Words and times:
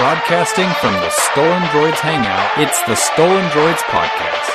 Broadcasting 0.00 0.66
from 0.80 0.94
the 0.94 1.10
Stolen 1.10 1.60
Droids 1.64 1.98
Hangout, 1.98 2.56
it's 2.56 2.82
the 2.84 2.94
Stolen 2.94 3.44
Droids 3.50 3.82
Podcast. 3.82 4.48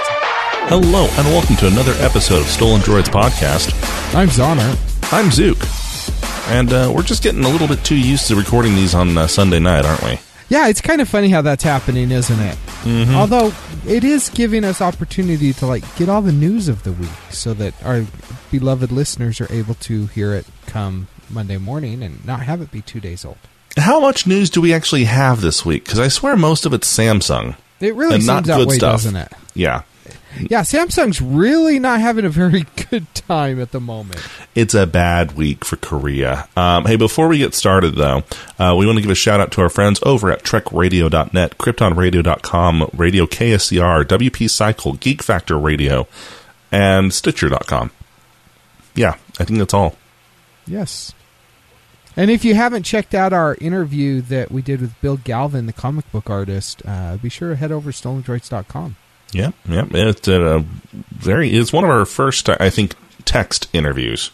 Hello, 0.69 1.03
and 1.03 1.27
welcome 1.27 1.55
to 1.57 1.67
another 1.67 1.91
episode 2.03 2.39
of 2.41 2.47
Stolen 2.47 2.81
Droids 2.81 3.09
Podcast. 3.09 3.71
I'm 4.15 4.29
Zoner. 4.29 4.73
I'm 5.13 5.29
Zook. 5.29 5.59
And 6.49 6.73
uh, 6.73 6.91
we're 6.91 7.03
just 7.03 7.21
getting 7.21 7.43
a 7.43 7.47
little 7.47 7.67
bit 7.67 7.85
too 7.85 7.95
used 7.95 8.27
to 8.29 8.35
recording 8.35 8.73
these 8.73 8.95
on 8.95 9.15
uh, 9.15 9.27
Sunday 9.27 9.59
night, 9.59 9.85
aren't 9.85 10.01
we? 10.01 10.19
Yeah, 10.49 10.67
it's 10.67 10.81
kind 10.81 10.99
of 10.99 11.07
funny 11.07 11.29
how 11.29 11.43
that's 11.43 11.63
happening, 11.63 12.09
isn't 12.09 12.39
it? 12.39 12.57
Mm-hmm. 12.81 13.13
Although 13.13 13.53
it 13.87 14.03
is 14.03 14.29
giving 14.29 14.63
us 14.63 14.81
opportunity 14.81 15.53
to 15.53 15.67
like 15.67 15.83
get 15.95 16.09
all 16.09 16.23
the 16.23 16.31
news 16.31 16.67
of 16.67 16.81
the 16.81 16.91
week, 16.91 17.09
so 17.29 17.53
that 17.53 17.75
our 17.85 18.03
beloved 18.49 18.91
listeners 18.91 19.39
are 19.39 19.53
able 19.53 19.75
to 19.75 20.07
hear 20.07 20.33
it 20.33 20.47
come 20.65 21.07
Monday 21.29 21.59
morning 21.59 22.01
and 22.01 22.25
not 22.25 22.39
have 22.39 22.61
it 22.61 22.71
be 22.71 22.81
two 22.81 22.99
days 22.99 23.23
old. 23.23 23.37
How 23.77 23.99
much 23.99 24.25
news 24.25 24.49
do 24.49 24.61
we 24.61 24.73
actually 24.73 25.03
have 25.05 25.41
this 25.41 25.65
week? 25.65 25.83
Because 25.83 25.99
I 25.99 26.07
swear 26.07 26.37
most 26.37 26.65
of 26.65 26.73
it's 26.73 26.91
Samsung. 26.91 27.55
It 27.79 27.93
really 27.95 28.13
seems 28.13 28.27
not 28.27 28.45
that 28.45 28.57
good 28.57 28.67
way, 28.69 28.77
stuff. 28.77 29.01
doesn't 29.03 29.15
it? 29.17 29.31
Yeah, 29.53 29.81
Yeah, 30.39 30.61
Samsung's 30.61 31.21
really 31.21 31.77
not 31.79 31.99
having 31.99 32.23
a 32.25 32.29
very 32.29 32.65
good 32.89 33.13
time 33.13 33.59
at 33.61 33.71
the 33.71 33.79
moment. 33.81 34.21
it's 34.53 34.73
a 34.73 34.85
bad 34.87 35.33
week 35.35 35.65
for 35.65 35.75
Korea. 35.75 36.47
Um, 36.55 36.85
hey, 36.85 36.95
before 36.95 37.27
we 37.27 37.37
get 37.39 37.53
started, 37.53 37.95
though, 37.95 38.23
uh, 38.59 38.75
we 38.77 38.85
want 38.85 38.97
to 38.97 39.01
give 39.01 39.11
a 39.11 39.15
shout 39.15 39.39
out 39.41 39.51
to 39.53 39.61
our 39.61 39.69
friends 39.69 39.99
over 40.03 40.31
at 40.31 40.43
TrekRadio.net, 40.43 41.57
KryptonRadio.com, 41.57 42.89
Radio 42.93 43.25
KSCR, 43.25 44.05
WP 44.05 44.49
Cycle, 44.49 44.93
Geek 44.93 45.21
Factor 45.21 45.57
Radio, 45.57 46.07
and 46.71 47.13
Stitcher.com. 47.13 47.91
Yeah, 48.95 49.15
I 49.39 49.43
think 49.43 49.59
that's 49.59 49.73
all. 49.73 49.95
Yes. 50.67 51.13
And 52.17 52.31
if 52.31 52.45
you 52.45 52.55
haven't 52.55 52.83
checked 52.83 53.13
out 53.13 53.33
our 53.33 53.55
interview 53.59 54.21
that 54.21 54.51
we 54.51 54.61
did 54.61 54.79
with 54.81 54.99
Bill 55.01 55.17
Galvin, 55.17 55.65
the 55.65 55.73
comic 55.73 56.09
book 56.11 56.29
artist, 56.29 56.81
uh, 56.85 57.17
be 57.17 57.29
sure 57.29 57.49
to 57.49 57.55
head 57.55 57.71
over 57.71 57.91
to 57.91 57.97
stolendroids.com. 57.97 58.95
Yeah, 59.33 59.51
yeah. 59.67 59.85
It's 59.91 60.27
a 60.27 60.63
very. 61.11 61.49
It's 61.49 61.73
one 61.73 61.83
of 61.83 61.89
our 61.89 62.05
first, 62.05 62.47
I 62.47 62.69
think, 62.69 62.95
text 63.25 63.67
interviews. 63.73 64.31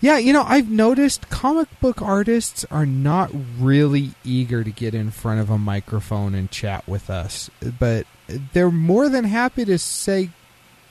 Yeah, 0.00 0.18
you 0.18 0.32
know, 0.32 0.42
I've 0.42 0.68
noticed 0.68 1.30
comic 1.30 1.68
book 1.80 2.02
artists 2.02 2.64
are 2.70 2.86
not 2.86 3.30
really 3.58 4.10
eager 4.24 4.64
to 4.64 4.70
get 4.70 4.94
in 4.94 5.10
front 5.10 5.40
of 5.40 5.48
a 5.48 5.58
microphone 5.58 6.34
and 6.34 6.50
chat 6.50 6.86
with 6.88 7.08
us, 7.08 7.50
but 7.78 8.06
they're 8.52 8.70
more 8.70 9.08
than 9.08 9.24
happy 9.24 9.64
to 9.64 9.78
say, 9.78 10.30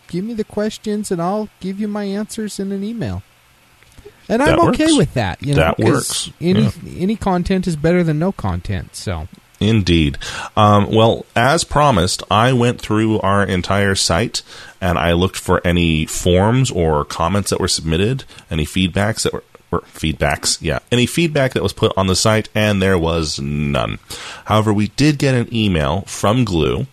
"Give 0.08 0.24
me 0.24 0.34
the 0.34 0.44
questions, 0.44 1.12
and 1.12 1.22
I'll 1.22 1.50
give 1.60 1.80
you 1.80 1.88
my 1.88 2.06
answers 2.06 2.60
in 2.60 2.72
an 2.72 2.84
email." 2.84 3.22
And 4.30 4.42
I'm 4.42 4.60
okay 4.70 4.86
works. 4.86 4.98
with 4.98 5.14
that. 5.16 5.42
You 5.42 5.56
know, 5.56 5.62
that 5.62 5.80
works, 5.80 6.32
Any 6.40 6.62
yeah. 6.62 6.72
any 6.98 7.16
content 7.16 7.68
is 7.68 7.76
better 7.76 8.04
than 8.04 8.20
no 8.20 8.32
content. 8.32 8.96
So 8.96 9.28
Indeed. 9.60 10.18
Um, 10.56 10.90
well, 10.90 11.26
as 11.36 11.64
promised, 11.64 12.24
I 12.32 12.54
went 12.54 12.80
through 12.80 13.20
our 13.20 13.44
entire 13.44 13.96
site 13.96 14.42
and 14.80 14.98
I 14.98 15.12
looked 15.14 15.36
for 15.38 15.66
any 15.68 16.06
forms 16.06 16.72
or 16.72 17.04
comments 17.04 17.50
that 17.50 17.60
were 17.60 17.68
submitted, 17.68 18.24
any 18.50 18.66
feedbacks 18.66 19.24
that 19.24 19.34
were. 19.34 19.44
Feedbacks, 19.72 20.58
yeah. 20.62 20.80
Any 20.92 21.06
feedback 21.06 21.54
that 21.54 21.62
was 21.62 21.74
put 21.74 21.96
on 21.96 22.08
the 22.08 22.16
site, 22.16 22.50
and 22.56 22.82
there 22.82 22.98
was 22.98 23.40
none. 23.40 24.00
However, 24.46 24.74
we 24.74 24.88
did 24.88 25.20
get 25.20 25.36
an 25.36 25.48
email 25.54 26.02
from 26.08 26.44
Glue. 26.44 26.88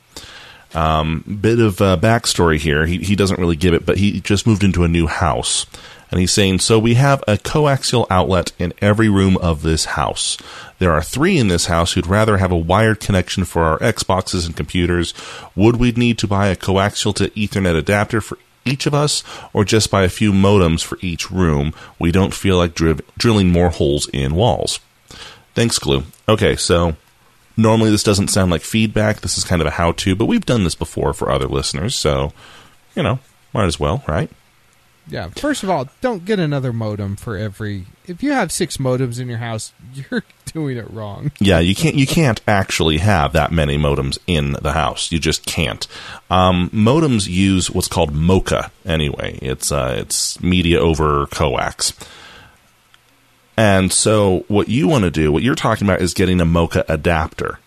Um, 0.77 1.39
bit 1.41 1.59
of 1.59 1.81
uh, 1.81 1.97
backstory 1.97 2.59
here. 2.59 2.85
He, 2.85 2.99
he 2.99 3.17
doesn't 3.17 3.41
really 3.41 3.57
give 3.57 3.73
it, 3.73 3.87
but 3.87 3.97
he 3.97 4.21
just 4.21 4.47
moved 4.47 4.63
into 4.63 4.85
a 4.85 4.89
new 4.89 5.07
house. 5.07 5.65
And 6.11 6.21
he's 6.21 6.33
saying, 6.33 6.59
so 6.59 6.79
we 6.79 6.95
have 6.95 7.25
a 7.27 7.39
coaxial 7.39 8.07
outlet 8.11 8.53
in 8.59 8.75
every 8.83 9.09
room 9.09 9.39
of 9.39 9.63
this 9.63 9.87
house. 9.87 10.37
There 10.79 10.93
are 10.93 11.03
three 11.03 11.39
in 11.39 11.49
this 11.49 11.67
house 11.67 11.95
who'd 11.95 12.07
rather 12.07 12.37
have 12.37 12.53
a 12.53 12.57
wired 12.57 13.01
connection 13.01 13.45
for 13.45 13.65
our 13.65 13.79
Xboxes 13.79 14.45
and 14.47 14.55
computers. 14.55 15.15
Would 15.57 15.77
we 15.77 15.93
need 15.93 16.19
to 16.19 16.29
buy 16.29 16.49
a 16.49 16.57
coaxial 16.57 17.15
to 17.17 17.31
Ethernet 17.31 17.77
adapter 17.77 18.21
for 18.21 18.39
each 18.67 18.84
of 18.84 18.93
us, 18.93 19.25
or 19.53 19.65
just 19.65 19.91
buy 19.91 20.03
a 20.03 20.11
few 20.11 20.33
modems 20.33 20.84
for 20.84 20.99
each 21.00 21.31
room? 21.31 21.73
We 21.99 22.12
don't 22.12 22.34
feel 22.34 22.59
like 22.59 22.75
drilling 22.75 23.50
more 23.50 23.71
holes 23.71 24.09
in 24.12 24.34
walls. 24.34 24.79
Thanks, 25.55 25.79
Glue. 25.79 26.05
Okay, 26.29 26.55
so 26.55 26.97
normally 27.56 27.91
this 27.91 28.03
doesn't 28.03 28.28
sound 28.28 28.50
like 28.50 28.62
feedback. 28.62 29.21
This 29.21 29.39
is 29.39 29.44
kind 29.44 29.61
of 29.61 29.69
a 29.69 29.72
how 29.72 29.93
to, 29.93 30.15
but 30.15 30.27
we've 30.27 30.47
done 30.47 30.65
this 30.65 30.75
before 30.75 31.12
for 31.12 31.31
other 31.31 31.47
listeners, 31.47 31.94
so, 31.94 32.33
you 32.94 33.03
know, 33.03 33.19
might 33.53 33.67
as 33.67 33.81
well, 33.81 34.05
right? 34.06 34.31
yeah, 35.09 35.28
first 35.37 35.62
of 35.62 35.71
all, 35.71 35.89
don't 36.00 36.25
get 36.25 36.39
another 36.39 36.72
modem 36.72 37.17
for 37.17 37.37
every. 37.37 37.87
If 38.06 38.22
you 38.22 38.33
have 38.33 38.50
six 38.50 38.77
modems 38.77 39.21
in 39.21 39.28
your 39.28 39.39
house, 39.39 39.72
you're 39.94 40.25
doing 40.47 40.77
it 40.77 40.91
wrong. 40.91 41.31
Yeah, 41.39 41.61
you 41.61 41.75
can't 41.75 41.94
you 41.94 42.06
can't 42.06 42.41
actually 42.47 42.99
have 42.99 43.33
that 43.33 43.53
many 43.53 43.78
modems 43.78 44.19
in 44.27 44.56
the 44.62 44.73
house. 44.73 45.12
You 45.12 45.19
just 45.19 45.47
can't. 45.47 45.87
Um, 46.28 46.71
modems 46.71 47.28
use 47.28 47.71
what's 47.71 47.88
called 47.88 48.15
MoCA 48.15 48.71
anyway. 48.84 49.38
It's 49.43 49.71
uh, 49.71 49.94
it's 49.99 50.41
media 50.43 50.81
over 50.81 51.27
coax. 51.27 51.93
And 53.56 53.93
so, 53.93 54.44
what 54.49 54.69
you 54.69 54.87
want 54.87 55.05
to 55.05 55.11
do, 55.11 55.33
what 55.33 55.43
you're 55.43 55.55
talking 55.55 55.87
about, 55.87 56.03
is 56.03 56.12
getting 56.12 56.41
a 56.41 56.44
MoCA 56.44 56.84
adapter. 56.89 57.59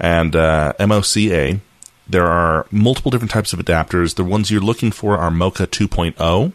And 0.00 0.34
uh, 0.34 0.72
MoCA, 0.78 1.60
there 2.08 2.26
are 2.26 2.66
multiple 2.70 3.10
different 3.10 3.30
types 3.30 3.52
of 3.52 3.58
adapters. 3.58 4.14
The 4.14 4.24
ones 4.24 4.50
you're 4.50 4.60
looking 4.60 4.92
for 4.92 5.18
are 5.18 5.30
MoCA 5.30 5.66
2.0, 5.66 6.52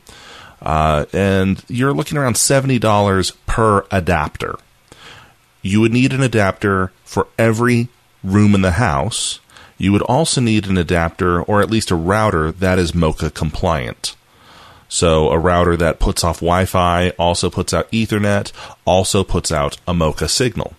uh, 0.62 1.06
and 1.14 1.64
you're 1.68 1.94
looking 1.94 2.18
around 2.18 2.38
seventy 2.38 2.80
dollars 2.80 3.31
per 3.46 3.86
adapter 3.92 4.56
you 5.62 5.81
would 5.81 5.94
need 5.94 6.13
an 6.13 6.22
adapter 6.22 6.92
for 7.03 7.28
every 7.38 7.90
room 8.24 8.56
in 8.56 8.62
the 8.62 8.72
house. 8.72 9.40
You 9.78 9.92
would 9.92 10.02
also 10.03 10.42
need 10.42 10.68
an 10.68 10.78
adapter 10.78 11.42
or 11.42 11.62
at 11.62 11.69
least 11.69 11.92
a 11.92 11.96
router 11.96 12.52
that 12.52 12.80
is 12.80 12.92
MoCA 12.94 13.34
compliant. 13.34 14.16
So 14.91 15.29
a 15.29 15.40
router 15.40 15.78
that 15.78 16.00
puts 16.00 16.22
off 16.22 16.41
Wi-Fi, 16.41 17.12
also 17.12 17.50
puts 17.50 17.74
out 17.74 17.90
Ethernet, 17.91 18.52
also 18.84 19.24
puts 19.24 19.50
out 19.50 19.78
a 19.88 19.94
MoCA 19.94 20.29
signal. 20.29 20.74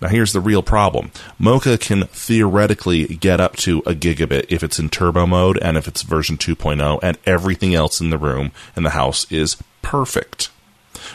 Now 0.00 0.08
here's 0.08 0.32
the 0.32 0.40
real 0.40 0.64
problem. 0.64 1.12
MoCA 1.38 1.78
can 1.78 2.08
theoretically 2.08 3.06
get 3.06 3.40
up 3.40 3.54
to 3.58 3.78
a 3.86 3.94
gigabit 3.94 4.46
if 4.48 4.64
it's 4.64 4.80
in 4.80 4.88
turbo 4.88 5.24
mode 5.24 5.56
and 5.62 5.76
if 5.76 5.86
it's 5.86 6.02
version 6.02 6.36
2.0 6.36 6.98
and 7.00 7.16
everything 7.24 7.76
else 7.76 8.00
in 8.00 8.10
the 8.10 8.18
room 8.18 8.50
in 8.76 8.82
the 8.82 8.90
house 8.90 9.30
is 9.30 9.56
perfect. 9.82 10.50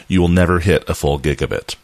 You 0.07 0.22
will 0.22 0.29
never 0.29 0.59
hit 0.59 0.90
a 0.90 0.96
full 0.96 1.19
gigabit. 1.19 1.75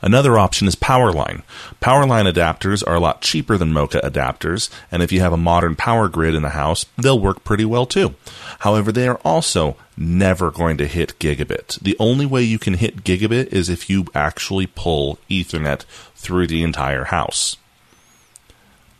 Another 0.00 0.38
option 0.38 0.68
is 0.68 0.76
Powerline. 0.76 1.42
Powerline 1.80 2.30
adapters 2.32 2.86
are 2.86 2.94
a 2.94 3.00
lot 3.00 3.20
cheaper 3.20 3.56
than 3.56 3.72
MoCA 3.72 4.00
adapters, 4.02 4.70
and 4.92 5.02
if 5.02 5.10
you 5.10 5.20
have 5.20 5.32
a 5.32 5.36
modern 5.36 5.74
power 5.74 6.08
grid 6.08 6.34
in 6.34 6.42
the 6.42 6.50
house, 6.50 6.86
they'll 6.96 7.18
work 7.18 7.44
pretty 7.44 7.64
well 7.64 7.86
too. 7.86 8.14
However, 8.60 8.92
they 8.92 9.08
are 9.08 9.20
also 9.24 9.76
never 9.96 10.50
going 10.50 10.76
to 10.78 10.86
hit 10.86 11.18
gigabit. 11.18 11.80
The 11.80 11.96
only 11.98 12.26
way 12.26 12.42
you 12.42 12.58
can 12.58 12.74
hit 12.74 13.04
gigabit 13.04 13.48
is 13.48 13.68
if 13.68 13.90
you 13.90 14.06
actually 14.14 14.66
pull 14.66 15.18
Ethernet 15.28 15.84
through 16.14 16.46
the 16.46 16.62
entire 16.62 17.04
house. 17.04 17.56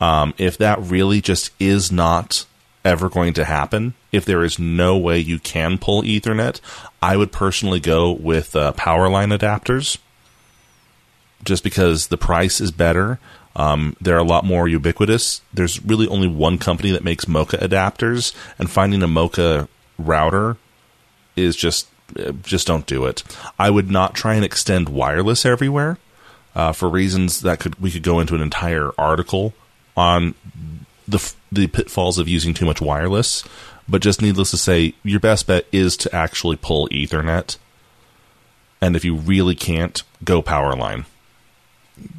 Um, 0.00 0.34
if 0.38 0.58
that 0.58 0.80
really 0.80 1.20
just 1.20 1.50
is 1.58 1.90
not 1.90 2.46
ever 2.84 3.08
going 3.08 3.34
to 3.34 3.44
happen, 3.44 3.94
if 4.12 4.24
there 4.24 4.44
is 4.44 4.58
no 4.58 4.96
way 4.96 5.18
you 5.18 5.38
can 5.38 5.78
pull 5.78 6.02
Ethernet, 6.02 6.60
I 7.02 7.16
would 7.16 7.32
personally 7.32 7.80
go 7.80 8.12
with 8.12 8.54
uh, 8.56 8.72
Powerline 8.72 9.36
adapters 9.36 9.98
just 11.44 11.64
because 11.64 12.08
the 12.08 12.18
price 12.18 12.60
is 12.60 12.70
better. 12.70 13.18
Um, 13.56 13.96
they're 14.00 14.18
a 14.18 14.24
lot 14.24 14.44
more 14.44 14.68
ubiquitous. 14.68 15.40
There's 15.52 15.84
really 15.84 16.06
only 16.06 16.28
one 16.28 16.58
company 16.58 16.90
that 16.92 17.04
makes 17.04 17.24
MoCA 17.24 17.58
adapters, 17.58 18.34
and 18.58 18.70
finding 18.70 19.02
a 19.02 19.08
MoCA 19.08 19.68
router 19.98 20.56
is 21.34 21.56
just 21.56 21.88
uh, 22.18 22.32
just 22.42 22.66
don't 22.66 22.86
do 22.86 23.04
it. 23.04 23.22
I 23.58 23.70
would 23.70 23.90
not 23.90 24.14
try 24.14 24.34
and 24.34 24.44
extend 24.44 24.88
wireless 24.88 25.44
everywhere 25.44 25.98
uh, 26.54 26.72
for 26.72 26.88
reasons 26.88 27.40
that 27.42 27.60
could 27.60 27.80
we 27.80 27.90
could 27.90 28.02
go 28.02 28.20
into 28.20 28.34
an 28.34 28.40
entire 28.40 28.92
article 28.98 29.54
on 29.96 30.34
the 31.06 31.34
the 31.50 31.66
pitfalls 31.66 32.18
of 32.18 32.28
using 32.28 32.54
too 32.54 32.66
much 32.66 32.80
wireless. 32.80 33.44
But 33.88 34.02
just 34.02 34.20
needless 34.20 34.50
to 34.50 34.58
say, 34.58 34.94
your 35.02 35.20
best 35.20 35.46
bet 35.46 35.66
is 35.72 35.96
to 35.98 36.14
actually 36.14 36.56
pull 36.56 36.88
Ethernet. 36.88 37.56
And 38.82 38.94
if 38.94 39.04
you 39.04 39.16
really 39.16 39.54
can't, 39.54 40.02
go 40.22 40.42
Powerline. 40.42 41.06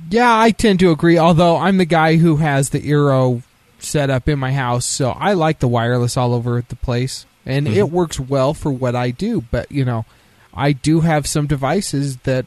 Yeah, 0.10 0.40
I 0.40 0.52
tend 0.52 0.80
to 0.80 0.92
agree. 0.92 1.18
Although 1.18 1.58
I'm 1.58 1.78
the 1.78 1.86
guy 1.86 2.16
who 2.18 2.38
has 2.38 2.70
the 2.70 2.82
Eero 2.82 3.44
set 3.78 4.10
up 4.10 4.28
in 4.28 4.40
my 4.40 4.52
house, 4.52 4.86
so 4.86 5.12
I 5.12 5.34
like 5.34 5.60
the 5.60 5.68
wireless 5.68 6.18
all 6.18 6.34
over 6.34 6.64
the 6.68 6.76
place, 6.76 7.26
and 7.46 7.68
it 7.68 7.92
works 7.92 8.20
well 8.20 8.54
for 8.54 8.72
what 8.72 8.96
I 8.96 9.12
do. 9.12 9.42
But 9.52 9.72
you 9.72 9.86
know, 9.86 10.06
I 10.54 10.72
do 10.72 11.02
have 11.02 11.28
some 11.28 11.48
devices 11.48 12.18
that 12.18 12.46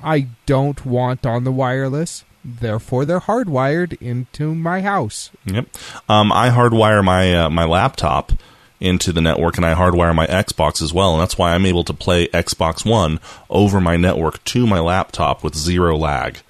I 0.00 0.28
don't 0.46 0.84
want 0.84 1.24
on 1.24 1.44
the 1.44 1.52
wireless. 1.52 2.24
Therefore, 2.44 3.04
they're 3.04 3.20
hardwired 3.20 4.00
into 4.00 4.54
my 4.54 4.80
house. 4.80 5.30
Yep. 5.46 5.66
Um, 6.08 6.30
I 6.30 6.50
hardwire 6.50 7.04
my 7.04 7.34
uh, 7.34 7.50
my 7.50 7.64
laptop 7.64 8.32
into 8.78 9.12
the 9.12 9.20
network, 9.20 9.56
and 9.56 9.66
I 9.66 9.74
hardwire 9.74 10.14
my 10.14 10.26
Xbox 10.26 10.82
as 10.82 10.92
well, 10.92 11.12
and 11.12 11.20
that's 11.20 11.38
why 11.38 11.54
I'm 11.54 11.66
able 11.66 11.84
to 11.84 11.94
play 11.94 12.28
Xbox 12.28 12.88
One 12.88 13.20
over 13.48 13.80
my 13.80 13.96
network 13.96 14.42
to 14.44 14.66
my 14.66 14.80
laptop 14.80 15.42
with 15.42 15.56
zero 15.56 15.96
lag. 15.96 16.40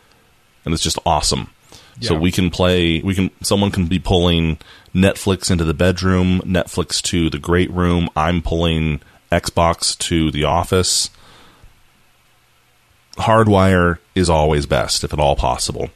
And 0.67 0.75
it's 0.75 0.83
just 0.83 0.99
awesome. 1.07 1.49
So 2.01 2.15
we 2.15 2.31
can 2.31 2.51
play. 2.51 3.01
We 3.01 3.15
can. 3.15 3.31
Someone 3.43 3.71
can 3.71 3.87
be 3.87 3.99
pulling 3.99 4.59
Netflix 4.95 5.51
into 5.51 5.65
the 5.65 5.73
bedroom, 5.73 6.41
Netflix 6.41 7.01
to 7.05 7.31
the 7.31 7.39
great 7.39 7.71
room. 7.71 8.11
I'm 8.15 8.43
pulling 8.43 9.01
Xbox 9.33 9.97
to 10.01 10.31
the 10.31 10.45
office. 10.45 11.09
Hardwire 13.17 13.97
is 14.15 14.29
always 14.29 14.67
best, 14.67 15.05
if 15.05 15.15
at 15.15 15.19
all 15.19 15.37
possible. 15.37 15.89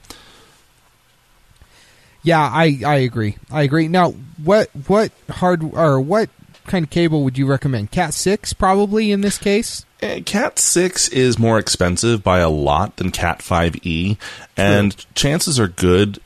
Yeah, 2.23 2.41
I, 2.41 2.81
I 2.87 2.97
agree. 2.97 3.37
I 3.51 3.63
agree. 3.63 3.89
Now, 3.89 4.13
what 4.43 4.71
what 4.87 5.13
hard 5.29 5.63
or 5.75 6.01
what 6.01 6.31
kind 6.71 6.85
of 6.85 6.91
cable 6.91 7.25
would 7.25 7.37
you 7.37 7.47
recommend? 7.47 7.91
Cat 7.91 8.15
six, 8.15 8.53
probably 8.53 9.13
in 9.13 9.21
this 9.21 9.37
case. 9.39 9.85
Eh, 10.01 10.21
Cat 10.21 10.59
6 10.59 11.09
is 11.09 11.39
more 11.39 11.59
expensive 11.59 12.25
by 12.25 12.39
a 12.39 12.49
lot 12.49 12.97
than 12.97 13.11
Cat 13.11 13.41
5e, 13.41 14.17
and 14.57 15.15
chances 15.15 15.61
are 15.61 15.69
good 15.69 16.21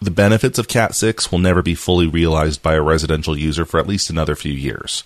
the 0.00 0.10
benefits 0.10 0.58
of 0.58 0.68
Cat 0.68 0.94
6 0.94 1.32
will 1.32 1.38
never 1.38 1.62
be 1.62 1.74
fully 1.74 2.06
realized 2.06 2.62
by 2.62 2.74
a 2.74 2.82
residential 2.82 3.36
user 3.36 3.64
for 3.64 3.80
at 3.80 3.86
least 3.86 4.10
another 4.10 4.36
few 4.36 4.52
years. 4.52 5.04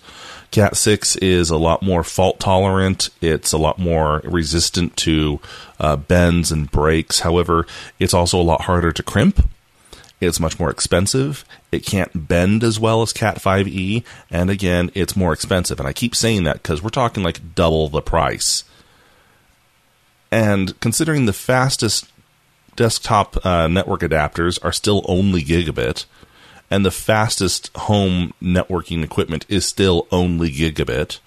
Cat 0.51 0.75
6 0.75 1.15
is 1.17 1.49
a 1.49 1.57
lot 1.57 1.81
more 1.81 2.03
fault 2.03 2.39
tolerant, 2.39 3.09
it's 3.21 3.53
a 3.53 3.57
lot 3.57 3.79
more 3.79 4.21
resistant 4.25 4.97
to 4.97 5.39
uh, 5.79 5.95
bends 5.95 6.51
and 6.51 6.69
breaks. 6.69 7.21
However, 7.21 7.65
it's 7.99 8.13
also 8.13 8.39
a 8.39 8.43
lot 8.43 8.61
harder 8.61 8.91
to 8.91 9.03
crimp. 9.03 9.49
It's 10.21 10.39
much 10.39 10.59
more 10.59 10.69
expensive. 10.69 11.43
It 11.71 11.83
can't 11.85 12.27
bend 12.27 12.63
as 12.63 12.79
well 12.79 13.01
as 13.01 13.11
Cat 13.11 13.37
5e, 13.37 14.03
and 14.29 14.49
again, 14.51 14.91
it's 14.93 15.15
more 15.15 15.33
expensive. 15.33 15.79
And 15.79 15.87
I 15.87 15.93
keep 15.93 16.15
saying 16.15 16.43
that 16.43 16.61
because 16.61 16.83
we're 16.83 16.89
talking 16.91 17.23
like 17.23 17.55
double 17.55 17.89
the 17.89 18.01
price. 18.01 18.63
And 20.31 20.79
considering 20.79 21.25
the 21.25 21.33
fastest 21.33 22.07
desktop 22.75 23.43
uh, 23.45 23.67
network 23.67 24.01
adapters 24.01 24.63
are 24.63 24.71
still 24.71 25.03
only 25.07 25.41
gigabit, 25.41 26.05
and 26.69 26.85
the 26.85 26.91
fastest 26.91 27.75
home 27.75 28.33
networking 28.41 29.03
equipment 29.03 29.45
is 29.49 29.65
still 29.65 30.07
only 30.11 30.51
gigabit, 30.51 31.19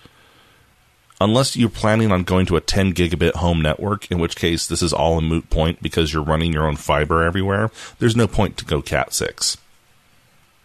unless 1.25 1.57
you're 1.57 1.71
planning 1.71 2.13
on 2.13 2.23
going 2.23 2.47
to 2.47 2.57
a 2.57 2.61
10 2.61 2.93
gigabit 2.93 3.35
home 3.35 3.61
network, 3.61 4.11
in 4.11 4.19
which 4.19 4.37
case 4.37 4.67
this 4.67 4.83
is 4.83 4.93
all 4.93 5.19
a 5.19 5.23
moot 5.23 5.51
point 5.51 5.83
because 5.83 6.13
you're 6.13 6.23
running 6.23 6.53
your 6.53 6.67
own 6.67 6.77
fiber 6.77 7.25
everywhere, 7.25 7.71
there's 7.99 8.17
no 8.17 8.29
point 8.29 8.57
to 8.59 8.65
go 8.65 8.83
Cat 8.83 9.13
6. 9.13 9.57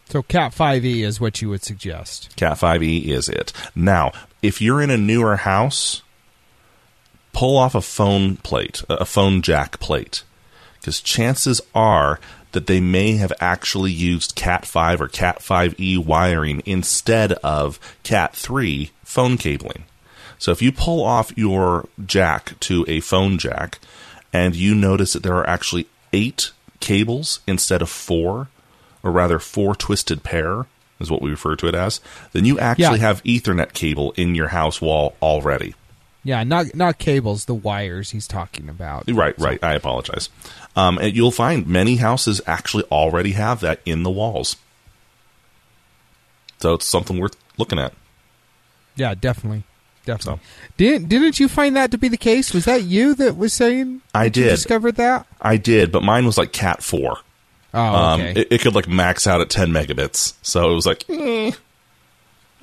So 0.09 0.23
Cat 0.23 0.55
five 0.55 0.83
E 0.85 1.03
is 1.03 1.21
what 1.21 1.41
you 1.41 1.49
would 1.49 1.63
suggest. 1.63 2.35
Cat 2.35 2.57
5e 2.57 3.05
is 3.05 3.29
it. 3.29 3.53
Now, 3.75 4.11
if 4.41 4.59
you're 4.59 4.81
in 4.81 4.89
a 4.89 4.97
newer 4.97 5.37
house, 5.37 6.01
pull 7.31 7.57
off 7.57 7.75
a 7.75 7.81
phone 7.81 8.37
plate, 8.37 8.83
a 8.89 9.05
phone 9.05 9.43
jack 9.43 9.79
plate, 9.79 10.23
because 10.79 10.99
chances 10.99 11.61
are 11.75 12.19
that 12.53 12.65
they 12.65 12.79
may 12.79 13.17
have 13.17 13.31
actually 13.39 13.91
used 13.91 14.35
Cat 14.35 14.65
5 14.65 15.01
or 15.01 15.07
Cat 15.07 15.39
5e 15.39 16.03
wiring 16.03 16.63
instead 16.65 17.33
of 17.33 17.79
Cat 18.01 18.35
3 18.35 18.89
phone 19.03 19.37
cabling. 19.37 19.83
So 20.39 20.51
if 20.51 20.61
you 20.61 20.71
pull 20.71 21.03
off 21.03 21.37
your 21.37 21.87
jack 22.05 22.59
to 22.61 22.83
a 22.87 23.01
phone 23.01 23.37
jack 23.37 23.77
and 24.33 24.55
you 24.55 24.73
notice 24.73 25.13
that 25.13 25.21
there 25.21 25.35
are 25.35 25.47
actually 25.47 25.85
eight 26.13 26.51
cables 26.79 27.41
instead 27.45 27.81
of 27.81 27.89
four, 27.89 28.47
or 29.03 29.11
rather 29.11 29.37
four 29.37 29.75
twisted 29.75 30.23
pair 30.23 30.65
is 30.99 31.11
what 31.11 31.21
we 31.21 31.29
refer 31.29 31.55
to 31.57 31.67
it 31.67 31.75
as, 31.75 31.99
then 32.31 32.45
you 32.45 32.57
actually 32.59 32.99
Yeah. 32.99 33.07
have 33.07 33.23
Ethernet 33.23 33.73
cable 33.73 34.13
in 34.17 34.33
your 34.33 34.47
house 34.49 34.81
wall 34.81 35.15
already. 35.21 35.75
Yeah, 36.23 36.43
not 36.43 36.75
not 36.75 36.97
cables, 36.99 37.45
the 37.45 37.53
wires 37.53 38.11
he's 38.11 38.27
talking 38.27 38.67
about. 38.67 39.05
Right, 39.09 39.37
right. 39.39 39.61
I 39.63 39.73
apologize. 39.73 40.29
Um, 40.75 40.97
and 40.97 41.15
you'll 41.15 41.31
find 41.31 41.65
many 41.65 41.95
houses 41.95 42.41
actually 42.45 42.83
already 42.91 43.31
have 43.31 43.61
that 43.61 43.79
in 43.85 44.03
the 44.03 44.09
walls. 44.09 44.57
So 46.59 46.73
it's 46.73 46.85
something 46.85 47.19
worth 47.19 47.37
looking 47.57 47.79
at. 47.79 47.93
Yeah, 48.95 49.15
definitely. 49.15 49.63
Definitely. 50.05 50.41
Didn't 50.77 51.09
didn't 51.09 51.39
you 51.39 51.47
find 51.47 51.75
that 51.75 51.91
to 51.91 51.97
be 51.97 52.07
the 52.07 52.17
case? 52.17 52.53
Was 52.53 52.65
that 52.65 52.83
you 52.83 53.13
that 53.15 53.37
was 53.37 53.53
saying 53.53 54.01
I 54.15 54.25
that 54.29 54.37
you 54.37 54.43
did. 54.45 54.49
discovered 54.51 54.95
that? 54.95 55.27
I 55.41 55.57
did, 55.57 55.91
but 55.91 56.01
mine 56.03 56.25
was 56.25 56.37
like 56.37 56.51
Cat 56.51 56.81
4. 56.83 57.17
Oh, 57.73 57.79
Um, 57.79 58.21
okay. 58.21 58.41
it, 58.41 58.47
it 58.51 58.61
could 58.61 58.73
like 58.73 58.87
max 58.87 59.27
out 59.27 59.41
at 59.41 59.49
10 59.49 59.69
megabits. 59.69 60.33
So 60.41 60.71
it 60.71 60.73
was 60.75 60.85
like, 60.87 61.07
eh, 61.09 61.51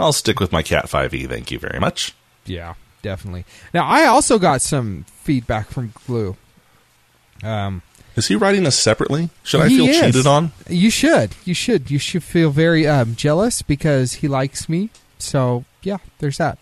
I'll 0.01 0.13
stick 0.13 0.41
with 0.41 0.51
my 0.51 0.63
Cat 0.63 0.87
5e. 0.87 1.29
Thank 1.29 1.51
you 1.53 1.59
very 1.61 1.79
much. 1.79 2.15
Yeah, 2.45 2.75
definitely. 3.03 3.45
Now 3.73 3.87
I 3.87 4.07
also 4.07 4.39
got 4.39 4.61
some 4.63 5.05
feedback 5.23 5.69
from 5.69 5.93
Glue. 6.07 6.37
Um, 7.45 7.83
Is 8.17 8.27
he 8.29 8.35
writing 8.35 8.67
us 8.67 8.77
separately? 8.77 9.31
Should 9.45 9.61
I 9.61 9.69
feel 9.69 9.87
is. 9.87 10.01
cheated 10.01 10.27
on? 10.27 10.53
You 10.69 10.91
should. 10.91 11.35
You 11.45 11.55
should. 11.55 11.91
You 11.91 11.99
should 11.99 12.25
feel 12.25 12.51
very 12.51 12.87
um, 12.89 13.15
jealous 13.15 13.63
because 13.63 14.15
he 14.15 14.27
likes 14.29 14.69
me. 14.69 14.91
So 15.19 15.65
yeah, 15.83 15.99
there's 16.19 16.39
that. 16.39 16.59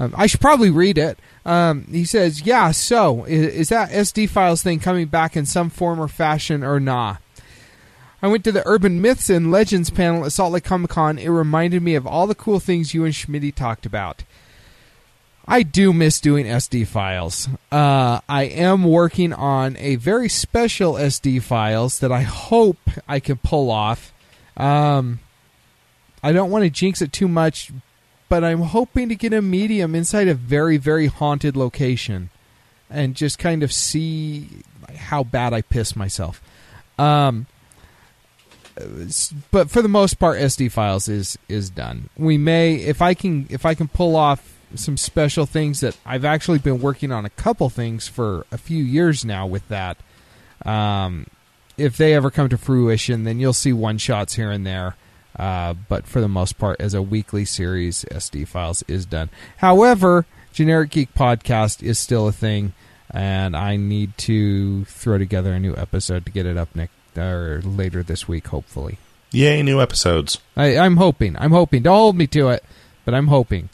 Um, 0.00 0.14
I 0.16 0.26
should 0.26 0.40
probably 0.40 0.70
read 0.70 0.96
it. 0.96 1.18
Um, 1.44 1.84
he 1.90 2.06
says, 2.06 2.42
"Yeah, 2.42 2.70
so 2.70 3.24
is, 3.24 3.54
is 3.54 3.68
that 3.68 3.90
SD 3.90 4.30
files 4.30 4.62
thing 4.62 4.80
coming 4.80 5.08
back 5.08 5.36
in 5.36 5.44
some 5.44 5.68
form 5.68 6.00
or 6.00 6.08
fashion 6.08 6.64
or 6.64 6.80
not?" 6.80 7.20
I 8.22 8.28
went 8.28 8.44
to 8.44 8.52
the 8.52 8.66
Urban 8.66 9.00
Myths 9.02 9.28
and 9.28 9.50
Legends 9.50 9.90
panel 9.90 10.24
at 10.24 10.32
Salt 10.32 10.52
Lake 10.52 10.64
Comic 10.64 10.90
Con. 10.90 11.18
It 11.18 11.28
reminded 11.28 11.82
me 11.82 11.94
of 11.94 12.06
all 12.06 12.26
the 12.26 12.34
cool 12.34 12.60
things 12.60 12.94
you 12.94 13.04
and 13.04 13.12
Schmitty 13.12 13.54
talked 13.54 13.84
about. 13.84 14.24
I 15.46 15.62
do 15.62 15.92
miss 15.92 16.20
doing 16.20 16.46
SD 16.46 16.86
files. 16.86 17.48
Uh, 17.72 18.20
I 18.28 18.44
am 18.44 18.84
working 18.84 19.32
on 19.32 19.76
a 19.78 19.96
very 19.96 20.28
special 20.28 20.94
SD 20.94 21.42
files 21.42 21.98
that 22.00 22.12
I 22.12 22.22
hope 22.22 22.78
I 23.08 23.20
can 23.20 23.36
pull 23.38 23.70
off. 23.70 24.12
Um, 24.56 25.20
I 26.22 26.32
don't 26.32 26.50
want 26.50 26.64
to 26.64 26.70
jinx 26.70 27.02
it 27.02 27.12
too 27.12 27.28
much, 27.28 27.72
but 28.30 28.44
I'm 28.44 28.62
hoping 28.62 29.08
to 29.10 29.16
get 29.16 29.34
a 29.34 29.42
medium 29.42 29.94
inside 29.94 30.28
a 30.28 30.34
very, 30.34 30.76
very 30.78 31.08
haunted 31.08 31.56
location 31.56 32.30
and 32.88 33.14
just 33.14 33.38
kind 33.38 33.62
of 33.64 33.72
see 33.72 34.48
how 34.96 35.24
bad 35.24 35.52
I 35.52 35.62
piss 35.62 35.96
myself. 35.96 36.40
Um, 36.96 37.46
but 39.50 39.68
for 39.68 39.82
the 39.82 39.88
most 39.88 40.14
part, 40.20 40.38
SD 40.38 40.70
files 40.70 41.08
is 41.08 41.36
is 41.48 41.70
done. 41.70 42.08
We 42.16 42.38
may, 42.38 42.76
if 42.76 43.02
I 43.02 43.14
can, 43.14 43.48
if 43.50 43.66
I 43.66 43.74
can 43.74 43.88
pull 43.88 44.14
off 44.14 44.56
some 44.76 44.96
special 44.96 45.44
things 45.44 45.80
that 45.80 45.96
I've 46.06 46.24
actually 46.24 46.60
been 46.60 46.80
working 46.80 47.10
on 47.10 47.24
a 47.24 47.30
couple 47.30 47.68
things 47.68 48.06
for 48.06 48.46
a 48.52 48.58
few 48.58 48.82
years 48.82 49.24
now 49.24 49.44
with 49.44 49.66
that. 49.68 49.96
Um, 50.64 51.26
if 51.76 51.96
they 51.96 52.14
ever 52.14 52.30
come 52.30 52.48
to 52.48 52.56
fruition, 52.56 53.24
then 53.24 53.40
you'll 53.40 53.52
see 53.52 53.72
one 53.72 53.98
shots 53.98 54.34
here 54.34 54.52
and 54.52 54.64
there. 54.64 54.94
Uh, 55.36 55.74
but 55.88 56.06
for 56.06 56.20
the 56.20 56.28
most 56.28 56.58
part, 56.58 56.80
as 56.80 56.94
a 56.94 57.02
weekly 57.02 57.44
series, 57.44 58.04
SD 58.10 58.46
Files 58.46 58.82
is 58.88 59.06
done. 59.06 59.30
However, 59.58 60.26
Generic 60.52 60.90
Geek 60.90 61.14
Podcast 61.14 61.82
is 61.82 61.98
still 61.98 62.28
a 62.28 62.32
thing, 62.32 62.72
and 63.10 63.56
I 63.56 63.76
need 63.76 64.16
to 64.18 64.84
throw 64.86 65.18
together 65.18 65.52
a 65.52 65.60
new 65.60 65.74
episode 65.76 66.24
to 66.26 66.32
get 66.32 66.46
it 66.46 66.56
up 66.56 66.74
next 66.74 66.92
or 67.16 67.60
later 67.64 68.02
this 68.02 68.28
week, 68.28 68.48
hopefully. 68.48 68.98
Yay, 69.32 69.62
new 69.62 69.80
episodes. 69.80 70.38
I, 70.56 70.76
I'm 70.76 70.96
hoping. 70.96 71.36
I'm 71.38 71.52
hoping. 71.52 71.82
Don't 71.82 71.96
hold 71.96 72.16
me 72.16 72.26
to 72.28 72.48
it, 72.48 72.64
but 73.04 73.14
I'm 73.14 73.28
hoping. 73.28 73.68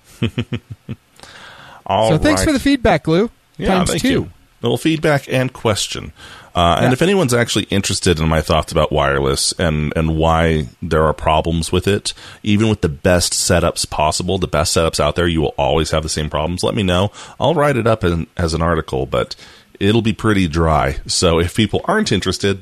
All 1.87 2.09
so 2.11 2.19
thanks 2.19 2.45
for 2.45 2.53
the 2.53 2.61
feedback, 2.61 3.09
Lou. 3.09 3.31
Yeah, 3.57 3.75
Times 3.75 3.91
thank 3.91 4.03
two. 4.03 4.09
you. 4.09 4.31
Little 4.63 4.79
feedback 4.79 5.31
and 5.33 5.53
question. 5.53 6.13
Uh, 6.57 6.77
and 6.79 6.87
Yeah. 6.87 6.93
if 6.93 7.03
anyone's 7.03 7.35
actually 7.35 7.65
interested 7.65 8.19
in 8.19 8.27
my 8.29 8.41
thoughts 8.41 8.73
about 8.73 8.91
wireless 8.91 9.53
and, 9.59 9.93
and 9.95 10.17
why 10.17 10.69
there 10.81 11.05
are 11.05 11.13
problems 11.13 11.71
with 11.71 11.87
it, 11.87 12.15
even 12.43 12.69
with 12.71 12.81
the 12.81 12.89
best 12.89 13.35
setups 13.35 13.89
possible, 13.89 14.39
the 14.39 14.49
best 14.49 14.75
setups 14.75 14.99
out 14.99 15.17
there, 15.17 15.29
you 15.29 15.43
will 15.43 15.55
always 15.59 15.91
have 15.91 16.03
the 16.03 16.09
same 16.09 16.31
problems. 16.31 16.65
Let 16.65 16.75
me 16.75 16.83
know. 16.83 17.13
I'll 17.39 17.55
write 17.55 17.77
it 17.77 17.87
up 17.87 18.03
in, 18.03 18.27
as 18.39 18.55
an 18.55 18.63
article, 18.63 19.05
but 19.05 19.37
it'll 19.79 20.01
be 20.01 20.15
pretty 20.15 20.49
dry. 20.49 20.97
So 21.07 21.39
if 21.39 21.55
people 21.55 21.83
aren't 21.85 22.11
interested, 22.11 22.61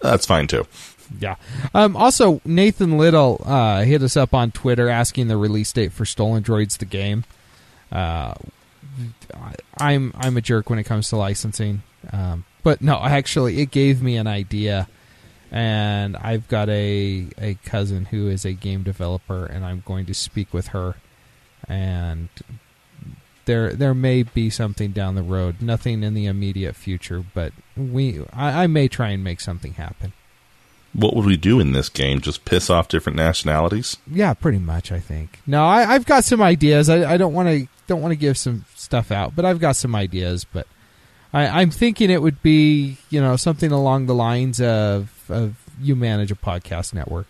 that's 0.00 0.24
fine 0.24 0.46
too. 0.46 0.64
Yeah. 1.20 1.34
Um, 1.74 1.96
also, 1.96 2.40
Nathan 2.44 2.96
Little 2.96 3.42
uh, 3.44 3.82
hit 3.82 4.02
us 4.02 4.16
up 4.16 4.34
on 4.34 4.52
Twitter 4.52 4.88
asking 4.88 5.26
the 5.28 5.36
release 5.36 5.72
date 5.72 5.92
for 5.92 6.04
Stolen 6.04 6.42
Droids 6.44 6.78
the 6.78 6.84
game. 6.84 7.24
Uh, 7.90 8.34
I'm 9.78 10.12
I'm 10.16 10.36
a 10.36 10.40
jerk 10.40 10.70
when 10.70 10.78
it 10.78 10.84
comes 10.84 11.08
to 11.10 11.16
licensing, 11.16 11.82
um, 12.12 12.44
but 12.66 12.82
no, 12.82 12.96
actually, 12.96 13.60
it 13.60 13.70
gave 13.70 14.02
me 14.02 14.16
an 14.16 14.26
idea, 14.26 14.88
and 15.52 16.16
I've 16.16 16.48
got 16.48 16.68
a 16.68 17.28
a 17.38 17.54
cousin 17.64 18.06
who 18.06 18.26
is 18.26 18.44
a 18.44 18.54
game 18.54 18.82
developer, 18.82 19.46
and 19.46 19.64
I'm 19.64 19.84
going 19.86 20.04
to 20.06 20.14
speak 20.14 20.52
with 20.52 20.66
her, 20.68 20.96
and 21.68 22.28
there 23.44 23.72
there 23.72 23.94
may 23.94 24.24
be 24.24 24.50
something 24.50 24.90
down 24.90 25.14
the 25.14 25.22
road. 25.22 25.62
Nothing 25.62 26.02
in 26.02 26.14
the 26.14 26.26
immediate 26.26 26.74
future, 26.74 27.24
but 27.34 27.52
we 27.76 28.24
I, 28.32 28.64
I 28.64 28.66
may 28.66 28.88
try 28.88 29.10
and 29.10 29.22
make 29.22 29.40
something 29.40 29.74
happen. 29.74 30.12
What 30.92 31.14
would 31.14 31.24
we 31.24 31.36
do 31.36 31.60
in 31.60 31.70
this 31.70 31.88
game? 31.88 32.20
Just 32.20 32.44
piss 32.44 32.68
off 32.68 32.88
different 32.88 33.14
nationalities? 33.14 33.96
Yeah, 34.10 34.34
pretty 34.34 34.58
much. 34.58 34.90
I 34.90 34.98
think. 34.98 35.38
No, 35.46 35.64
I, 35.64 35.94
I've 35.94 36.04
got 36.04 36.24
some 36.24 36.42
ideas. 36.42 36.88
I, 36.88 37.12
I 37.12 37.16
don't 37.16 37.32
want 37.32 37.48
to 37.48 37.68
don't 37.86 38.02
want 38.02 38.10
to 38.10 38.16
give 38.16 38.36
some 38.36 38.64
stuff 38.74 39.12
out, 39.12 39.36
but 39.36 39.44
I've 39.44 39.60
got 39.60 39.76
some 39.76 39.94
ideas. 39.94 40.44
But 40.44 40.66
I, 41.32 41.60
I'm 41.60 41.70
thinking 41.70 42.10
it 42.10 42.22
would 42.22 42.42
be, 42.42 42.98
you 43.10 43.20
know, 43.20 43.36
something 43.36 43.72
along 43.72 44.06
the 44.06 44.14
lines 44.14 44.60
of, 44.60 45.12
of 45.28 45.56
you 45.80 45.96
manage 45.96 46.30
a 46.30 46.36
podcast 46.36 46.94
network. 46.94 47.26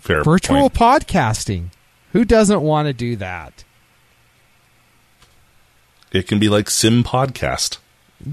Fair 0.00 0.22
Virtual 0.22 0.70
point. 0.70 1.06
podcasting. 1.06 1.66
Who 2.12 2.24
doesn't 2.24 2.62
want 2.62 2.86
to 2.86 2.92
do 2.92 3.16
that? 3.16 3.64
It 6.12 6.26
can 6.26 6.38
be 6.38 6.48
like 6.48 6.68
Sim 6.68 7.04
Podcast. 7.04 7.78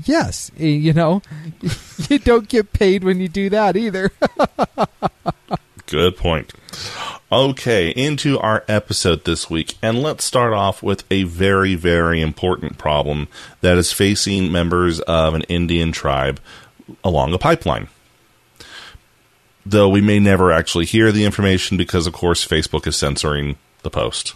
Yes, 0.05 0.51
eh, 0.59 0.65
you 0.65 0.93
know, 0.93 1.21
you 2.09 2.19
don't 2.19 2.49
get 2.49 2.73
paid 2.73 3.03
when 3.03 3.19
you 3.19 3.27
do 3.27 3.49
that 3.49 3.77
either. 3.77 4.11
Good 5.87 6.17
point. 6.17 6.53
Okay, 7.31 7.91
into 7.91 8.37
our 8.39 8.65
episode 8.67 9.23
this 9.23 9.49
week, 9.49 9.75
and 9.81 10.03
let's 10.03 10.25
start 10.25 10.51
off 10.51 10.83
with 10.83 11.05
a 11.09 11.23
very, 11.23 11.75
very 11.75 12.21
important 12.21 12.77
problem 12.77 13.29
that 13.61 13.77
is 13.77 13.93
facing 13.93 14.51
members 14.51 14.99
of 15.01 15.33
an 15.33 15.43
Indian 15.43 15.93
tribe 15.93 16.41
along 17.05 17.33
a 17.33 17.37
pipeline. 17.37 17.87
Though 19.65 19.87
we 19.87 20.01
may 20.01 20.19
never 20.19 20.51
actually 20.51 20.85
hear 20.85 21.11
the 21.13 21.23
information 21.23 21.77
because, 21.77 22.05
of 22.05 22.11
course, 22.11 22.45
Facebook 22.45 22.85
is 22.85 22.97
censoring 22.97 23.55
the 23.81 23.89
post. 23.89 24.35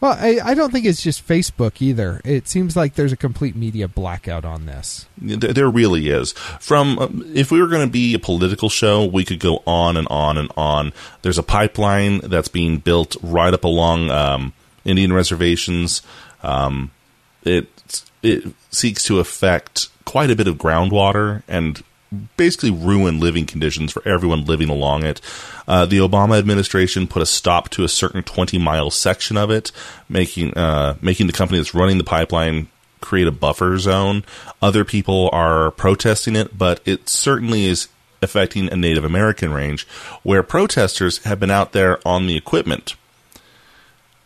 Well, 0.00 0.16
I, 0.18 0.40
I 0.42 0.54
don't 0.54 0.72
think 0.72 0.86
it's 0.86 1.02
just 1.02 1.26
Facebook 1.26 1.80
either. 1.80 2.20
It 2.24 2.48
seems 2.48 2.76
like 2.76 2.94
there's 2.94 3.12
a 3.12 3.16
complete 3.16 3.56
media 3.56 3.88
blackout 3.88 4.44
on 4.44 4.66
this. 4.66 5.06
There 5.18 5.52
there 5.52 5.70
really 5.70 6.08
is. 6.08 6.32
From 6.32 6.98
um, 6.98 7.32
if 7.34 7.50
we 7.50 7.60
were 7.60 7.68
going 7.68 7.86
to 7.86 7.92
be 7.92 8.14
a 8.14 8.18
political 8.18 8.68
show, 8.68 9.04
we 9.04 9.24
could 9.24 9.40
go 9.40 9.62
on 9.66 9.96
and 9.96 10.08
on 10.08 10.38
and 10.38 10.50
on. 10.56 10.92
There's 11.22 11.38
a 11.38 11.42
pipeline 11.42 12.18
that's 12.18 12.48
being 12.48 12.78
built 12.78 13.16
right 13.22 13.52
up 13.52 13.64
along 13.64 14.10
um, 14.10 14.52
Indian 14.84 15.12
reservations. 15.12 16.02
Um, 16.42 16.90
it 17.42 17.68
it 18.22 18.44
seeks 18.70 19.04
to 19.04 19.20
affect 19.20 19.88
quite 20.04 20.30
a 20.30 20.36
bit 20.36 20.48
of 20.48 20.56
groundwater 20.56 21.42
and 21.48 21.82
basically 22.36 22.70
ruin 22.70 23.20
living 23.20 23.46
conditions 23.46 23.92
for 23.92 24.06
everyone 24.06 24.44
living 24.44 24.68
along 24.68 25.04
it. 25.04 25.20
Uh, 25.66 25.86
the 25.86 25.98
Obama 25.98 26.38
administration 26.38 27.06
put 27.06 27.22
a 27.22 27.26
stop 27.26 27.68
to 27.70 27.84
a 27.84 27.88
certain 27.88 28.22
20 28.22 28.58
mile 28.58 28.90
section 28.90 29.36
of 29.36 29.50
it, 29.50 29.72
making 30.08 30.56
uh, 30.56 30.96
making 31.00 31.26
the 31.26 31.32
company 31.32 31.58
that's 31.58 31.74
running 31.74 31.98
the 31.98 32.04
pipeline 32.04 32.68
create 33.00 33.26
a 33.26 33.32
buffer 33.32 33.78
zone. 33.78 34.24
Other 34.62 34.84
people 34.84 35.28
are 35.32 35.70
protesting 35.70 36.36
it, 36.36 36.56
but 36.56 36.80
it 36.86 37.08
certainly 37.08 37.66
is 37.66 37.88
affecting 38.22 38.72
a 38.72 38.76
Native 38.76 39.04
American 39.04 39.52
range 39.52 39.86
where 40.22 40.42
protesters 40.42 41.18
have 41.24 41.38
been 41.38 41.50
out 41.50 41.72
there 41.72 42.00
on 42.08 42.26
the 42.26 42.36
equipment. 42.36 42.96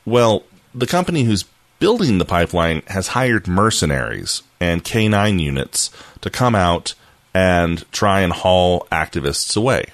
Well, 0.07 0.45
the 0.75 0.87
company 0.87 1.25
who's 1.25 1.45
building 1.78 2.18
the 2.18 2.25
pipeline 2.25 2.83
has 2.87 3.09
hired 3.09 3.47
mercenaries 3.47 4.42
and 4.61 4.85
K9 4.85 5.40
units 5.40 5.90
to 6.21 6.30
come 6.30 6.54
out 6.54 6.95
and 7.35 7.90
try 7.92 8.20
and 8.20 8.32
haul 8.32 8.87
activists 8.90 9.56
away. 9.56 9.87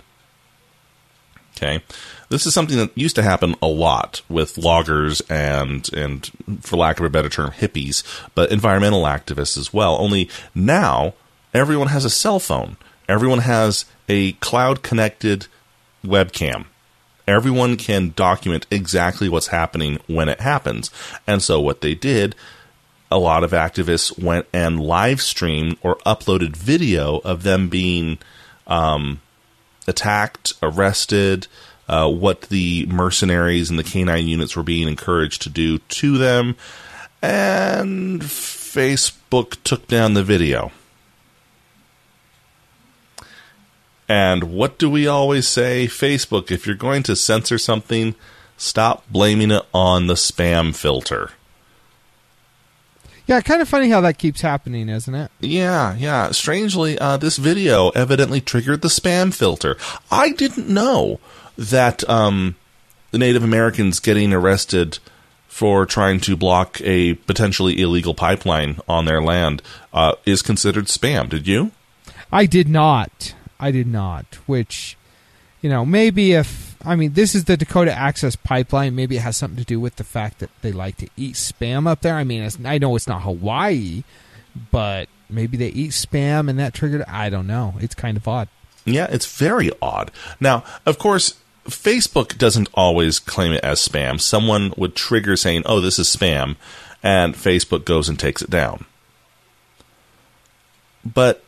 Okay. 1.56 1.82
This 2.28 2.46
is 2.46 2.54
something 2.54 2.78
that 2.78 2.96
used 2.96 3.16
to 3.16 3.22
happen 3.22 3.54
a 3.62 3.66
lot 3.66 4.22
with 4.28 4.58
loggers 4.58 5.20
and 5.30 5.88
and 5.92 6.28
for 6.60 6.76
lack 6.76 6.98
of 6.98 7.06
a 7.06 7.10
better 7.10 7.28
term 7.28 7.50
hippies, 7.50 8.02
but 8.34 8.50
environmental 8.50 9.04
activists 9.04 9.56
as 9.56 9.72
well. 9.72 9.96
Only 10.00 10.28
now 10.54 11.14
everyone 11.52 11.88
has 11.88 12.04
a 12.04 12.10
cell 12.10 12.40
phone. 12.40 12.76
Everyone 13.08 13.40
has 13.40 13.84
a 14.08 14.32
cloud 14.32 14.82
connected 14.82 15.46
webcam. 16.04 16.66
Everyone 17.26 17.76
can 17.76 18.12
document 18.16 18.66
exactly 18.70 19.28
what's 19.28 19.46
happening 19.48 19.98
when 20.06 20.28
it 20.28 20.40
happens. 20.40 20.90
And 21.26 21.42
so 21.42 21.60
what 21.60 21.80
they 21.80 21.94
did 21.94 22.34
a 23.11 23.18
lot 23.18 23.44
of 23.44 23.52
activists 23.52 24.18
went 24.23 24.46
and 24.52 24.80
live 24.80 25.20
streamed 25.20 25.76
or 25.82 25.96
uploaded 26.06 26.56
video 26.56 27.18
of 27.18 27.42
them 27.42 27.68
being 27.68 28.18
um, 28.66 29.20
attacked, 29.87 30.54
arrested, 30.62 31.46
uh, 31.88 32.11
what 32.11 32.42
the 32.42 32.87
mercenaries 32.87 33.70
and 33.70 33.78
the 33.78 33.84
canine 33.84 34.26
units 34.26 34.56
were 34.56 34.62
being 34.62 34.88
encouraged 34.88 35.42
to 35.42 35.50
do 35.50 35.78
to 35.78 36.16
them, 36.16 36.56
and 37.23 38.23
Facebook 38.23 39.62
took 39.64 39.87
down 39.87 40.14
the 40.14 40.25
video. 40.25 40.73
And 44.08 44.44
what 44.44 44.78
do 44.78 44.90
we 44.90 45.06
always 45.06 45.49
say? 45.49 45.87
Facebook, 45.87 46.50
if 46.50 46.66
you're 46.66 46.76
going 46.76 47.02
to 47.04 47.16
censor 47.16 47.56
something, 47.56 48.14
stop 48.56 49.04
blaming 49.11 49.50
it 49.50 49.62
on 49.73 50.06
the 50.06 50.14
spam 50.14 50.75
filter. 50.75 51.30
Yeah, 53.26 53.40
kind 53.40 53.62
of 53.62 53.68
funny 53.68 53.88
how 53.88 54.02
that 54.02 54.18
keeps 54.18 54.42
happening, 54.42 54.88
isn't 54.88 55.14
it? 55.14 55.30
Yeah, 55.40 55.94
yeah. 55.96 56.30
Strangely, 56.30 56.98
uh, 56.98 57.16
this 57.16 57.38
video 57.38 57.88
evidently 57.90 58.40
triggered 58.40 58.82
the 58.82 58.88
spam 58.88 59.32
filter. 59.32 59.76
I 60.10 60.32
didn't 60.32 60.68
know 60.68 61.20
that 61.56 62.08
um, 62.08 62.56
the 63.12 63.18
Native 63.18 63.42
Americans 63.42 64.00
getting 64.00 64.32
arrested 64.32 64.98
for 65.48 65.86
trying 65.86 66.18
to 66.18 66.36
block 66.36 66.80
a 66.82 67.14
potentially 67.14 67.80
illegal 67.80 68.12
pipeline 68.12 68.80
on 68.88 69.04
their 69.04 69.22
land 69.22 69.62
uh, 69.92 70.14
is 70.26 70.42
considered 70.42 70.86
spam. 70.86 71.28
Did 71.28 71.46
you? 71.46 71.70
I 72.32 72.44
did 72.44 72.68
not. 72.68 73.34
I 73.60 73.70
did 73.70 73.86
not. 73.86 74.26
Which, 74.46 74.98
you 75.62 75.70
know, 75.70 75.86
maybe 75.86 76.32
if 76.32 76.63
I 76.84 76.96
mean 76.96 77.14
this 77.14 77.34
is 77.34 77.44
the 77.44 77.56
Dakota 77.56 77.92
Access 77.92 78.36
Pipeline, 78.36 78.94
maybe 78.94 79.16
it 79.16 79.20
has 79.20 79.36
something 79.36 79.58
to 79.58 79.64
do 79.64 79.80
with 79.80 79.96
the 79.96 80.04
fact 80.04 80.38
that 80.40 80.50
they 80.62 80.72
like 80.72 80.96
to 80.98 81.08
eat 81.16 81.34
spam 81.34 81.86
up 81.86 82.02
there. 82.02 82.14
I 82.14 82.24
mean, 82.24 82.48
I 82.64 82.78
know 82.78 82.94
it's 82.96 83.08
not 83.08 83.22
Hawaii, 83.22 84.04
but 84.70 85.08
maybe 85.28 85.56
they 85.56 85.68
eat 85.68 85.90
spam 85.90 86.48
and 86.48 86.58
that 86.58 86.74
triggered. 86.74 87.02
I 87.08 87.28
don't 87.28 87.46
know. 87.46 87.74
It's 87.80 87.94
kind 87.94 88.16
of 88.16 88.26
odd. 88.28 88.48
Yeah, 88.84 89.06
it's 89.10 89.26
very 89.26 89.70
odd. 89.80 90.10
Now, 90.40 90.64
of 90.84 90.98
course, 90.98 91.36
Facebook 91.64 92.36
doesn't 92.36 92.68
always 92.74 93.18
claim 93.18 93.52
it 93.52 93.64
as 93.64 93.86
spam. 93.86 94.20
Someone 94.20 94.74
would 94.76 94.94
trigger 94.94 95.36
saying, 95.36 95.62
"Oh, 95.64 95.80
this 95.80 95.98
is 95.98 96.14
spam," 96.14 96.56
and 97.02 97.34
Facebook 97.34 97.84
goes 97.84 98.08
and 98.08 98.18
takes 98.18 98.42
it 98.42 98.50
down. 98.50 98.84
But 101.04 101.42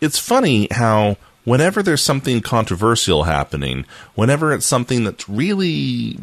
it's 0.00 0.18
funny 0.18 0.68
how 0.70 1.16
whenever 1.50 1.82
there's 1.82 2.00
something 2.02 2.40
controversial 2.40 3.24
happening, 3.24 3.84
whenever 4.14 4.52
it's 4.52 4.64
something 4.66 5.02
that's 5.02 5.28
really 5.28 6.16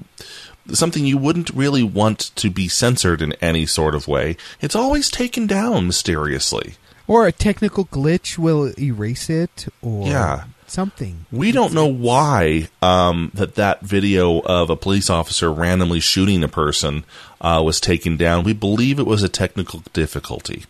something 0.71 1.05
you 1.05 1.17
wouldn't 1.17 1.49
really 1.51 1.83
want 1.83 2.19
to 2.35 2.49
be 2.49 2.67
censored 2.67 3.21
in 3.21 3.33
any 3.49 3.65
sort 3.65 3.93
of 3.93 4.07
way, 4.07 4.37
it's 4.61 4.75
always 4.75 5.09
taken 5.09 5.45
down 5.45 5.85
mysteriously. 5.87 6.75
Or 7.07 7.27
a 7.27 7.31
technical 7.31 7.85
glitch 7.85 8.37
will 8.37 8.73
erase 8.79 9.29
it, 9.29 9.67
or 9.81 10.07
Yeah. 10.07 10.43
something. 10.67 11.25
We 11.31 11.51
don't 11.53 11.73
know 11.73 11.87
why 11.87 12.67
um, 12.81 13.31
that 13.33 13.55
that 13.55 13.81
video 13.81 14.39
of 14.41 14.69
a 14.69 14.75
police 14.75 15.09
officer 15.09 15.51
randomly 15.51 16.01
shooting 16.01 16.43
a 16.43 16.49
person 16.49 17.03
uh, 17.39 17.61
was 17.65 17.79
taken 17.79 18.17
down. 18.17 18.43
We 18.45 18.53
believe 18.53 18.99
it 18.99 19.05
was 19.05 19.23
a 19.23 19.29
technical 19.29 19.83
difficulty. 19.93 20.65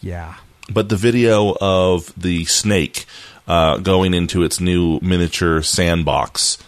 Yeah. 0.00 0.34
But 0.70 0.88
the 0.88 0.96
video 0.96 1.56
of 1.60 2.12
the 2.16 2.44
snake 2.46 3.04
uh, 3.46 3.78
going 3.78 4.14
into 4.14 4.42
its 4.42 4.60
new 4.60 4.98
miniature 5.00 5.62
sandbox 5.62 6.58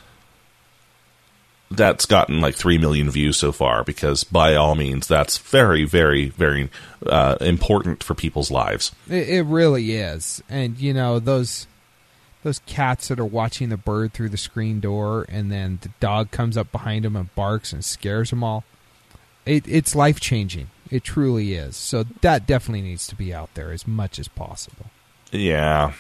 that's 1.69 2.07
gotten 2.07 2.41
like 2.41 2.55
3 2.55 2.79
million 2.79 3.11
views 3.11 3.37
so 3.37 3.51
far 3.51 3.83
because 3.83 4.23
by 4.23 4.55
all 4.55 4.77
means 4.77 5.09
that's 5.09 5.37
very 5.39 5.85
very 5.85 6.29
very 6.29 6.71
uh, 7.07 7.37
important 7.41 8.05
for 8.05 8.15
people's 8.15 8.53
lives 8.53 8.95
It, 9.11 9.29
it 9.29 9.43
really 9.43 9.97
is, 9.97 10.41
and 10.49 10.79
you 10.79 10.95
know 10.95 11.19
those 11.19 11.67
those 12.47 12.61
cats 12.61 13.09
that 13.09 13.19
are 13.19 13.25
watching 13.25 13.71
the 13.71 13.77
bird 13.77 14.13
through 14.13 14.29
the 14.29 14.37
screen 14.37 14.79
door, 14.79 15.27
and 15.29 15.51
then 15.51 15.81
the 15.83 15.91
dog 15.99 16.31
comes 16.31 16.57
up 16.57 16.71
behind 16.71 17.05
them 17.05 17.17
and 17.17 17.35
barks 17.35 17.73
and 17.73 17.85
scares 17.85 18.31
them 18.31 18.45
all. 18.45 18.63
It, 19.45 19.67
it's 19.67 19.97
life 19.97 20.21
changing. 20.21 20.69
It 20.91 21.05
truly 21.05 21.55
is. 21.55 21.77
So 21.77 22.05
that 22.21 22.47
definitely 22.47 22.83
needs 22.83 23.07
to 23.09 23.17
be 23.17 23.35
out 23.35 23.55
there 23.55 23.73
as 23.73 23.87
much 23.87 24.19
as 24.19 24.29
possible. 24.29 24.87
yeah 25.33 25.93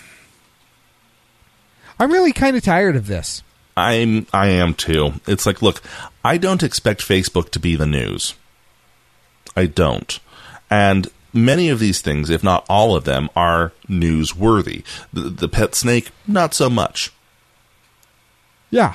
I'm 1.98 2.12
really 2.12 2.32
kind 2.32 2.56
of 2.56 2.62
tired 2.62 2.96
of 2.96 3.06
this. 3.06 3.42
I'm 3.76 4.26
I 4.32 4.48
am 4.48 4.74
too. 4.74 5.14
It's 5.26 5.46
like, 5.46 5.62
look, 5.62 5.82
I 6.24 6.38
don't 6.38 6.62
expect 6.62 7.06
Facebook 7.06 7.50
to 7.50 7.60
be 7.60 7.76
the 7.76 7.86
news. 7.86 8.34
I 9.56 9.66
don't. 9.66 10.18
And 10.70 11.08
many 11.32 11.68
of 11.68 11.78
these 11.78 12.00
things, 12.00 12.30
if 12.30 12.42
not 12.42 12.66
all 12.68 12.96
of 12.96 13.04
them, 13.04 13.30
are 13.36 13.72
newsworthy. 13.88 14.82
The, 15.12 15.22
the 15.30 15.48
pet 15.48 15.74
snake, 15.74 16.10
not 16.26 16.54
so 16.54 16.68
much. 16.68 17.12
Yeah, 18.70 18.94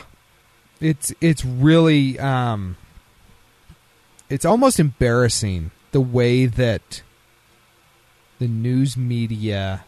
it's 0.80 1.14
it's 1.22 1.46
really 1.46 2.20
um, 2.20 2.78
it's 4.30 4.46
almost 4.46 4.80
embarrassing 4.80 5.72
the 5.92 6.02
way 6.02 6.46
that 6.46 7.02
the 8.40 8.48
news 8.48 8.98
media 8.98 9.84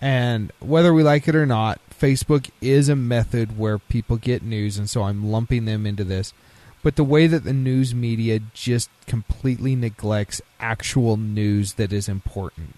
and 0.00 0.52
whether 0.60 0.92
we 0.92 1.02
like 1.02 1.26
it 1.26 1.34
or 1.34 1.46
not, 1.46 1.80
Facebook 1.90 2.50
is 2.60 2.90
a 2.90 2.96
method 2.96 3.56
where 3.58 3.78
people 3.78 4.16
get 4.18 4.42
news, 4.42 4.76
and 4.76 4.90
so 4.90 5.04
I'm 5.04 5.30
lumping 5.30 5.64
them 5.64 5.86
into 5.86 6.04
this. 6.04 6.34
but 6.82 6.94
the 6.94 7.02
way 7.02 7.26
that 7.26 7.42
the 7.42 7.52
news 7.52 7.94
media 7.94 8.38
just 8.54 8.88
completely 9.06 9.74
neglects 9.74 10.40
actual 10.60 11.16
news 11.16 11.72
that 11.74 11.92
is 11.92 12.08
important. 12.08 12.76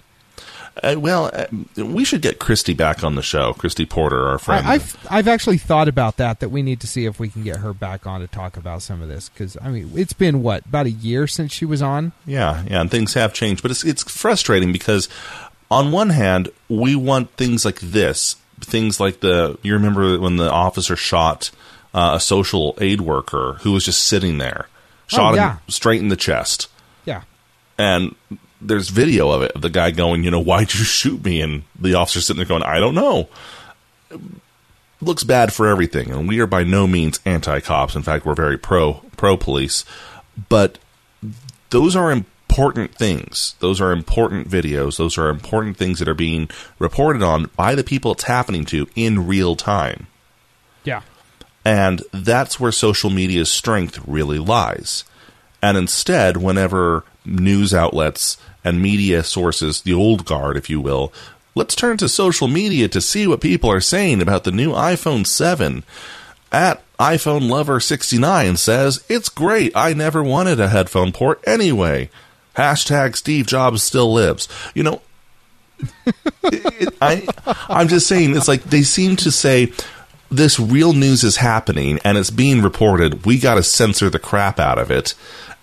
Uh, 0.82 0.94
well, 0.96 1.28
uh, 1.32 1.46
we 1.84 2.04
should 2.04 2.22
get 2.22 2.38
Christy 2.38 2.72
back 2.72 3.02
on 3.02 3.16
the 3.16 3.22
show. 3.22 3.52
Christy 3.52 3.84
Porter, 3.84 4.28
our 4.28 4.38
friend. 4.38 4.64
I, 4.66 4.74
I've 4.74 4.96
I've 5.10 5.28
actually 5.28 5.58
thought 5.58 5.88
about 5.88 6.18
that. 6.18 6.38
That 6.40 6.50
we 6.50 6.62
need 6.62 6.80
to 6.80 6.86
see 6.86 7.04
if 7.04 7.18
we 7.18 7.28
can 7.28 7.42
get 7.42 7.56
her 7.56 7.72
back 7.72 8.06
on 8.06 8.20
to 8.20 8.28
talk 8.28 8.56
about 8.56 8.82
some 8.82 9.02
of 9.02 9.08
this 9.08 9.28
because 9.28 9.56
I 9.60 9.70
mean 9.70 9.90
it's 9.94 10.12
been 10.12 10.42
what 10.42 10.64
about 10.66 10.86
a 10.86 10.90
year 10.90 11.26
since 11.26 11.52
she 11.52 11.64
was 11.64 11.82
on. 11.82 12.12
Yeah, 12.26 12.62
yeah, 12.70 12.80
and 12.80 12.90
things 12.90 13.14
have 13.14 13.34
changed, 13.34 13.62
but 13.62 13.70
it's 13.72 13.84
it's 13.84 14.04
frustrating 14.04 14.70
because 14.72 15.08
on 15.70 15.90
one 15.90 16.10
hand 16.10 16.48
we 16.68 16.94
want 16.94 17.32
things 17.32 17.64
like 17.64 17.80
this, 17.80 18.36
things 18.60 19.00
like 19.00 19.18
the 19.18 19.58
you 19.62 19.72
remember 19.74 20.20
when 20.20 20.36
the 20.36 20.50
officer 20.50 20.94
shot 20.94 21.50
uh, 21.92 22.12
a 22.14 22.20
social 22.20 22.78
aid 22.80 23.00
worker 23.00 23.54
who 23.62 23.72
was 23.72 23.84
just 23.84 24.04
sitting 24.04 24.38
there, 24.38 24.68
shot 25.08 25.32
Oh, 25.32 25.36
yeah. 25.36 25.52
him 25.54 25.58
straight 25.66 26.00
in 26.00 26.08
the 26.08 26.16
chest, 26.16 26.68
Yeah, 27.04 27.22
and 27.76 28.14
there's 28.60 28.88
video 28.88 29.30
of 29.30 29.42
it 29.42 29.52
of 29.52 29.62
the 29.62 29.70
guy 29.70 29.90
going, 29.90 30.24
you 30.24 30.30
know, 30.30 30.40
why'd 30.40 30.72
you 30.74 30.84
shoot 30.84 31.24
me? 31.24 31.40
And 31.40 31.62
the 31.78 31.94
officer 31.94 32.20
sitting 32.20 32.38
there 32.38 32.46
going, 32.46 32.62
I 32.62 32.80
don't 32.80 32.94
know. 32.94 33.28
Looks 35.00 35.22
bad 35.22 35.52
for 35.52 35.68
everything, 35.68 36.10
and 36.10 36.26
we 36.26 36.40
are 36.40 36.46
by 36.46 36.64
no 36.64 36.86
means 36.88 37.20
anti 37.24 37.60
cops. 37.60 37.94
In 37.94 38.02
fact, 38.02 38.26
we're 38.26 38.34
very 38.34 38.58
pro 38.58 38.94
pro 39.16 39.36
police. 39.36 39.84
But 40.48 40.78
those 41.70 41.94
are 41.94 42.10
important 42.10 42.94
things. 42.94 43.54
Those 43.60 43.80
are 43.80 43.92
important 43.92 44.48
videos. 44.48 44.96
Those 44.96 45.16
are 45.16 45.28
important 45.28 45.76
things 45.76 45.98
that 46.00 46.08
are 46.08 46.14
being 46.14 46.48
reported 46.78 47.22
on 47.22 47.50
by 47.56 47.74
the 47.74 47.84
people 47.84 48.12
it's 48.12 48.24
happening 48.24 48.64
to 48.66 48.88
in 48.96 49.26
real 49.26 49.54
time. 49.54 50.06
yeah, 50.82 51.02
And 51.64 52.02
that's 52.12 52.58
where 52.58 52.72
social 52.72 53.10
media's 53.10 53.50
strength 53.50 54.00
really 54.06 54.38
lies. 54.38 55.04
And 55.62 55.76
instead, 55.76 56.38
whenever 56.38 57.04
news 57.24 57.74
outlets 57.74 58.36
and 58.64 58.82
media 58.82 59.22
sources, 59.22 59.80
the 59.82 59.94
old 59.94 60.24
guard, 60.24 60.56
if 60.56 60.68
you 60.70 60.80
will, 60.80 61.12
let's 61.54 61.74
turn 61.74 61.96
to 61.98 62.08
social 62.08 62.48
media 62.48 62.88
to 62.88 63.00
see 63.00 63.26
what 63.26 63.40
people 63.40 63.70
are 63.70 63.80
saying 63.80 64.20
about 64.22 64.44
the 64.44 64.52
new 64.52 64.72
iPhone 64.72 65.26
7. 65.26 65.82
At 66.50 66.82
iPhone 66.98 67.48
Lover 67.50 67.78
69 67.78 68.56
says, 68.56 69.04
It's 69.08 69.28
great. 69.28 69.70
I 69.76 69.92
never 69.92 70.22
wanted 70.22 70.58
a 70.60 70.68
headphone 70.68 71.12
port 71.12 71.40
anyway. 71.46 72.08
Hashtag 72.56 73.14
Steve 73.16 73.46
Jobs 73.46 73.82
still 73.82 74.12
lives. 74.12 74.48
You 74.74 74.82
know, 74.84 75.02
it- 76.44 76.94
I, 77.00 77.26
I'm 77.68 77.88
just 77.88 78.06
saying, 78.08 78.34
it's 78.36 78.48
like 78.48 78.62
they 78.64 78.82
seem 78.82 79.16
to 79.16 79.30
say 79.30 79.72
this 80.30 80.58
real 80.58 80.92
news 80.92 81.22
is 81.24 81.36
happening 81.36 81.98
and 82.04 82.18
it's 82.18 82.30
being 82.30 82.62
reported. 82.62 83.24
We 83.26 83.38
got 83.38 83.54
to 83.56 83.62
censor 83.62 84.10
the 84.10 84.18
crap 84.18 84.58
out 84.58 84.78
of 84.78 84.90
it. 84.90 85.14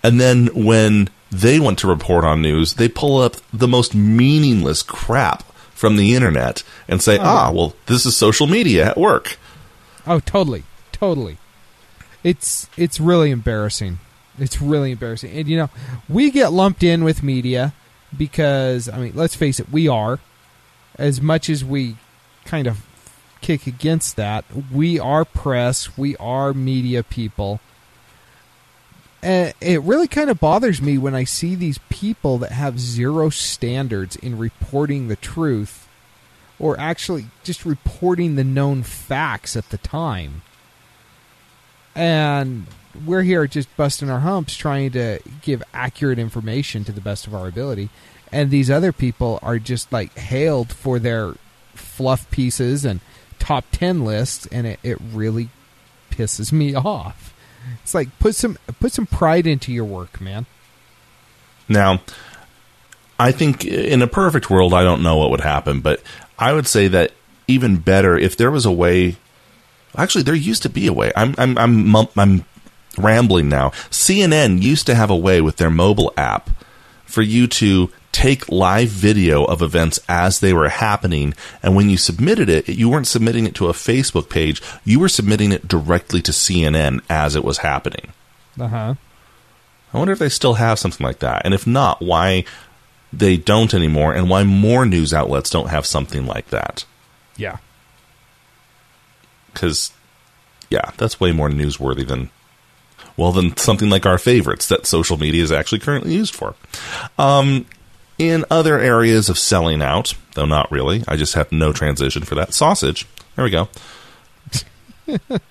And 0.02 0.20
then 0.20 0.46
when 0.54 1.08
they 1.30 1.58
want 1.58 1.78
to 1.80 1.88
report 1.88 2.24
on 2.24 2.42
news, 2.42 2.74
they 2.74 2.88
pull 2.88 3.18
up 3.18 3.36
the 3.52 3.68
most 3.68 3.94
meaningless 3.94 4.82
crap 4.82 5.42
from 5.70 5.96
the 5.96 6.14
internet 6.14 6.62
and 6.88 7.02
say, 7.02 7.18
ah, 7.18 7.50
well, 7.52 7.74
this 7.86 8.06
is 8.06 8.16
social 8.16 8.46
media 8.46 8.88
at 8.90 8.96
work. 8.96 9.38
oh, 10.06 10.20
totally, 10.20 10.64
totally. 10.92 11.38
It's 12.24 12.68
it's 12.76 12.98
really 12.98 13.30
embarrassing. 13.30 13.98
It's 14.38 14.60
really 14.60 14.92
embarrassing, 14.92 15.30
and 15.32 15.48
you 15.48 15.56
know 15.56 15.70
we 16.08 16.30
get 16.30 16.52
lumped 16.52 16.82
in 16.82 17.04
with 17.04 17.22
media 17.22 17.72
because 18.16 18.88
I 18.88 18.98
mean, 18.98 19.12
let's 19.14 19.36
face 19.36 19.60
it, 19.60 19.70
we 19.70 19.86
are 19.88 20.18
as 20.98 21.20
much 21.20 21.48
as 21.48 21.64
we 21.64 21.96
kind 22.44 22.66
of 22.66 22.84
kick 23.40 23.66
against 23.66 24.16
that. 24.16 24.44
We 24.72 24.98
are 24.98 25.24
press. 25.24 25.96
We 25.96 26.16
are 26.16 26.52
media 26.52 27.02
people. 27.02 27.60
And 29.22 29.54
it 29.60 29.82
really 29.82 30.08
kind 30.08 30.30
of 30.30 30.38
bothers 30.38 30.80
me 30.80 30.98
when 30.98 31.14
I 31.14 31.24
see 31.24 31.54
these 31.54 31.78
people 31.88 32.38
that 32.38 32.52
have 32.52 32.78
zero 32.78 33.30
standards 33.30 34.16
in 34.16 34.38
reporting 34.38 35.08
the 35.08 35.16
truth 35.16 35.88
or 36.58 36.78
actually 36.78 37.26
just 37.42 37.64
reporting 37.64 38.34
the 38.36 38.44
known 38.44 38.82
facts 38.82 39.56
at 39.56 39.70
the 39.70 39.78
time. 39.78 40.42
And 41.94 42.66
we're 43.04 43.22
here 43.22 43.46
just 43.46 43.74
busting 43.76 44.10
our 44.10 44.20
humps 44.20 44.56
trying 44.56 44.92
to 44.92 45.18
give 45.42 45.62
accurate 45.74 46.18
information 46.18 46.84
to 46.84 46.92
the 46.92 47.00
best 47.00 47.26
of 47.26 47.34
our 47.34 47.48
ability. 47.48 47.90
And 48.32 48.50
these 48.50 48.70
other 48.70 48.92
people 48.92 49.38
are 49.42 49.58
just 49.58 49.92
like 49.92 50.16
hailed 50.16 50.72
for 50.72 50.98
their 50.98 51.34
fluff 51.74 52.30
pieces 52.30 52.84
and 52.84 53.00
top 53.38 53.64
10 53.72 54.04
lists 54.04 54.46
and 54.46 54.66
it, 54.66 54.80
it 54.82 54.98
really 55.12 55.48
pisses 56.10 56.52
me 56.52 56.74
off. 56.74 57.32
It's 57.82 57.94
like 57.94 58.16
put 58.18 58.34
some 58.34 58.58
put 58.80 58.92
some 58.92 59.06
pride 59.06 59.46
into 59.46 59.72
your 59.72 59.84
work, 59.84 60.20
man. 60.20 60.46
Now, 61.68 62.00
I 63.18 63.32
think 63.32 63.64
in 63.64 64.02
a 64.02 64.06
perfect 64.06 64.50
world, 64.50 64.74
I 64.74 64.84
don't 64.84 65.02
know 65.02 65.16
what 65.16 65.30
would 65.30 65.40
happen, 65.40 65.80
but 65.80 66.02
I 66.38 66.52
would 66.52 66.66
say 66.66 66.88
that 66.88 67.12
even 67.48 67.76
better 67.76 68.16
if 68.16 68.36
there 68.36 68.50
was 68.50 68.66
a 68.66 68.72
way. 68.72 69.16
Actually, 69.96 70.24
there 70.24 70.34
used 70.34 70.62
to 70.62 70.68
be 70.68 70.86
a 70.86 70.92
way. 70.92 71.12
I'm 71.16 71.34
I'm 71.38 71.56
I'm 71.56 72.08
I'm 72.16 72.44
rambling 72.98 73.48
now. 73.48 73.70
CNN 73.90 74.62
used 74.62 74.86
to 74.86 74.94
have 74.94 75.10
a 75.10 75.16
way 75.16 75.40
with 75.40 75.56
their 75.56 75.70
mobile 75.70 76.12
app 76.16 76.50
for 77.04 77.22
you 77.22 77.46
to 77.46 77.90
take 78.16 78.48
live 78.50 78.88
video 78.88 79.44
of 79.44 79.60
events 79.60 80.00
as 80.08 80.40
they 80.40 80.52
were 80.54 80.70
happening 80.70 81.34
and 81.62 81.76
when 81.76 81.90
you 81.90 81.98
submitted 81.98 82.48
it 82.48 82.66
you 82.66 82.88
weren't 82.88 83.06
submitting 83.06 83.46
it 83.46 83.54
to 83.54 83.68
a 83.68 83.72
Facebook 83.74 84.30
page 84.30 84.62
you 84.84 84.98
were 84.98 85.08
submitting 85.08 85.52
it 85.52 85.68
directly 85.68 86.22
to 86.22 86.32
CNN 86.32 87.00
as 87.10 87.36
it 87.36 87.44
was 87.44 87.58
happening 87.58 88.12
Uh-huh. 88.58 88.94
I 89.92 89.98
wonder 89.98 90.12
if 90.14 90.18
they 90.18 90.30
still 90.30 90.54
have 90.54 90.78
something 90.78 91.06
like 91.06 91.18
that. 91.20 91.42
And 91.44 91.52
if 91.54 91.66
not, 91.66 92.00
why 92.02 92.44
they 93.12 93.36
don't 93.36 93.72
anymore 93.74 94.14
and 94.14 94.28
why 94.30 94.44
more 94.44 94.84
news 94.86 95.12
outlets 95.14 95.50
don't 95.50 95.68
have 95.70 95.84
something 95.86 96.26
like 96.26 96.48
that. 96.48 96.84
Yeah. 97.36 97.58
Because, 99.52 99.92
yeah, 100.70 100.90
that's 100.96 101.20
way 101.20 101.32
more 101.32 101.48
newsworthy 101.48 102.06
than, 102.06 102.30
well, 103.16 103.32
than 103.32 103.56
something 103.56 103.88
like 103.88 104.04
our 104.06 104.18
favorites 104.18 104.66
that 104.68 104.86
social 104.86 105.16
media 105.16 105.42
is 105.42 105.52
actually 105.52 105.78
currently 105.80 106.14
used 106.14 106.34
for. 106.34 106.54
Um, 107.18 107.64
in 108.18 108.44
other 108.50 108.78
areas 108.78 109.28
of 109.28 109.38
selling 109.38 109.82
out, 109.82 110.14
though 110.34 110.46
not 110.46 110.70
really, 110.70 111.04
I 111.06 111.16
just 111.16 111.34
have 111.34 111.52
no 111.52 111.72
transition 111.72 112.22
for 112.24 112.34
that. 112.36 112.54
Sausage. 112.54 113.06
There 113.34 113.44
we 113.44 113.50
go. 113.50 113.68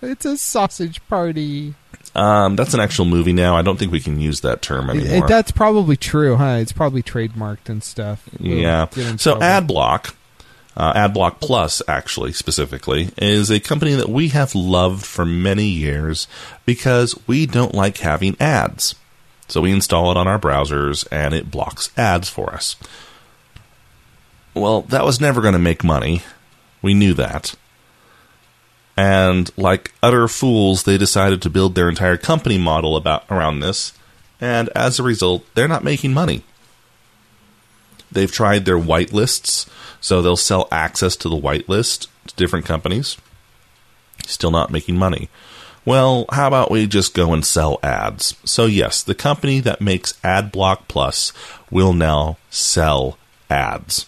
It's 0.01 0.25
a 0.25 0.37
sausage 0.37 1.05
party. 1.07 1.75
Um, 2.13 2.55
that's 2.57 2.73
an 2.73 2.79
actual 2.81 3.05
movie 3.05 3.31
now. 3.33 3.55
I 3.55 3.61
don't 3.61 3.77
think 3.77 3.91
we 3.91 3.99
can 4.01 4.19
use 4.19 4.41
that 4.41 4.61
term 4.61 4.89
It- 4.89 4.97
anymore. 5.05 5.27
that's 5.27 5.51
probably 5.51 5.95
true, 5.97 6.35
huh? 6.35 6.57
It's 6.59 6.71
probably 6.73 7.01
trademarked 7.01 7.67
and 7.69 7.83
stuff. 7.83 8.23
We'll 8.39 8.51
Yeah. 8.57 8.87
So 9.17 9.37
trouble. 9.37 9.41
AdBlock, 9.75 10.13
uh, 10.77 10.93
AdBlock 10.93 11.39
Plus, 11.39 11.81
actually 11.87 12.33
specifically, 12.33 13.09
is 13.17 13.49
a 13.49 13.59
company 13.61 13.93
that 13.95 14.09
we 14.09 14.29
have 14.29 14.55
loved 14.55 15.05
for 15.05 15.25
many 15.25 15.65
years 15.67 16.27
because 16.65 17.17
we 17.27 17.45
don't 17.45 17.73
like 17.73 17.97
having 17.99 18.35
ads. 18.41 18.95
So 19.47 19.61
we 19.61 19.71
install 19.71 20.11
it 20.11 20.17
on 20.17 20.27
our 20.27 20.39
browsers 20.39 21.07
and 21.11 21.33
it 21.33 21.51
blocks 21.51 21.91
ads 21.97 22.29
for 22.29 22.53
us. 22.53 22.75
Well, 24.53 24.81
that 24.83 25.05
was 25.05 25.21
never 25.21 25.41
going 25.41 25.53
to 25.53 25.59
make 25.59 25.83
money. 25.83 26.23
We 26.81 26.93
knew 26.93 27.13
that. 27.15 27.55
And 28.97 29.51
like 29.57 29.93
utter 30.01 30.27
fools, 30.27 30.83
they 30.83 30.97
decided 30.97 31.41
to 31.41 31.49
build 31.49 31.75
their 31.75 31.89
entire 31.89 32.17
company 32.17 32.57
model 32.57 32.95
about 32.95 33.25
around 33.29 33.59
this, 33.59 33.91
and 34.39 34.69
as 34.69 34.99
a 34.99 35.03
result, 35.03 35.45
they're 35.53 35.67
not 35.67 35.83
making 35.83 36.13
money. 36.13 36.43
They've 38.11 38.31
tried 38.31 38.63
their 38.63 38.79
whitelists, 38.79 39.67
so 39.99 40.21
they'll 40.21 40.37
sell 40.37 40.69
access 40.71 41.17
to 41.17 41.29
the 41.29 41.35
whitelist 41.35 42.07
to 42.27 42.35
different 42.35 42.65
companies. 42.65 43.17
Still 44.25 44.51
not 44.51 44.71
making 44.71 44.95
money. 44.95 45.29
Well, 45.85 46.25
how 46.31 46.47
about 46.47 46.71
we 46.71 46.87
just 46.87 47.13
go 47.13 47.31
and 47.31 47.45
sell 47.45 47.79
ads? 47.83 48.35
So, 48.43 48.65
yes, 48.65 49.03
the 49.03 49.13
company 49.13 49.59
that 49.59 49.81
makes 49.81 50.13
AdBlock 50.23 50.87
Plus 50.87 51.31
will 51.69 51.93
now 51.93 52.37
sell 52.49 53.19
ads. 53.49 54.07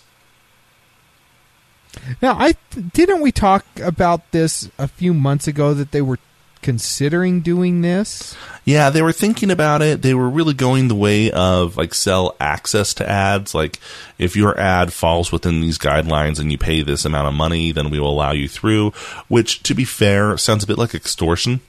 Now, 2.21 2.33
I 2.33 2.55
didn't 2.93 3.21
we 3.21 3.31
talk 3.31 3.65
about 3.79 4.31
this 4.31 4.69
a 4.77 4.87
few 4.87 5.13
months 5.13 5.47
ago 5.47 5.73
that 5.73 5.91
they 5.91 6.01
were 6.01 6.19
considering 6.67 7.39
doing 7.39 7.79
this. 7.79 8.35
Yeah, 8.65 8.89
they 8.89 9.01
were 9.01 9.13
thinking 9.13 9.49
about 9.49 9.81
it. 9.81 10.01
They 10.01 10.13
were 10.13 10.29
really 10.29 10.53
going 10.53 10.89
the 10.89 10.95
way 10.95 11.31
of 11.31 11.77
like 11.77 11.93
sell 11.93 12.35
access 12.41 12.93
to 12.95 13.09
ads. 13.09 13.55
Like 13.55 13.79
if 14.17 14.35
your 14.35 14.59
ad 14.59 14.91
falls 14.91 15.31
within 15.31 15.61
these 15.61 15.77
guidelines 15.77 16.41
and 16.41 16.51
you 16.51 16.57
pay 16.57 16.81
this 16.81 17.05
amount 17.05 17.29
of 17.29 17.33
money, 17.35 17.71
then 17.71 17.89
we 17.89 18.01
will 18.01 18.09
allow 18.09 18.33
you 18.33 18.49
through. 18.49 18.89
Which, 19.29 19.63
to 19.63 19.73
be 19.73 19.85
fair, 19.85 20.35
sounds 20.35 20.65
a 20.65 20.67
bit 20.67 20.77
like 20.77 20.93
extortion. 20.93 21.61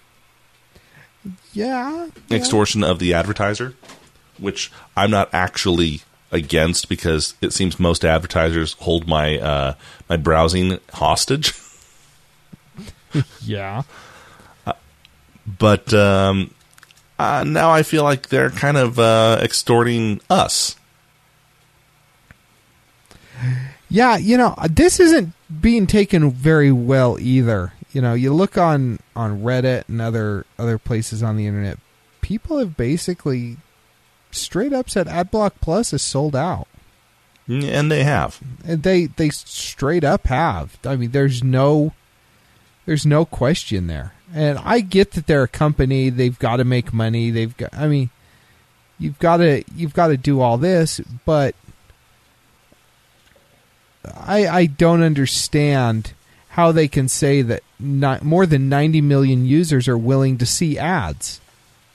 Yeah, 1.53 2.09
yeah. 2.29 2.37
Extortion 2.37 2.83
of 2.83 2.99
the 2.99 3.15
advertiser, 3.15 3.77
which 4.37 4.73
I'm 4.97 5.13
not 5.13 5.33
actually 5.33 6.01
against 6.33 6.89
because 6.89 7.35
it 7.41 7.53
seems 7.53 7.79
most 7.79 8.05
advertisers 8.05 8.73
hold 8.81 9.07
my 9.07 9.39
uh, 9.39 9.75
my 10.09 10.17
browsing 10.17 10.81
hostage. 10.95 11.55
Yeah, 13.41 13.85
but 15.59 15.93
um, 15.95 16.53
uh, 17.19 17.45
now 17.45 17.71
I 17.71 17.83
feel 17.83 18.05
like 18.05 18.29
they're 18.29 18.51
kind 18.51 18.77
of 18.77 18.99
uh, 18.99 19.39
extorting 19.43 20.21
us. 20.29 20.77
Yeah, 23.89 24.17
you 24.17 24.37
know, 24.37 24.55
this 24.69 25.01
isn't 25.01 25.33
being 25.61 25.87
taken 25.87 26.31
very 26.31 26.73
well 26.73 27.19
either. 27.19 27.73
You 27.93 28.03
know, 28.03 28.15
you 28.15 28.35
look 28.35 28.59
on 28.59 28.99
on 29.17 29.43
Reddit 29.43 29.89
and 29.89 30.01
other 30.01 30.45
other 30.59 30.79
places 30.79 31.23
on 31.23 31.37
the 31.37 31.47
internet, 31.47 31.79
people 32.21 32.59
have 32.59 32.77
basically 32.77 33.57
straight 34.31 34.73
up 34.73 34.91
said 34.91 35.07
AdBlock 35.07 35.53
Plus 35.61 35.93
is 35.93 36.03
sold 36.03 36.37
out. 36.37 36.69
And 37.47 37.91
they 37.91 38.05
have. 38.05 38.41
And 38.65 38.83
they 38.83 39.07
they 39.07 39.31
straight 39.31 40.05
up 40.05 40.27
have. 40.27 40.77
I 40.85 40.97
mean, 40.97 41.13
there's 41.13 41.43
no 41.43 41.95
there's 42.85 43.07
no 43.07 43.25
question 43.25 43.87
there. 43.87 44.13
And 44.35 44.59
I 44.59 44.81
get 44.81 45.13
that 45.13 45.27
they're 45.27 45.45
a 45.45 45.49
company, 45.49 46.11
they've 46.11 46.39
got 46.39 46.57
to 46.57 46.65
make 46.65 46.93
money, 46.93 47.31
they've 47.31 47.57
got 47.57 47.73
I 47.73 47.89
mean, 47.89 48.11
you've 48.99 49.19
got 49.19 49.39
to 49.39 49.65
you've 49.75 49.95
got 49.95 50.09
to 50.09 50.17
do 50.17 50.41
all 50.41 50.59
this, 50.59 51.01
but 51.25 51.55
I 54.15 54.47
I 54.47 54.67
don't 54.67 55.03
understand 55.03 56.13
how 56.51 56.73
they 56.73 56.89
can 56.89 57.09
say 57.09 57.41
that 57.43 57.63
not, 57.79 58.25
more 58.25 58.45
than 58.45 58.69
90 58.69 59.01
million 59.01 59.47
users 59.47 59.87
are 59.87 59.97
willing 59.97 60.39
to 60.39 60.47
see 60.47 60.77
ads. 60.79 61.41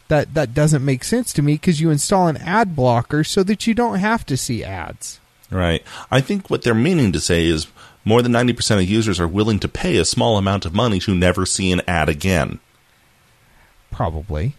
That 0.08 0.34
that 0.34 0.54
doesn't 0.54 0.86
make 0.86 1.04
sense 1.04 1.34
to 1.34 1.42
me 1.42 1.56
because 1.56 1.82
you 1.82 1.90
install 1.90 2.28
an 2.28 2.38
ad 2.38 2.76
blocker 2.76 3.24
so 3.24 3.44
that 3.44 3.68
you 3.68 3.74
don't 3.74 4.00
have 4.00 4.26
to 4.28 4.38
see 4.38 4.64
ads. 4.64 5.20
Right. 5.50 5.84
I 6.10 6.22
think 6.22 6.50
what 6.50 6.64
they're 6.64 6.74
meaning 6.74 7.12
to 7.12 7.20
say 7.20 7.46
is 7.46 7.68
more 8.06 8.22
than 8.22 8.32
90% 8.32 8.78
of 8.78 8.90
users 8.90 9.20
are 9.20 9.28
willing 9.28 9.60
to 9.60 9.68
pay 9.68 9.98
a 9.98 10.06
small 10.06 10.38
amount 10.38 10.66
of 10.66 10.74
money 10.74 11.00
to 11.02 11.16
never 11.16 11.46
see 11.46 11.72
an 11.72 11.82
ad 11.88 12.10
again. 12.10 12.60
Probably. 13.92 14.56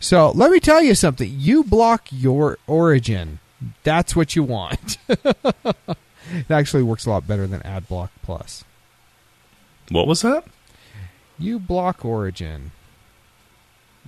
So 0.00 0.30
let 0.32 0.50
me 0.50 0.60
tell 0.60 0.82
you 0.82 0.94
something. 0.94 1.30
You 1.32 1.64
block 1.64 2.08
your 2.10 2.58
origin. 2.66 3.38
That's 3.84 4.14
what 4.14 4.36
you 4.36 4.42
want. 4.42 4.98
it 5.08 6.50
actually 6.50 6.82
works 6.82 7.06
a 7.06 7.10
lot 7.10 7.26
better 7.26 7.46
than 7.46 7.60
AdBlock 7.60 8.10
Plus. 8.22 8.64
What 9.90 10.06
was 10.06 10.22
that? 10.22 10.44
uBlock 11.40 12.04
Origin. 12.04 12.72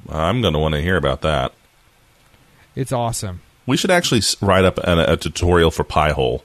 I'm 0.09 0.40
going 0.40 0.55
to 0.55 0.59
want 0.59 0.75
to 0.75 0.83
hear 0.83 0.97
about 0.97 1.23
that. 1.23 1.53
It's 2.75 2.93
awesome. 2.93 3.40
We 3.66 3.77
should 3.77 3.90
actually 3.90 4.23
write 4.40 4.64
up 4.64 4.79
a, 4.79 5.12
a 5.12 5.16
tutorial 5.16 5.71
for 5.71 5.85
Pi-hole 5.85 6.45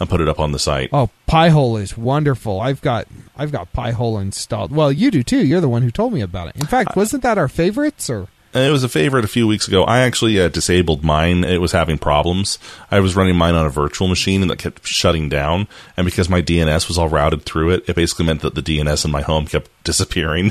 and 0.00 0.08
put 0.08 0.20
it 0.20 0.28
up 0.28 0.40
on 0.40 0.52
the 0.52 0.58
site. 0.58 0.90
Oh, 0.92 1.10
Pi-hole 1.26 1.76
is 1.76 1.96
wonderful. 1.96 2.60
I've 2.60 2.80
got 2.80 3.06
I've 3.36 3.52
got 3.52 3.72
Pi-hole 3.72 4.18
installed. 4.18 4.72
Well, 4.72 4.90
you 4.90 5.10
do 5.10 5.22
too. 5.22 5.46
You're 5.46 5.60
the 5.60 5.68
one 5.68 5.82
who 5.82 5.90
told 5.90 6.12
me 6.12 6.22
about 6.22 6.48
it. 6.48 6.56
In 6.56 6.66
fact, 6.66 6.96
wasn't 6.96 7.22
that 7.22 7.38
our 7.38 7.48
favorites 7.48 8.10
or? 8.10 8.28
It 8.52 8.72
was 8.72 8.82
a 8.82 8.88
favorite 8.88 9.24
a 9.24 9.28
few 9.28 9.46
weeks 9.46 9.68
ago. 9.68 9.84
I 9.84 10.00
actually 10.00 10.40
uh, 10.40 10.48
disabled 10.48 11.04
mine. 11.04 11.44
It 11.44 11.60
was 11.60 11.70
having 11.70 11.98
problems. 11.98 12.58
I 12.90 12.98
was 12.98 13.14
running 13.14 13.36
mine 13.36 13.54
on 13.54 13.64
a 13.64 13.70
virtual 13.70 14.08
machine 14.08 14.42
and 14.42 14.50
it 14.50 14.58
kept 14.58 14.84
shutting 14.84 15.28
down. 15.28 15.68
And 15.96 16.04
because 16.04 16.28
my 16.28 16.42
DNS 16.42 16.88
was 16.88 16.98
all 16.98 17.08
routed 17.08 17.44
through 17.44 17.70
it, 17.70 17.88
it 17.88 17.94
basically 17.94 18.26
meant 18.26 18.40
that 18.40 18.56
the 18.56 18.62
DNS 18.62 19.04
in 19.04 19.12
my 19.12 19.22
home 19.22 19.46
kept 19.46 19.70
disappearing. 19.84 20.50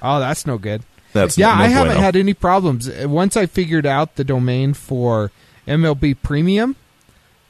Oh, 0.00 0.20
that's 0.20 0.46
no 0.46 0.56
good. 0.56 0.84
That's 1.12 1.36
yeah. 1.36 1.48
no 1.48 1.64
I 1.64 1.68
haven't 1.68 1.88
bueno. 1.88 2.00
had 2.00 2.16
any 2.16 2.32
problems 2.32 2.90
once 3.04 3.36
I 3.36 3.44
figured 3.44 3.84
out 3.84 4.16
the 4.16 4.24
domain 4.24 4.72
for 4.72 5.30
MLB 5.68 6.16
Premium. 6.22 6.76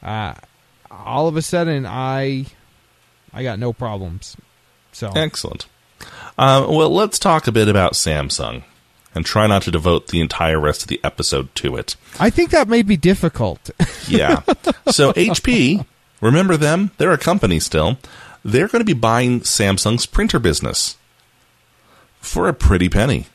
Uh, 0.02 0.34
all 1.04 1.28
of 1.28 1.36
a 1.36 1.42
sudden, 1.42 1.86
I 1.86 2.46
I 3.32 3.42
got 3.42 3.58
no 3.58 3.72
problems. 3.72 4.36
So 4.92 5.10
Excellent. 5.14 5.66
Uh, 6.36 6.66
well, 6.68 6.90
let's 6.90 7.18
talk 7.18 7.46
a 7.46 7.52
bit 7.52 7.68
about 7.68 7.94
Samsung 7.94 8.62
and 9.14 9.24
try 9.24 9.46
not 9.46 9.62
to 9.62 9.70
devote 9.70 10.08
the 10.08 10.20
entire 10.20 10.58
rest 10.58 10.82
of 10.82 10.88
the 10.88 11.00
episode 11.04 11.54
to 11.56 11.76
it. 11.76 11.96
I 12.18 12.30
think 12.30 12.50
that 12.50 12.68
may 12.68 12.82
be 12.82 12.96
difficult. 12.96 13.70
Yeah. 14.06 14.42
so 14.88 15.14
HP, 15.14 15.86
remember 16.20 16.58
them? 16.58 16.90
They're 16.98 17.12
a 17.14 17.16
company 17.18 17.58
still. 17.58 17.96
They're 18.44 18.68
going 18.68 18.80
to 18.80 18.84
be 18.84 18.92
buying 18.92 19.40
Samsung's 19.40 20.04
printer 20.04 20.38
business 20.38 20.98
for 22.20 22.46
a 22.46 22.52
pretty 22.52 22.90
penny. 22.90 23.28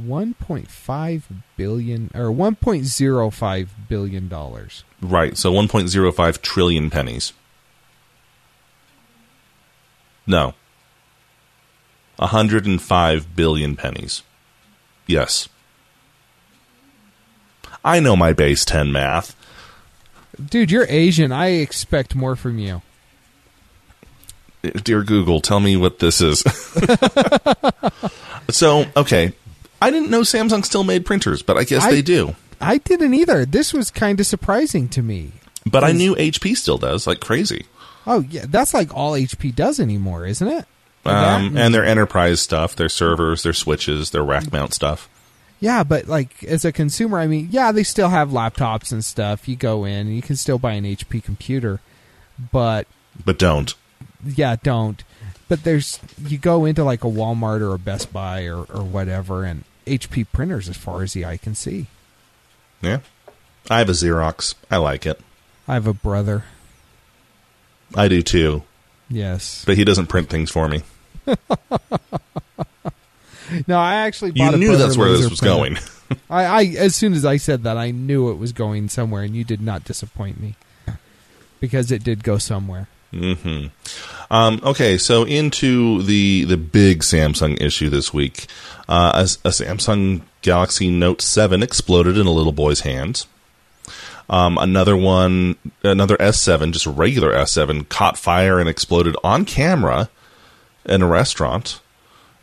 1.5 0.00 1.22
billion 1.56 2.10
or 2.14 2.30
1.05 2.30 3.68
billion 3.88 4.28
dollars. 4.28 4.84
Right. 5.00 5.36
So 5.36 5.52
1.05 5.52 6.42
trillion 6.42 6.90
pennies. 6.90 7.32
No. 10.26 10.54
105 12.16 13.36
billion 13.36 13.76
pennies. 13.76 14.22
Yes. 15.06 15.48
I 17.84 18.00
know 18.00 18.16
my 18.16 18.32
base 18.32 18.64
10 18.64 18.90
math. 18.90 19.36
Dude, 20.44 20.70
you're 20.70 20.86
Asian. 20.88 21.32
I 21.32 21.48
expect 21.48 22.14
more 22.14 22.36
from 22.36 22.58
you. 22.58 22.82
Dear 24.62 25.04
Google, 25.04 25.40
tell 25.40 25.60
me 25.60 25.76
what 25.76 26.00
this 26.00 26.20
is. 26.20 26.40
so, 28.50 28.84
okay. 28.96 29.32
I 29.80 29.90
didn't 29.90 30.10
know 30.10 30.22
Samsung 30.22 30.64
still 30.64 30.84
made 30.84 31.04
printers, 31.06 31.42
but 31.42 31.56
I 31.56 31.64
guess 31.64 31.84
I- 31.84 31.90
they 31.90 32.02
do. 32.02 32.34
I 32.60 32.78
didn't 32.78 33.12
either. 33.12 33.44
This 33.44 33.74
was 33.74 33.90
kind 33.90 34.18
of 34.18 34.26
surprising 34.26 34.88
to 34.90 35.02
me. 35.02 35.32
But 35.66 35.84
I 35.84 35.92
knew 35.92 36.14
HP 36.16 36.56
still 36.56 36.78
does, 36.78 37.06
like 37.06 37.20
crazy. 37.20 37.66
Oh, 38.06 38.20
yeah, 38.30 38.44
that's 38.48 38.72
like 38.72 38.94
all 38.96 39.12
HP 39.12 39.54
does 39.54 39.78
anymore, 39.80 40.24
isn't 40.26 40.46
it? 40.48 40.64
Um, 41.04 41.56
and 41.56 41.74
their 41.74 41.84
enterprise 41.84 42.40
stuff, 42.40 42.74
their 42.74 42.88
servers, 42.88 43.42
their 43.42 43.52
switches, 43.52 44.10
their 44.10 44.24
rack 44.24 44.50
mount 44.52 44.72
stuff. 44.74 45.08
yeah, 45.60 45.84
but 45.84 46.06
like 46.08 46.42
as 46.44 46.64
a 46.64 46.72
consumer, 46.72 47.18
I 47.18 47.26
mean, 47.26 47.48
yeah, 47.50 47.72
they 47.72 47.82
still 47.82 48.08
have 48.08 48.30
laptops 48.30 48.90
and 48.92 49.04
stuff. 49.04 49.46
You 49.48 49.56
go 49.56 49.84
in 49.84 50.06
and 50.06 50.16
you 50.16 50.22
can 50.22 50.36
still 50.36 50.58
buy 50.58 50.72
an 50.72 50.84
HP 50.84 51.22
computer, 51.22 51.80
but 52.52 52.86
But 53.24 53.38
don't. 53.38 53.74
yeah, 54.24 54.56
don't. 54.62 55.02
But 55.48 55.62
there's 55.64 56.00
you 56.24 56.38
go 56.38 56.64
into 56.64 56.82
like 56.84 57.04
a 57.04 57.08
Walmart 57.08 57.60
or 57.60 57.72
a 57.74 57.78
Best 57.78 58.12
Buy 58.12 58.44
or, 58.46 58.64
or 58.64 58.82
whatever, 58.82 59.44
and 59.44 59.64
HP 59.86 60.26
printers, 60.32 60.68
as 60.68 60.76
far 60.76 61.02
as 61.02 61.12
the 61.12 61.24
eye 61.24 61.36
can 61.36 61.54
see. 61.54 61.86
Yeah. 62.82 62.98
I 63.70 63.78
have 63.78 63.88
a 63.88 63.92
Xerox. 63.92 64.54
I 64.70 64.76
like 64.78 65.06
it. 65.06 65.20
I 65.68 65.74
have 65.74 65.86
a 65.86 65.92
brother. 65.94 66.44
I 67.94 68.08
do 68.08 68.22
too. 68.22 68.62
Yes. 69.08 69.64
But 69.64 69.76
he 69.76 69.84
doesn't 69.84 70.06
print 70.06 70.28
things 70.28 70.50
for 70.50 70.68
me. 70.68 70.82
No, 73.68 73.78
I 73.78 73.94
actually 73.94 74.32
You 74.34 74.48
a 74.48 74.56
knew 74.56 74.76
that's 74.76 74.96
where 74.96 75.08
this 75.10 75.30
was 75.30 75.38
printer. 75.38 75.54
going. 75.56 75.78
I, 76.28 76.44
I 76.44 76.64
as 76.78 76.96
soon 76.96 77.12
as 77.12 77.24
I 77.24 77.36
said 77.36 77.62
that, 77.62 77.76
I 77.76 77.92
knew 77.92 78.30
it 78.30 78.34
was 78.38 78.52
going 78.52 78.88
somewhere, 78.88 79.22
and 79.22 79.36
you 79.36 79.44
did 79.44 79.60
not 79.60 79.84
disappoint 79.84 80.40
me 80.40 80.56
because 81.60 81.92
it 81.92 82.02
did 82.02 82.24
go 82.24 82.38
somewhere. 82.38 82.88
Hmm 83.10 83.66
Um, 84.30 84.60
okay, 84.64 84.98
so 84.98 85.24
into 85.24 86.02
the 86.02 86.44
the 86.44 86.56
big 86.56 87.00
Samsung 87.00 87.60
issue 87.60 87.88
this 87.88 88.12
week. 88.12 88.46
Uh, 88.88 89.12
a, 89.14 89.48
a 89.48 89.50
Samsung 89.50 90.22
Galaxy 90.42 90.88
Note 90.90 91.20
7 91.20 91.62
exploded 91.62 92.16
in 92.16 92.26
a 92.26 92.32
little 92.32 92.52
boy's 92.52 92.80
hands. 92.80 93.26
Um, 94.28 94.58
another 94.58 94.96
one, 94.96 95.56
another 95.82 96.16
S7, 96.16 96.72
just 96.72 96.86
a 96.86 96.90
regular 96.90 97.32
S7, 97.32 97.88
caught 97.88 98.18
fire 98.18 98.58
and 98.58 98.68
exploded 98.68 99.16
on 99.22 99.44
camera 99.44 100.08
in 100.84 101.02
a 101.02 101.06
restaurant. 101.06 101.80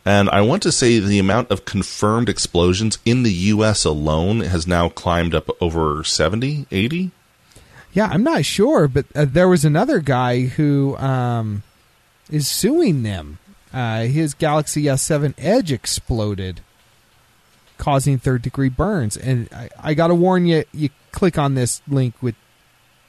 And 0.04 0.28
I 0.30 0.42
want 0.42 0.62
to 0.64 0.72
say 0.72 0.98
the 0.98 1.18
amount 1.18 1.50
of 1.50 1.64
confirmed 1.64 2.28
explosions 2.28 2.98
in 3.04 3.22
the 3.22 3.32
U.S. 3.32 3.84
alone 3.84 4.40
has 4.40 4.66
now 4.66 4.90
climbed 4.90 5.34
up 5.34 5.48
over 5.62 6.04
70, 6.04 6.66
80. 6.70 7.10
Yeah, 7.94 8.08
I'm 8.08 8.24
not 8.24 8.44
sure, 8.44 8.88
but 8.88 9.06
uh, 9.14 9.24
there 9.24 9.48
was 9.48 9.64
another 9.64 10.00
guy 10.00 10.42
who 10.42 10.96
um, 10.98 11.62
is 12.30 12.48
suing 12.48 13.04
them. 13.04 13.38
Uh, 13.72 14.02
his 14.02 14.34
Galaxy 14.34 14.84
S7 14.84 15.34
Edge 15.38 15.72
exploded, 15.72 16.60
causing 17.78 18.18
third 18.18 18.42
degree 18.42 18.68
burns. 18.68 19.16
And 19.16 19.48
I, 19.52 19.70
I 19.80 19.94
got 19.94 20.08
to 20.08 20.14
warn 20.14 20.46
you, 20.46 20.64
you 20.72 20.90
click 21.12 21.38
on 21.38 21.54
this 21.54 21.80
link 21.88 22.14
with 22.20 22.34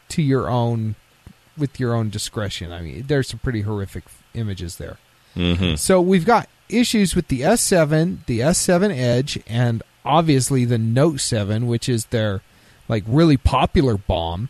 to 0.09 0.21
your 0.21 0.49
own 0.49 0.95
with 1.57 1.79
your 1.79 1.95
own 1.95 2.09
discretion. 2.09 2.71
I 2.71 2.81
mean, 2.81 3.05
there's 3.07 3.29
some 3.29 3.39
pretty 3.39 3.61
horrific 3.61 4.03
images 4.33 4.77
there. 4.77 4.97
Mm-hmm. 5.35 5.75
So 5.75 6.01
we've 6.01 6.25
got 6.25 6.49
issues 6.69 7.15
with 7.15 7.27
the 7.27 7.41
S7, 7.41 8.25
the 8.25 8.39
S7 8.41 8.95
Edge, 8.95 9.39
and 9.47 9.81
obviously 10.03 10.65
the 10.65 10.77
Note 10.77 11.19
7, 11.19 11.67
which 11.67 11.87
is 11.89 12.05
their 12.07 12.41
like 12.87 13.03
really 13.07 13.37
popular 13.37 13.97
bomb. 13.97 14.49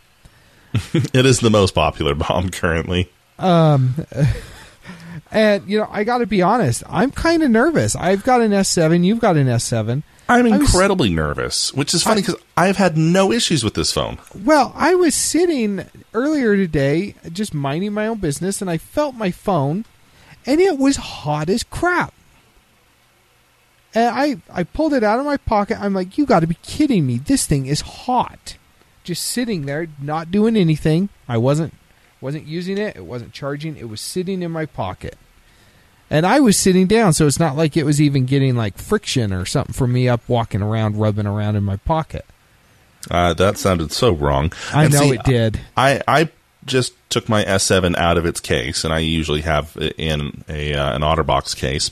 It 1.14 1.26
is 1.26 1.40
the 1.40 1.50
most 1.50 1.74
popular 1.76 2.16
bomb 2.16 2.50
currently. 2.50 3.10
Um, 3.40 3.96
and 5.32 5.68
you 5.70 5.80
know, 5.80 5.88
I 5.92 6.04
got 6.04 6.20
to 6.20 6.26
be 6.26 6.42
honest, 6.42 6.84
I'm 6.90 7.12
kind 7.12 7.44
of 7.44 7.52
nervous. 7.52 7.96
I've 7.96 8.24
got 8.24 8.42
an 8.42 8.52
S7, 8.52 9.04
you've 9.06 9.20
got 9.20 9.38
an 9.38 9.48
S7. 9.48 10.04
I'm 10.28 10.46
I 10.48 10.58
was- 10.58 10.74
incredibly 10.74 11.10
nervous, 11.10 11.74
which 11.74 11.94
is 11.94 12.02
funny 12.04 12.22
because 12.22 12.38
I've 12.58 12.78
had 12.78 12.98
no 12.98 13.32
issues 13.32 13.64
with 13.64 13.76
this 13.76 13.92
phone. 13.92 14.18
Well, 14.44 14.72
I 14.76 14.96
was 14.96 15.14
sitting 15.14 15.86
earlier 16.14 16.56
today, 16.56 17.16
just 17.32 17.54
minding 17.54 17.94
my 17.94 18.08
own 18.08 18.18
business, 18.18 18.60
and 18.62 18.70
I 18.70 18.78
felt 18.80 19.14
my 19.16 19.30
phone, 19.30 19.86
and 20.46 20.60
it 20.60 20.80
was 20.80 20.96
hot 20.96 21.50
as 21.50 21.64
crap. 21.64 22.14
And 23.94 24.10
I, 24.14 24.38
I 24.52 24.64
pulled 24.64 24.94
it 24.94 25.04
out 25.04 25.20
of 25.20 25.26
my 25.26 25.38
pocket. 25.38 25.80
I'm 25.80 25.94
like, 25.94 26.18
you 26.18 26.26
got 26.26 26.40
to 26.42 26.48
be 26.48 26.58
kidding 26.64 27.06
me. 27.08 27.18
This 27.18 27.46
thing 27.46 27.66
is 27.68 27.82
hot. 27.82 28.58
Just 29.06 29.24
sitting 29.24 29.66
there, 29.66 29.88
not 30.02 30.32
doing 30.32 30.58
anything. 30.58 31.08
I 31.28 31.38
wasn't 31.38 31.74
wasn't 32.20 32.46
using 32.46 32.78
it. 32.78 32.98
It 32.98 33.06
wasn't 33.06 33.32
charging. 33.32 33.78
It 33.78 33.88
was 33.88 34.02
sitting 34.02 34.42
in 34.42 34.52
my 34.52 34.66
pocket. 34.66 35.16
And 36.10 36.26
I 36.26 36.40
was 36.40 36.58
sitting 36.58 36.86
down, 36.88 37.14
so 37.14 37.26
it's 37.26 37.40
not 37.40 37.56
like 37.56 37.76
it 37.78 37.84
was 37.84 38.00
even 38.02 38.26
getting 38.26 38.56
like 38.56 38.78
friction 38.78 39.34
or 39.34 39.46
something 39.46 39.74
for 39.74 39.88
me 39.88 40.08
up 40.08 40.22
walking 40.28 40.62
around, 40.62 40.98
rubbing 40.98 41.26
around 41.26 41.56
in 41.56 41.64
my 41.64 41.78
pocket. 41.78 42.26
Uh, 43.10 43.34
that 43.34 43.58
sounded 43.58 43.92
so 43.92 44.12
wrong. 44.12 44.52
I 44.74 44.86
And 44.86 44.94
know 44.94 45.02
see, 45.02 45.14
it 45.14 45.24
did. 45.24 45.60
I, 45.78 46.02
I 46.08 46.30
just 46.66 46.94
took 47.10 47.30
my 47.30 47.44
S7 47.44 47.96
out 47.98 48.18
of 48.18 48.26
its 48.26 48.40
case, 48.40 48.84
and 48.84 48.94
I 48.94 49.00
usually 49.00 49.42
have 49.42 49.76
it 49.78 49.96
in 49.98 50.44
a 50.50 50.74
uh, 50.74 50.96
an 50.96 51.02
OtterBox 51.02 51.56
case. 51.56 51.92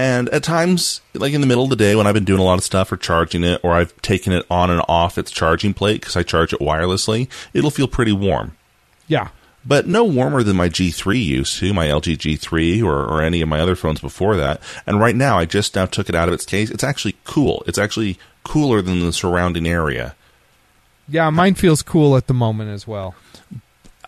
And 0.00 0.30
at 0.30 0.42
times, 0.42 1.02
like 1.12 1.34
in 1.34 1.42
the 1.42 1.46
middle 1.46 1.64
of 1.64 1.68
the 1.68 1.76
day 1.76 1.94
when 1.94 2.06
I've 2.06 2.14
been 2.14 2.24
doing 2.24 2.40
a 2.40 2.42
lot 2.42 2.56
of 2.56 2.64
stuff 2.64 2.90
or 2.90 2.96
charging 2.96 3.44
it, 3.44 3.60
or 3.62 3.74
I've 3.74 3.94
taken 4.00 4.32
it 4.32 4.46
on 4.50 4.70
and 4.70 4.80
off 4.88 5.18
its 5.18 5.30
charging 5.30 5.74
plate 5.74 6.00
because 6.00 6.16
I 6.16 6.22
charge 6.22 6.54
it 6.54 6.58
wirelessly, 6.58 7.28
it'll 7.52 7.70
feel 7.70 7.86
pretty 7.86 8.12
warm. 8.12 8.56
Yeah. 9.08 9.28
But 9.62 9.86
no 9.86 10.04
warmer 10.04 10.42
than 10.42 10.56
my 10.56 10.70
G3 10.70 11.22
used 11.22 11.58
to, 11.58 11.74
my 11.74 11.86
LG 11.88 12.16
G3 12.16 12.82
or, 12.82 13.04
or 13.04 13.20
any 13.20 13.42
of 13.42 13.50
my 13.50 13.60
other 13.60 13.76
phones 13.76 14.00
before 14.00 14.36
that. 14.36 14.62
And 14.86 14.98
right 14.98 15.14
now, 15.14 15.38
I 15.38 15.44
just 15.44 15.76
now 15.76 15.84
took 15.84 16.08
it 16.08 16.14
out 16.14 16.28
of 16.28 16.34
its 16.34 16.46
case. 16.46 16.70
It's 16.70 16.82
actually 16.82 17.16
cool. 17.24 17.62
It's 17.66 17.76
actually 17.76 18.18
cooler 18.42 18.80
than 18.80 19.00
the 19.00 19.12
surrounding 19.12 19.66
area. 19.66 20.16
Yeah, 21.10 21.28
mine 21.28 21.56
feels 21.56 21.82
cool 21.82 22.16
at 22.16 22.26
the 22.26 22.32
moment 22.32 22.70
as 22.70 22.86
well. 22.86 23.16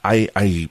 I, 0.02 0.30
I, 0.34 0.70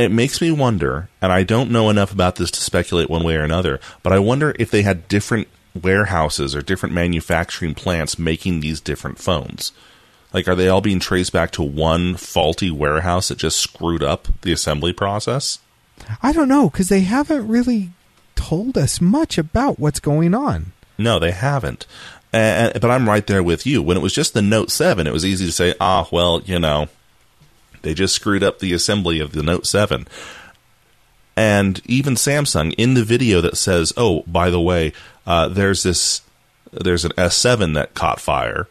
it 0.00 0.10
makes 0.10 0.40
me 0.40 0.50
wonder, 0.50 1.08
and 1.20 1.32
I 1.32 1.42
don't 1.42 1.70
know 1.70 1.90
enough 1.90 2.12
about 2.12 2.36
this 2.36 2.50
to 2.52 2.60
speculate 2.60 3.10
one 3.10 3.24
way 3.24 3.36
or 3.36 3.42
another, 3.42 3.80
but 4.02 4.12
I 4.12 4.18
wonder 4.18 4.54
if 4.58 4.70
they 4.70 4.82
had 4.82 5.08
different 5.08 5.48
warehouses 5.80 6.54
or 6.54 6.62
different 6.62 6.94
manufacturing 6.94 7.74
plants 7.74 8.18
making 8.18 8.60
these 8.60 8.80
different 8.80 9.18
phones. 9.18 9.72
Like, 10.32 10.48
are 10.48 10.54
they 10.54 10.68
all 10.68 10.80
being 10.80 11.00
traced 11.00 11.32
back 11.32 11.50
to 11.52 11.62
one 11.62 12.16
faulty 12.16 12.70
warehouse 12.70 13.28
that 13.28 13.38
just 13.38 13.58
screwed 13.58 14.02
up 14.02 14.28
the 14.42 14.52
assembly 14.52 14.92
process? 14.92 15.58
I 16.22 16.32
don't 16.32 16.48
know 16.48 16.70
because 16.70 16.88
they 16.88 17.00
haven't 17.00 17.48
really 17.48 17.90
told 18.36 18.78
us 18.78 19.00
much 19.00 19.38
about 19.38 19.78
what's 19.78 20.00
going 20.00 20.34
on. 20.34 20.72
No, 20.98 21.18
they 21.18 21.32
haven't. 21.32 21.86
And, 22.32 22.80
but 22.80 22.90
I'm 22.90 23.08
right 23.08 23.26
there 23.26 23.42
with 23.42 23.66
you. 23.66 23.82
When 23.82 23.96
it 23.96 24.02
was 24.02 24.12
just 24.12 24.34
the 24.34 24.42
Note 24.42 24.70
7, 24.70 25.06
it 25.06 25.12
was 25.12 25.24
easy 25.24 25.46
to 25.46 25.52
say, 25.52 25.74
ah, 25.80 26.08
well, 26.12 26.40
you 26.44 26.58
know, 26.58 26.88
they 27.82 27.94
just 27.94 28.14
screwed 28.14 28.42
up 28.42 28.58
the 28.58 28.72
assembly 28.72 29.20
of 29.20 29.32
the 29.32 29.42
Note 29.42 29.66
7. 29.66 30.06
And 31.36 31.80
even 31.86 32.14
Samsung, 32.14 32.74
in 32.76 32.94
the 32.94 33.04
video 33.04 33.40
that 33.40 33.56
says, 33.56 33.92
oh, 33.96 34.22
by 34.26 34.50
the 34.50 34.60
way, 34.60 34.92
uh, 35.26 35.48
there's 35.48 35.82
this, 35.82 36.22
there's 36.72 37.04
an 37.04 37.12
S7 37.12 37.74
that 37.74 37.94
caught 37.94 38.20
fire. 38.20 38.68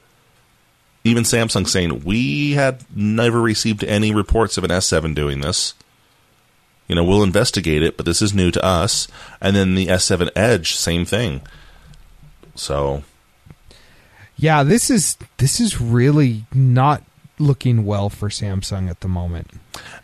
Even 1.04 1.24
Samsung 1.24 1.68
saying, 1.68 2.04
we 2.04 2.52
had 2.52 2.84
never 2.96 3.42
received 3.42 3.84
any 3.84 4.14
reports 4.14 4.58
of 4.58 4.64
an 4.64 4.70
S7 4.70 5.16
doing 5.16 5.42
this. 5.42 5.74
You 6.88 6.96
know, 6.96 7.04
we'll 7.04 7.24
investigate 7.24 7.84
it, 7.84 7.98
but 7.98 8.06
this 8.06 8.22
is 8.22 8.34
new 8.34 8.52
to 8.52 8.64
us. 8.64 9.08
And 9.40 9.56
then 9.56 9.76
the 9.76 9.88
S7 9.88 10.30
Edge, 10.36 10.76
same 10.76 11.06
thing. 11.06 11.42
So, 12.56 13.04
Yeah, 14.36 14.64
this 14.64 14.90
is 14.90 15.18
this 15.38 15.60
is 15.60 15.80
really 15.80 16.46
not 16.54 17.04
looking 17.40 17.86
well 17.86 18.10
for 18.10 18.30
Samsung 18.30 18.90
at 18.90 19.00
the 19.00 19.08
moment. 19.08 19.52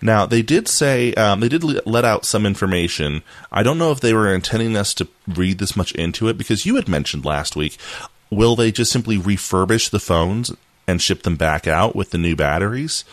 Now 0.02 0.26
they 0.26 0.42
did 0.42 0.68
say 0.68 1.14
um, 1.16 1.42
they 1.42 1.50
did 1.50 1.64
let 1.86 2.06
out 2.06 2.26
some 2.26 2.46
information. 2.46 3.22
I 3.52 3.62
don't 3.62 3.78
know 3.78 3.92
if 3.92 4.00
they 4.00 4.14
were 4.14 4.34
intending 4.34 4.76
us 4.78 4.94
to 4.96 5.08
read 5.28 5.60
this 5.60 5.76
much 5.76 5.92
into 5.94 6.28
it 6.28 6.38
because 6.38 6.66
you 6.66 6.76
had 6.76 6.88
mentioned 6.88 7.26
last 7.26 7.56
week. 7.56 7.78
Will 8.30 8.56
they 8.56 8.72
just 8.72 8.92
simply 8.92 9.18
refurbish 9.18 9.90
the 9.90 10.00
phones 10.00 10.52
and 10.88 11.02
ship 11.02 11.24
them 11.24 11.36
back 11.36 11.68
out 11.68 11.96
with 11.96 12.12
the 12.12 12.18
new 12.18 12.36
batteries, 12.36 13.04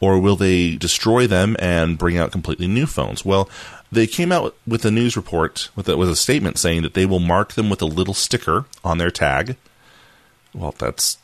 or 0.00 0.18
will 0.18 0.36
they 0.36 0.76
destroy 0.76 1.26
them 1.26 1.56
and 1.58 1.98
bring 1.98 2.18
out 2.18 2.32
completely 2.32 2.66
new 2.66 2.86
phones? 2.86 3.24
Well, 3.24 3.48
they 3.90 4.06
came 4.06 4.32
out 4.32 4.56
with 4.66 4.84
a 4.84 4.90
news 4.90 5.16
report 5.16 5.70
with 5.76 5.88
a, 5.88 5.96
with 5.96 6.10
a 6.10 6.16
statement 6.16 6.58
saying 6.58 6.82
that 6.82 6.94
they 6.94 7.06
will 7.06 7.20
mark 7.20 7.52
them 7.52 7.68
with 7.68 7.82
a 7.82 7.86
little 7.86 8.14
sticker 8.14 8.64
on 8.82 8.98
their 8.98 9.10
tag. 9.10 9.56
Well, 10.54 10.74
that's 10.78 11.18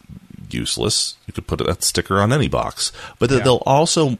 useless. 0.50 1.16
You 1.26 1.32
could 1.32 1.46
put 1.46 1.58
that 1.64 1.82
sticker 1.82 2.20
on 2.20 2.32
any 2.32 2.48
box, 2.48 2.92
but 3.18 3.30
Yeah. 3.30 3.38
they'll 3.40 3.62
also 3.66 4.18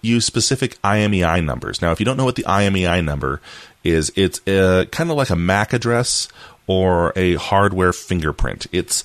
use 0.00 0.24
specific 0.26 0.80
IMEI 0.82 1.44
numbers. 1.44 1.80
Now, 1.80 1.92
if 1.92 2.00
you 2.00 2.06
don't 2.06 2.16
know 2.16 2.24
what 2.24 2.34
the 2.36 2.44
IMEI 2.44 3.04
number 3.04 3.40
is, 3.84 4.12
it's 4.16 4.46
uh, 4.48 4.84
kind 4.90 5.10
of 5.10 5.16
like 5.16 5.30
a 5.30 5.36
MAC 5.36 5.72
address 5.72 6.28
or 6.66 7.12
a 7.16 7.34
hardware 7.34 7.92
fingerprint. 7.92 8.66
It's 8.72 9.04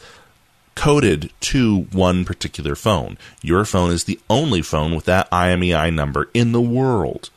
coded 0.76 1.32
to 1.42 1.82
one 1.92 2.24
particular 2.26 2.76
phone. 2.76 3.18
Your 3.42 3.66
phone 3.66 3.92
is 3.92 4.04
the 4.04 4.20
only 4.30 4.62
phone 4.62 4.96
with 4.96 5.06
that 5.06 5.30
IMEI 5.32 5.94
number 5.94 6.30
in 6.34 6.52
the 6.52 6.62
world. 6.62 7.30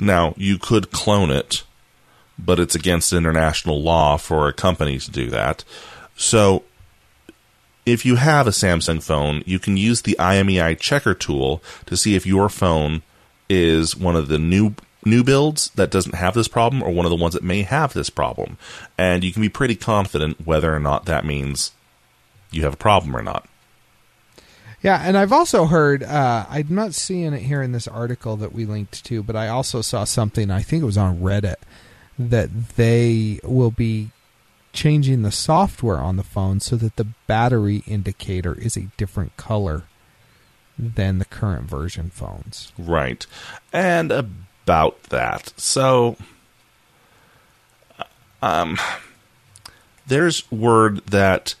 Now, 0.00 0.34
you 0.36 0.58
could 0.58 0.90
clone 0.90 1.30
it, 1.30 1.62
but 2.38 2.58
it's 2.58 2.74
against 2.74 3.12
international 3.12 3.80
law 3.80 4.16
for 4.16 4.48
a 4.48 4.52
company 4.52 4.98
to 4.98 5.10
do 5.10 5.30
that. 5.30 5.62
So, 6.16 6.64
if 7.86 8.04
you 8.06 8.16
have 8.16 8.46
a 8.46 8.50
Samsung 8.50 9.02
phone, 9.02 9.42
you 9.46 9.58
can 9.58 9.76
use 9.76 10.02
the 10.02 10.16
IMEI 10.18 10.78
checker 10.78 11.14
tool 11.14 11.62
to 11.86 11.96
see 11.96 12.14
if 12.14 12.26
your 12.26 12.48
phone 12.48 13.02
is 13.48 13.96
one 13.96 14.16
of 14.16 14.28
the 14.28 14.38
new 14.38 14.74
new 15.06 15.22
builds 15.22 15.68
that 15.70 15.90
doesn't 15.90 16.14
have 16.14 16.32
this 16.32 16.48
problem 16.48 16.82
or 16.82 16.90
one 16.90 17.04
of 17.04 17.10
the 17.10 17.16
ones 17.16 17.34
that 17.34 17.42
may 17.42 17.60
have 17.60 17.92
this 17.92 18.08
problem. 18.08 18.56
And 18.96 19.22
you 19.22 19.32
can 19.32 19.42
be 19.42 19.50
pretty 19.50 19.74
confident 19.74 20.46
whether 20.46 20.74
or 20.74 20.80
not 20.80 21.04
that 21.04 21.26
means 21.26 21.72
you 22.50 22.62
have 22.62 22.72
a 22.72 22.78
problem 22.78 23.14
or 23.14 23.22
not. 23.22 23.46
Yeah, 24.82 25.00
and 25.02 25.16
I've 25.16 25.32
also 25.32 25.66
heard 25.66 26.02
uh, 26.02 26.46
I'm 26.48 26.74
not 26.74 26.94
seeing 26.94 27.32
it 27.32 27.42
here 27.42 27.62
in 27.62 27.72
this 27.72 27.88
article 27.88 28.36
that 28.36 28.52
we 28.52 28.64
linked 28.64 29.04
to, 29.06 29.22
but 29.22 29.36
I 29.36 29.48
also 29.48 29.82
saw 29.82 30.04
something. 30.04 30.50
I 30.50 30.62
think 30.62 30.82
it 30.82 30.86
was 30.86 30.98
on 30.98 31.20
Reddit 31.20 31.56
that 32.18 32.76
they 32.76 33.40
will 33.42 33.70
be 33.70 34.10
changing 34.74 35.22
the 35.22 35.32
software 35.32 35.98
on 35.98 36.16
the 36.16 36.22
phone 36.22 36.60
so 36.60 36.76
that 36.76 36.96
the 36.96 37.06
battery 37.26 37.82
indicator 37.86 38.54
is 38.54 38.76
a 38.76 38.90
different 38.96 39.36
color 39.36 39.84
than 40.78 41.18
the 41.18 41.24
current 41.24 41.68
version 41.70 42.10
phones. 42.10 42.72
Right. 42.76 43.26
And 43.72 44.12
about 44.12 45.02
that. 45.04 45.52
So 45.56 46.16
um 48.42 48.76
there's 50.06 50.50
word 50.50 51.06
that 51.06 51.54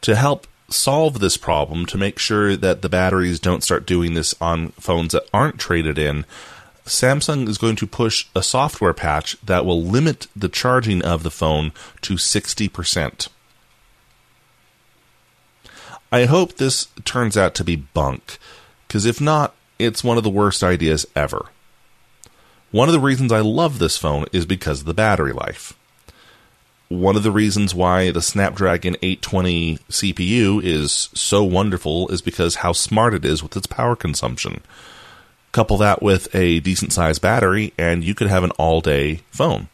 to 0.00 0.14
help 0.14 0.46
solve 0.70 1.18
this 1.18 1.36
problem 1.36 1.84
to 1.84 1.98
make 1.98 2.18
sure 2.18 2.56
that 2.56 2.80
the 2.80 2.88
batteries 2.88 3.40
don't 3.40 3.64
start 3.64 3.84
doing 3.84 4.14
this 4.14 4.34
on 4.40 4.68
phones 4.70 5.12
that 5.12 5.28
aren't 5.34 5.58
traded 5.58 5.98
in 5.98 6.24
Samsung 6.84 7.48
is 7.48 7.58
going 7.58 7.76
to 7.76 7.86
push 7.86 8.26
a 8.34 8.42
software 8.42 8.94
patch 8.94 9.36
that 9.44 9.64
will 9.64 9.82
limit 9.82 10.26
the 10.34 10.48
charging 10.48 11.02
of 11.02 11.22
the 11.22 11.30
phone 11.30 11.72
to 12.02 12.14
60%. 12.14 13.28
I 16.12 16.24
hope 16.24 16.56
this 16.56 16.88
turns 17.04 17.36
out 17.36 17.54
to 17.54 17.64
be 17.64 17.76
bunk, 17.76 18.38
because 18.88 19.06
if 19.06 19.20
not, 19.20 19.54
it's 19.78 20.02
one 20.02 20.16
of 20.16 20.24
the 20.24 20.30
worst 20.30 20.64
ideas 20.64 21.06
ever. 21.14 21.46
One 22.72 22.88
of 22.88 22.92
the 22.92 23.00
reasons 23.00 23.32
I 23.32 23.40
love 23.40 23.78
this 23.78 23.96
phone 23.96 24.26
is 24.32 24.46
because 24.46 24.80
of 24.80 24.86
the 24.86 24.94
battery 24.94 25.32
life. 25.32 25.74
One 26.88 27.14
of 27.14 27.22
the 27.22 27.30
reasons 27.30 27.74
why 27.74 28.10
the 28.10 28.22
Snapdragon 28.22 28.96
820 29.00 29.78
CPU 29.88 30.60
is 30.62 31.08
so 31.14 31.44
wonderful 31.44 32.08
is 32.08 32.20
because 32.20 32.56
how 32.56 32.72
smart 32.72 33.14
it 33.14 33.24
is 33.24 33.42
with 33.42 33.56
its 33.56 33.68
power 33.68 33.94
consumption. 33.94 34.62
Couple 35.52 35.76
that 35.78 36.02
with 36.02 36.32
a 36.34 36.60
decent 36.60 36.92
sized 36.92 37.20
battery, 37.20 37.72
and 37.76 38.04
you 38.04 38.14
could 38.14 38.28
have 38.28 38.44
an 38.44 38.52
all 38.52 38.80
day 38.80 39.20
phone. 39.30 39.68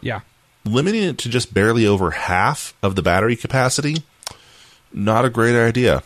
Yeah. 0.00 0.20
Limiting 0.64 1.02
it 1.02 1.18
to 1.18 1.28
just 1.28 1.52
barely 1.52 1.86
over 1.86 2.12
half 2.12 2.74
of 2.82 2.94
the 2.94 3.02
battery 3.02 3.36
capacity, 3.36 3.96
not 4.92 5.24
a 5.24 5.30
great 5.30 5.56
idea. 5.56 6.02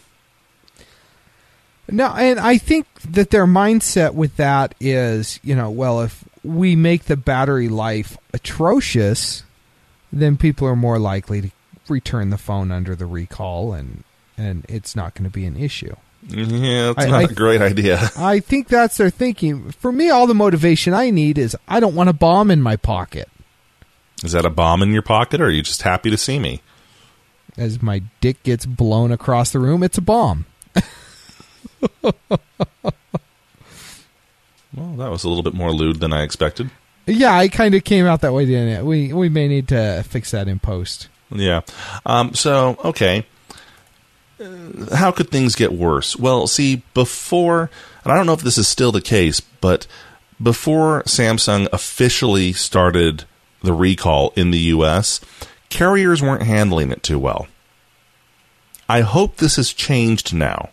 No, 1.89 2.09
and 2.09 2.41
I 2.41 2.59
think 2.59 2.87
that 3.03 3.31
their 3.31 3.47
mindset 3.47 4.15
with 4.15 4.37
that 4.37 4.75
is, 4.81 5.39
you 5.43 5.55
know, 5.55 5.71
well, 5.71 6.01
if 6.01 6.25
we 6.43 6.75
make 6.75 7.05
the 7.05 7.17
battery 7.17 7.69
life 7.69 8.17
atrocious, 8.33 9.45
then 10.13 10.37
people 10.37 10.67
are 10.67 10.77
more 10.77 10.99
likely 10.99 11.43
to 11.43 11.51
return 11.89 12.31
the 12.31 12.39
phone 12.39 12.73
under 12.73 12.97
the 12.97 13.07
recall, 13.07 13.73
and 13.73 14.03
and 14.37 14.65
it's 14.69 14.97
not 14.97 15.15
going 15.15 15.25
to 15.25 15.31
be 15.31 15.47
an 15.47 15.57
issue. 15.57 15.95
Yeah, 16.29 16.91
it's 16.91 17.05
I- 17.05 17.09
not 17.09 17.21
I- 17.21 17.25
a 17.25 17.29
great 17.35 17.61
idea. 17.63 18.11
I 18.17 18.41
think 18.41 18.69
that's 18.69 18.97
their 18.97 19.11
thinking. 19.11 19.71
For 19.73 19.93
me, 19.93 20.11
all 20.11 20.27
the 20.27 20.35
motivation 20.35 20.93
I 20.95 21.11
need 21.11 21.39
is 21.39 21.57
I 21.69 21.79
don't 21.81 21.95
want 21.95 22.09
a 22.09 22.13
bomb 22.13 22.51
in 22.51 22.61
my 22.63 22.77
pocket. 22.77 23.29
Is 24.25 24.33
that 24.33 24.45
a 24.47 24.51
bomb 24.51 24.83
in 24.83 24.93
your 24.93 25.03
pocket, 25.03 25.41
or 25.41 25.47
are 25.47 25.51
you 25.51 25.63
just 25.63 25.83
happy 25.83 26.11
to 26.11 26.17
see 26.17 26.39
me? 26.39 26.63
As 27.57 27.81
my 27.83 28.03
dick 28.21 28.43
gets 28.43 28.67
blown 28.67 29.13
across 29.13 29.51
the 29.53 29.59
room, 29.59 29.83
it's 29.83 29.99
a 29.99 30.03
bomb. 30.03 30.47
Well, 34.75 34.93
that 34.97 35.11
was 35.11 35.25
a 35.25 35.29
little 35.29 35.43
bit 35.43 35.55
more 35.55 35.73
lewd 35.73 36.01
than 36.01 36.13
I 36.13 36.23
expected. 36.23 36.71
Yeah, 37.07 37.41
it 37.41 37.49
kind 37.51 37.75
of 37.75 37.83
came 37.85 38.05
out 38.07 38.21
that 38.23 38.35
way, 38.35 38.45
didn't 38.45 38.69
it? 38.69 38.85
We 38.85 39.13
we 39.13 39.29
may 39.29 39.49
need 39.49 39.69
to 39.69 40.05
fix 40.07 40.33
that 40.33 40.49
in 40.49 40.59
post. 40.59 41.09
Yeah. 41.31 41.63
Um, 42.05 42.35
so, 42.35 42.77
okay. 42.85 43.25
How 44.95 45.13
could 45.13 45.31
things 45.31 45.55
get 45.55 45.73
worse? 45.73 46.17
Well, 46.17 46.47
see, 46.47 46.83
before, 46.93 47.71
and 48.05 48.13
I 48.13 48.17
don't 48.17 48.27
know 48.27 48.35
if 48.35 48.43
this 48.43 48.59
is 48.59 48.69
still 48.69 48.93
the 48.93 49.01
case, 49.01 49.41
but 49.41 49.87
before 50.43 51.03
Samsung 51.05 51.69
officially 51.73 52.53
started 52.53 53.25
the 53.63 53.73
recall 53.73 54.33
in 54.37 54.51
the 54.51 54.59
US, 54.59 55.21
carriers 55.71 56.23
weren't 56.23 56.43
handling 56.43 56.91
it 56.91 57.03
too 57.03 57.19
well. 57.19 57.49
I 58.89 59.01
hope 59.01 59.37
this 59.37 59.57
has 59.57 59.73
changed 59.73 60.35
now. 60.35 60.71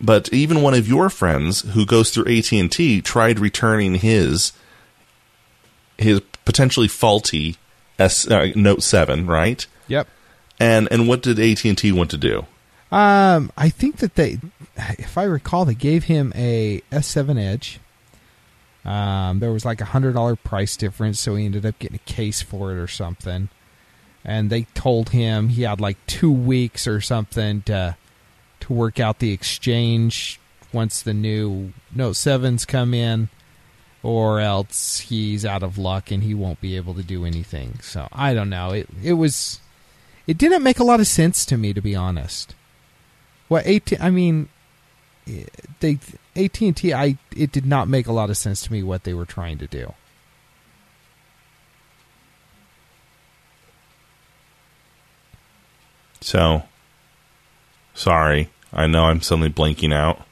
But 0.00 0.32
even 0.32 0.62
one 0.62 0.74
of 0.74 0.88
your 0.88 1.08
friends 1.08 1.62
who 1.70 1.86
goes 1.86 2.10
through 2.10 2.36
AT&T 2.36 3.02
tried 3.02 3.38
returning 3.38 3.96
his 3.96 4.52
his 5.96 6.20
potentially 6.44 6.88
faulty 6.88 7.56
S 7.98 8.28
uh, 8.28 8.50
Note 8.56 8.82
7, 8.82 9.26
right? 9.26 9.64
Yep. 9.86 10.08
And 10.62 10.86
and 10.92 11.08
what 11.08 11.22
did 11.22 11.40
AT&T 11.40 11.90
want 11.90 12.10
to 12.12 12.16
do? 12.16 12.46
Um, 12.92 13.50
I 13.56 13.68
think 13.68 13.96
that 13.96 14.14
they, 14.14 14.38
if 14.76 15.18
I 15.18 15.24
recall, 15.24 15.64
they 15.64 15.74
gave 15.74 16.04
him 16.04 16.32
a 16.36 16.82
S7 16.92 17.36
Edge. 17.36 17.80
Um, 18.84 19.40
there 19.40 19.50
was 19.50 19.64
like 19.64 19.80
a 19.80 19.86
hundred 19.86 20.12
dollar 20.12 20.36
price 20.36 20.76
difference, 20.76 21.18
so 21.18 21.34
he 21.34 21.46
ended 21.46 21.66
up 21.66 21.78
getting 21.80 21.96
a 21.96 22.10
case 22.10 22.42
for 22.42 22.70
it 22.70 22.78
or 22.78 22.86
something. 22.86 23.48
And 24.24 24.50
they 24.50 24.62
told 24.74 25.10
him 25.10 25.48
he 25.48 25.62
had 25.62 25.80
like 25.80 25.96
two 26.06 26.30
weeks 26.30 26.86
or 26.86 27.00
something 27.00 27.62
to 27.62 27.96
to 28.60 28.72
work 28.72 29.00
out 29.00 29.18
the 29.18 29.32
exchange 29.32 30.38
once 30.72 31.02
the 31.02 31.12
new 31.12 31.72
Note 31.92 32.14
sevens 32.14 32.64
come 32.64 32.94
in, 32.94 33.30
or 34.04 34.38
else 34.38 35.00
he's 35.00 35.44
out 35.44 35.64
of 35.64 35.76
luck 35.76 36.12
and 36.12 36.22
he 36.22 36.34
won't 36.34 36.60
be 36.60 36.76
able 36.76 36.94
to 36.94 37.02
do 37.02 37.24
anything. 37.24 37.80
So 37.80 38.06
I 38.12 38.32
don't 38.32 38.50
know. 38.50 38.70
It 38.70 38.88
it 39.02 39.14
was 39.14 39.58
it 40.26 40.38
didn't 40.38 40.62
make 40.62 40.78
a 40.78 40.84
lot 40.84 41.00
of 41.00 41.06
sense 41.06 41.44
to 41.46 41.56
me 41.56 41.72
to 41.72 41.80
be 41.80 41.94
honest. 41.94 42.54
What 43.48 43.66
AT? 43.66 44.00
I 44.00 44.10
mean, 44.10 44.48
they 45.80 45.98
AT 46.36 46.60
and 46.60 46.76
T. 46.76 46.92
I 46.94 47.18
it 47.36 47.52
did 47.52 47.66
not 47.66 47.88
make 47.88 48.06
a 48.06 48.12
lot 48.12 48.30
of 48.30 48.36
sense 48.36 48.62
to 48.62 48.72
me 48.72 48.82
what 48.82 49.04
they 49.04 49.14
were 49.14 49.26
trying 49.26 49.58
to 49.58 49.66
do. 49.66 49.94
So, 56.20 56.62
sorry. 57.94 58.48
I 58.72 58.86
know 58.86 59.04
I'm 59.04 59.20
suddenly 59.20 59.50
blanking 59.50 59.92
out. 59.92 60.22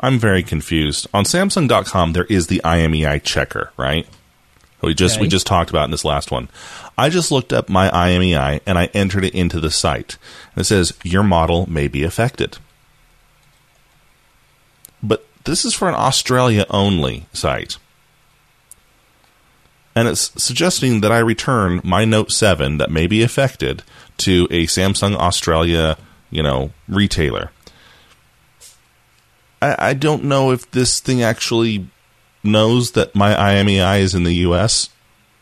I'm 0.00 0.18
very 0.18 0.42
confused. 0.42 1.08
On 1.12 1.24
Samsung.com, 1.24 2.12
there 2.12 2.24
is 2.24 2.46
the 2.46 2.62
IMEI 2.64 3.22
checker, 3.22 3.72
right? 3.76 4.06
We 4.80 4.94
just 4.94 5.16
Okay. 5.16 5.22
we 5.22 5.28
just 5.28 5.46
talked 5.46 5.70
about 5.70 5.84
in 5.84 5.90
this 5.90 6.04
last 6.04 6.30
one. 6.30 6.48
I 6.96 7.08
just 7.08 7.30
looked 7.30 7.52
up 7.52 7.68
my 7.68 7.88
IMEI 7.90 8.60
and 8.66 8.78
I 8.78 8.86
entered 8.94 9.24
it 9.24 9.34
into 9.34 9.60
the 9.60 9.70
site. 9.70 10.16
And 10.54 10.62
it 10.62 10.64
says 10.64 10.92
your 11.02 11.22
model 11.22 11.68
may 11.68 11.88
be 11.88 12.04
affected. 12.04 12.58
But 15.02 15.26
this 15.44 15.64
is 15.64 15.74
for 15.74 15.88
an 15.88 15.94
Australia 15.94 16.64
only 16.70 17.26
site. 17.32 17.78
And 19.94 20.06
it's 20.06 20.30
suggesting 20.40 21.00
that 21.00 21.10
I 21.10 21.18
return 21.18 21.80
my 21.82 22.04
Note 22.04 22.30
7 22.30 22.78
that 22.78 22.90
may 22.90 23.08
be 23.08 23.22
affected 23.22 23.82
to 24.18 24.46
a 24.50 24.66
Samsung 24.66 25.16
Australia, 25.16 25.96
you 26.30 26.42
know, 26.42 26.70
retailer. 26.88 27.50
I, 29.60 29.90
I 29.90 29.94
don't 29.94 30.24
know 30.24 30.52
if 30.52 30.70
this 30.70 31.00
thing 31.00 31.20
actually 31.22 31.88
knows 32.42 32.92
that 32.92 33.14
my 33.14 33.34
IMEI 33.34 34.00
is 34.00 34.14
in 34.14 34.24
the 34.24 34.34
US 34.34 34.88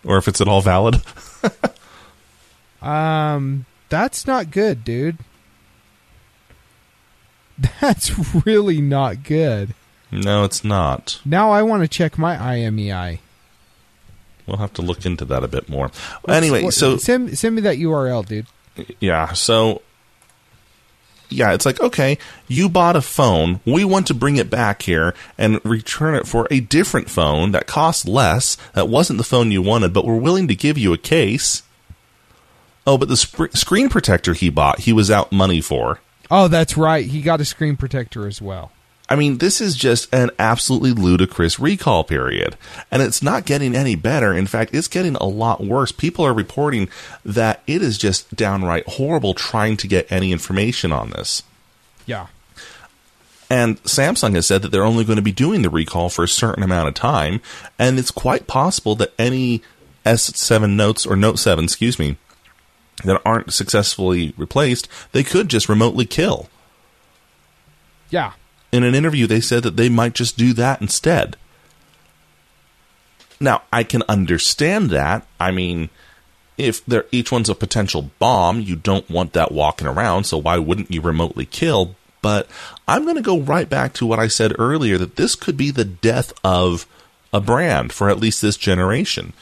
or 0.04 0.18
if 0.18 0.28
it's 0.28 0.40
at 0.40 0.48
all 0.48 0.60
valid. 0.60 1.02
Um, 2.82 3.66
that's 3.88 4.26
not 4.26 4.50
good, 4.50 4.84
dude. 4.84 5.18
That's 7.80 8.44
really 8.46 8.80
not 8.80 9.22
good. 9.24 9.74
no, 10.12 10.44
it's 10.44 10.62
not. 10.62 11.20
Now 11.24 11.50
I 11.50 11.62
want 11.62 11.82
to 11.82 11.88
check 11.88 12.18
my 12.18 12.36
IMEI. 12.36 13.18
We'll 14.46 14.58
have 14.58 14.74
to 14.74 14.82
look 14.82 15.04
into 15.04 15.24
that 15.24 15.42
a 15.42 15.48
bit 15.48 15.68
more. 15.68 15.90
Anyway, 16.28 16.70
so 16.70 16.96
send 16.98 17.36
send 17.36 17.56
me 17.56 17.62
that 17.62 17.78
URL, 17.78 18.24
dude. 18.24 18.46
yeah, 19.00 19.32
so 19.32 19.82
yeah, 21.28 21.52
it's 21.52 21.66
like 21.66 21.80
okay, 21.80 22.18
you 22.48 22.68
bought 22.68 22.96
a 22.96 23.02
phone. 23.02 23.60
We 23.64 23.84
want 23.84 24.06
to 24.08 24.14
bring 24.14 24.36
it 24.36 24.50
back 24.50 24.82
here 24.82 25.14
and 25.36 25.60
return 25.64 26.14
it 26.14 26.26
for 26.26 26.46
a 26.50 26.60
different 26.60 27.10
phone 27.10 27.52
that 27.52 27.66
costs 27.66 28.06
less. 28.06 28.56
That 28.74 28.88
wasn't 28.88 29.18
the 29.18 29.24
phone 29.24 29.50
you 29.50 29.62
wanted, 29.62 29.92
but 29.92 30.04
we're 30.04 30.16
willing 30.16 30.48
to 30.48 30.54
give 30.54 30.78
you 30.78 30.92
a 30.92 30.98
case. 30.98 31.62
Oh, 32.86 32.96
but 32.96 33.08
the 33.08 33.16
sp- 33.18 33.54
screen 33.54 33.88
protector 33.88 34.32
he 34.32 34.48
bought, 34.48 34.80
he 34.80 34.92
was 34.92 35.10
out 35.10 35.32
money 35.32 35.60
for. 35.60 36.00
Oh, 36.30 36.48
that's 36.48 36.76
right. 36.76 37.04
He 37.04 37.22
got 37.22 37.40
a 37.40 37.44
screen 37.44 37.76
protector 37.76 38.26
as 38.26 38.40
well. 38.40 38.72
I 39.08 39.14
mean, 39.14 39.38
this 39.38 39.60
is 39.60 39.76
just 39.76 40.12
an 40.12 40.30
absolutely 40.38 40.92
ludicrous 40.92 41.60
recall 41.60 42.02
period. 42.02 42.56
And 42.90 43.02
it's 43.02 43.22
not 43.22 43.46
getting 43.46 43.74
any 43.74 43.94
better. 43.94 44.32
In 44.32 44.46
fact, 44.46 44.74
it's 44.74 44.88
getting 44.88 45.14
a 45.16 45.26
lot 45.26 45.62
worse. 45.62 45.92
People 45.92 46.24
are 46.26 46.34
reporting 46.34 46.88
that 47.24 47.62
it 47.66 47.82
is 47.82 47.98
just 47.98 48.34
downright 48.34 48.86
horrible 48.88 49.32
trying 49.32 49.76
to 49.78 49.86
get 49.86 50.10
any 50.10 50.32
information 50.32 50.90
on 50.92 51.10
this. 51.10 51.44
Yeah. 52.04 52.26
And 53.48 53.80
Samsung 53.84 54.34
has 54.34 54.46
said 54.46 54.62
that 54.62 54.70
they're 54.70 54.82
only 54.82 55.04
going 55.04 55.16
to 55.16 55.22
be 55.22 55.32
doing 55.32 55.62
the 55.62 55.70
recall 55.70 56.08
for 56.08 56.24
a 56.24 56.28
certain 56.28 56.64
amount 56.64 56.88
of 56.88 56.94
time. 56.94 57.40
And 57.78 57.98
it's 57.98 58.10
quite 58.10 58.48
possible 58.48 58.96
that 58.96 59.14
any 59.18 59.62
S7 60.04 60.74
notes 60.74 61.06
or 61.06 61.14
Note 61.14 61.38
7, 61.38 61.64
excuse 61.64 61.98
me, 61.98 62.16
that 63.04 63.20
aren't 63.24 63.52
successfully 63.52 64.34
replaced, 64.36 64.88
they 65.12 65.22
could 65.22 65.48
just 65.48 65.68
remotely 65.68 66.06
kill. 66.06 66.48
Yeah. 68.10 68.32
In 68.72 68.82
an 68.82 68.94
interview 68.94 69.26
they 69.26 69.40
said 69.40 69.62
that 69.62 69.76
they 69.76 69.88
might 69.88 70.14
just 70.14 70.36
do 70.36 70.52
that 70.54 70.80
instead. 70.80 71.36
Now, 73.38 73.62
I 73.72 73.84
can 73.84 74.02
understand 74.08 74.90
that. 74.90 75.26
I 75.38 75.50
mean, 75.50 75.90
if 76.56 76.84
they're, 76.86 77.06
each 77.12 77.30
one's 77.30 77.50
a 77.50 77.54
potential 77.54 78.10
bomb, 78.18 78.60
you 78.60 78.76
don't 78.76 79.08
want 79.10 79.34
that 79.34 79.52
walking 79.52 79.86
around, 79.86 80.24
so 80.24 80.38
why 80.38 80.58
wouldn't 80.58 80.90
you 80.90 81.00
remotely 81.00 81.44
kill? 81.44 81.94
But 82.22 82.48
I'm 82.88 83.04
going 83.04 83.16
to 83.16 83.22
go 83.22 83.38
right 83.38 83.68
back 83.68 83.92
to 83.94 84.06
what 84.06 84.18
I 84.18 84.28
said 84.28 84.54
earlier 84.58 84.98
that 84.98 85.16
this 85.16 85.34
could 85.34 85.56
be 85.56 85.70
the 85.70 85.84
death 85.84 86.32
of 86.42 86.86
a 87.32 87.40
brand 87.40 87.92
for 87.92 88.08
at 88.08 88.18
least 88.18 88.40
this 88.40 88.56
generation. 88.56 89.32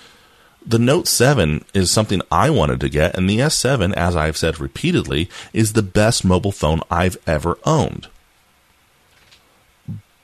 The 0.66 0.78
Note 0.78 1.06
7 1.06 1.64
is 1.72 1.90
something 1.90 2.22
I 2.32 2.50
wanted 2.50 2.80
to 2.80 2.88
get, 2.88 3.16
and 3.16 3.28
the 3.28 3.38
S7, 3.38 3.92
as 3.94 4.16
I've 4.16 4.36
said 4.36 4.58
repeatedly, 4.58 5.28
is 5.52 5.74
the 5.74 5.82
best 5.82 6.24
mobile 6.24 6.52
phone 6.52 6.80
I've 6.90 7.18
ever 7.26 7.58
owned. 7.64 8.08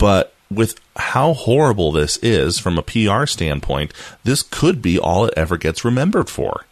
But 0.00 0.32
with 0.50 0.80
how 0.96 1.34
horrible 1.34 1.92
this 1.92 2.16
is 2.22 2.58
from 2.58 2.78
a 2.78 2.82
PR 2.82 3.26
standpoint, 3.26 3.92
this 4.24 4.42
could 4.42 4.80
be 4.80 4.98
all 4.98 5.26
it 5.26 5.34
ever 5.36 5.58
gets 5.58 5.84
remembered 5.84 6.30
for. 6.30 6.64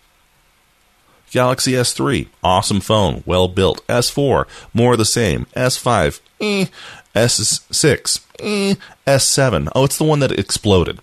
Galaxy 1.30 1.72
S3, 1.72 2.28
awesome 2.42 2.80
phone, 2.80 3.22
well 3.26 3.46
built. 3.46 3.86
S4, 3.86 4.46
more 4.72 4.96
the 4.96 5.04
same. 5.04 5.44
S5, 5.54 6.20
eh. 6.40 6.66
S6, 7.14 8.20
eh. 8.38 8.74
S7, 9.06 9.68
oh, 9.74 9.84
it's 9.84 9.98
the 9.98 10.04
one 10.04 10.20
that 10.20 10.32
exploded. 10.32 11.00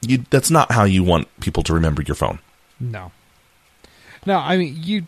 You, 0.00 0.24
that's 0.30 0.50
not 0.50 0.72
how 0.72 0.84
you 0.84 1.04
want 1.04 1.28
people 1.40 1.62
to 1.64 1.74
remember 1.74 2.00
your 2.02 2.14
phone. 2.14 2.38
No. 2.80 3.12
No, 4.24 4.38
I 4.38 4.56
mean 4.56 4.76
you 4.78 5.06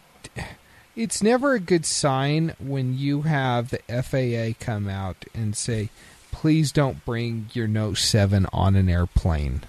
it's 0.97 1.23
never 1.23 1.55
a 1.55 1.61
good 1.61 1.87
sign 1.87 2.55
when 2.59 2.97
you 2.97 3.23
have 3.23 3.71
the 3.71 3.81
FAA 3.89 4.59
come 4.65 4.89
out 4.89 5.25
and 5.35 5.57
say, 5.57 5.91
"Please 6.31 6.73
don't 6.73 7.05
bring 7.05 7.51
your 7.53 7.67
Note 7.69 7.99
7 7.99 8.47
on 8.53 8.77
an 8.77 8.89
airplane." 8.89 9.63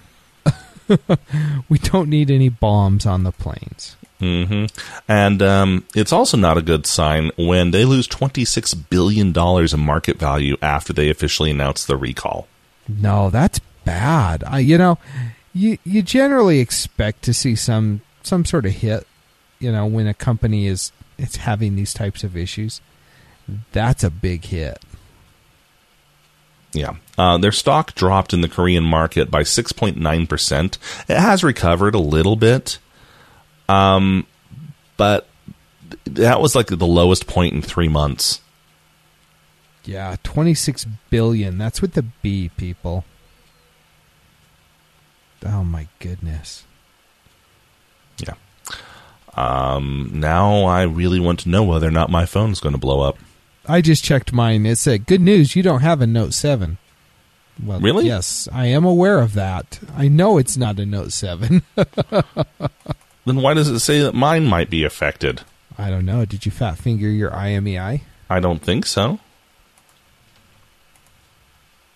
we 1.69 1.77
don't 1.79 2.09
need 2.09 2.29
any 2.29 2.49
bombs 2.49 3.05
on 3.05 3.23
the 3.23 3.31
planes. 3.31 3.95
hmm 4.19 4.65
And 5.07 5.41
um, 5.41 5.85
it's 5.95 6.13
also 6.13 6.37
not 6.37 6.57
a 6.57 6.61
good 6.61 6.85
sign 6.85 7.31
when 7.37 7.71
they 7.71 7.85
lose 7.85 8.07
$26 8.07 8.89
billion 8.89 9.33
in 9.35 9.79
market 9.79 10.17
value 10.17 10.57
after 10.61 10.93
they 10.93 11.09
officially 11.09 11.51
announce 11.51 11.85
the 11.85 11.97
recall. 11.97 12.47
No, 12.87 13.29
that's 13.29 13.59
bad. 13.83 14.43
I, 14.45 14.59
you 14.59 14.77
know, 14.77 14.97
you 15.53 15.77
you 15.83 16.01
generally 16.01 16.59
expect 16.59 17.23
to 17.23 17.33
see 17.33 17.55
some 17.55 18.01
some 18.21 18.45
sort 18.45 18.65
of 18.65 18.73
hit, 18.73 19.07
you 19.59 19.71
know, 19.71 19.85
when 19.85 20.07
a 20.07 20.13
company 20.13 20.67
is 20.67 20.91
it's 21.17 21.37
having 21.37 21.75
these 21.75 21.93
types 21.93 22.23
of 22.23 22.35
issues. 22.35 22.81
That's 23.71 24.03
a 24.03 24.09
big 24.09 24.45
hit. 24.45 24.81
Yeah. 26.73 26.95
Uh, 27.17 27.37
their 27.37 27.51
stock 27.51 27.95
dropped 27.95 28.33
in 28.33 28.41
the 28.41 28.49
Korean 28.49 28.83
market 28.83 29.31
by 29.31 29.43
6.9%. 29.43 30.77
It 31.07 31.17
has 31.17 31.43
recovered 31.43 31.95
a 31.95 31.99
little 31.99 32.35
bit. 32.35 32.79
Um, 33.69 34.27
but 34.97 35.27
that 36.05 36.41
was 36.41 36.55
like 36.55 36.67
the 36.67 36.85
lowest 36.85 37.27
point 37.27 37.53
in 37.53 37.61
three 37.61 37.87
months. 37.87 38.41
Yeah, 39.85 40.15
26 40.23 40.85
billion. 41.09 41.57
That's 41.57 41.81
with 41.81 41.93
the 41.93 42.03
B, 42.03 42.49
people. 42.57 43.05
Oh 45.45 45.63
my 45.63 45.87
goodness. 45.99 46.65
Yeah. 48.17 48.33
Um, 49.35 50.11
now 50.13 50.63
I 50.63 50.83
really 50.83 51.19
want 51.19 51.39
to 51.41 51.49
know 51.49 51.63
whether 51.63 51.87
or 51.87 51.91
not 51.91 52.09
my 52.09 52.25
phone's 52.25 52.59
going 52.59 52.73
to 52.73 52.79
blow 52.79 53.01
up. 53.01 53.17
I 53.67 53.81
just 53.81 54.03
checked 54.03 54.31
mine. 54.31 54.65
It 54.65 54.77
said, 54.77 55.05
"Good 55.07 55.21
news, 55.21 55.55
you 55.55 55.63
don't 55.63 55.81
have 55.81 56.01
a 56.01 56.07
Note 56.07 56.33
7." 56.33 56.77
Well, 57.63 57.79
Really? 57.79 58.05
Yes, 58.05 58.47
I 58.51 58.67
am 58.67 58.85
aware 58.85 59.19
of 59.19 59.33
that. 59.33 59.79
I 59.95 60.07
know 60.07 60.37
it's 60.37 60.57
not 60.57 60.79
a 60.79 60.85
Note 60.85 61.11
7. 61.13 61.61
Then 63.25 63.41
why 63.41 63.55
does 63.55 63.69
it 63.69 63.79
say 63.79 64.01
that 64.01 64.13
mine 64.13 64.45
might 64.45 64.69
be 64.69 64.83
affected? 64.83 65.41
I 65.79 65.89
don't 65.89 66.05
know. 66.05 66.25
Did 66.25 66.45
you 66.45 66.51
fat 66.51 66.77
finger 66.77 67.09
your 67.09 67.31
IMEI? 67.31 68.01
I 68.29 68.39
don't 68.39 68.61
think 68.61 68.85
so. 68.85 69.19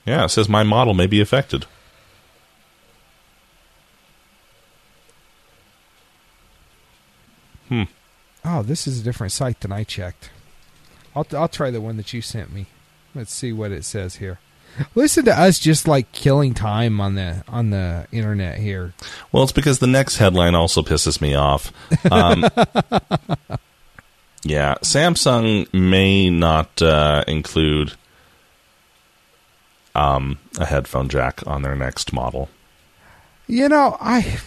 Yeah, 0.06 0.26
it 0.26 0.30
says 0.30 0.50
my 0.50 0.64
model 0.64 0.96
may 0.96 1.06
be 1.06 1.22
affected. 1.22 1.68
Oh, 8.46 8.64
this 8.64 8.88
is 8.88 9.00
a 9.00 9.04
different 9.04 9.34
site 9.34 9.60
than 9.62 9.72
I 9.72 9.84
checked. 9.84 10.30
I'll 11.16 11.26
I'll 11.34 11.48
try 11.48 11.72
the 11.72 11.82
one 11.82 11.98
that 11.98 12.14
you 12.14 12.22
sent 12.22 12.54
me. 12.54 12.68
Let's 13.16 13.34
see 13.34 13.52
what 13.52 13.72
it 13.72 13.84
says 13.84 14.18
here. 14.18 14.40
Listen 14.96 15.26
to 15.26 15.38
us 15.38 15.60
just 15.60 15.88
like 15.88 16.12
killing 16.12 16.54
time 16.54 17.02
on 17.02 17.16
the 17.16 17.44
on 17.48 17.72
the 17.72 18.08
internet 18.12 18.60
here. 18.60 18.94
Well, 19.32 19.44
it's 19.44 19.52
because 19.52 19.80
the 19.80 19.88
next 19.88 20.18
headline 20.18 20.56
also 20.56 20.82
pisses 20.82 21.20
me 21.20 21.36
off. 21.36 21.74
Um, 22.12 22.42
yeah, 24.44 24.76
Samsung 24.82 25.72
may 25.74 26.30
not 26.30 26.82
uh, 26.82 27.24
include 27.28 27.94
um, 29.96 30.38
a 30.60 30.66
headphone 30.66 31.10
jack 31.10 31.46
on 31.46 31.62
their 31.62 31.76
next 31.76 32.14
model. 32.14 32.50
You 33.48 33.68
know, 33.68 33.98
I 34.00 34.40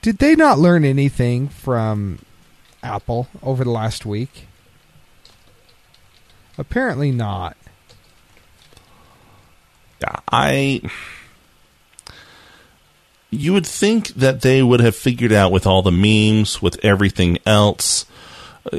did 0.00 0.18
they 0.18 0.34
not 0.34 0.58
learn 0.58 0.84
anything 0.84 1.48
from 1.48 2.20
Apple 2.82 3.28
over 3.42 3.64
the 3.64 3.70
last 3.70 4.06
week? 4.06 4.46
Apparently 6.56 7.12
not. 7.12 7.56
I. 10.30 10.80
You 13.30 13.52
would 13.52 13.66
think 13.66 14.08
that 14.08 14.40
they 14.40 14.62
would 14.62 14.80
have 14.80 14.96
figured 14.96 15.32
out 15.32 15.52
with 15.52 15.66
all 15.66 15.82
the 15.82 15.92
memes, 15.92 16.62
with 16.62 16.82
everything 16.82 17.38
else, 17.44 18.06
uh, 18.72 18.78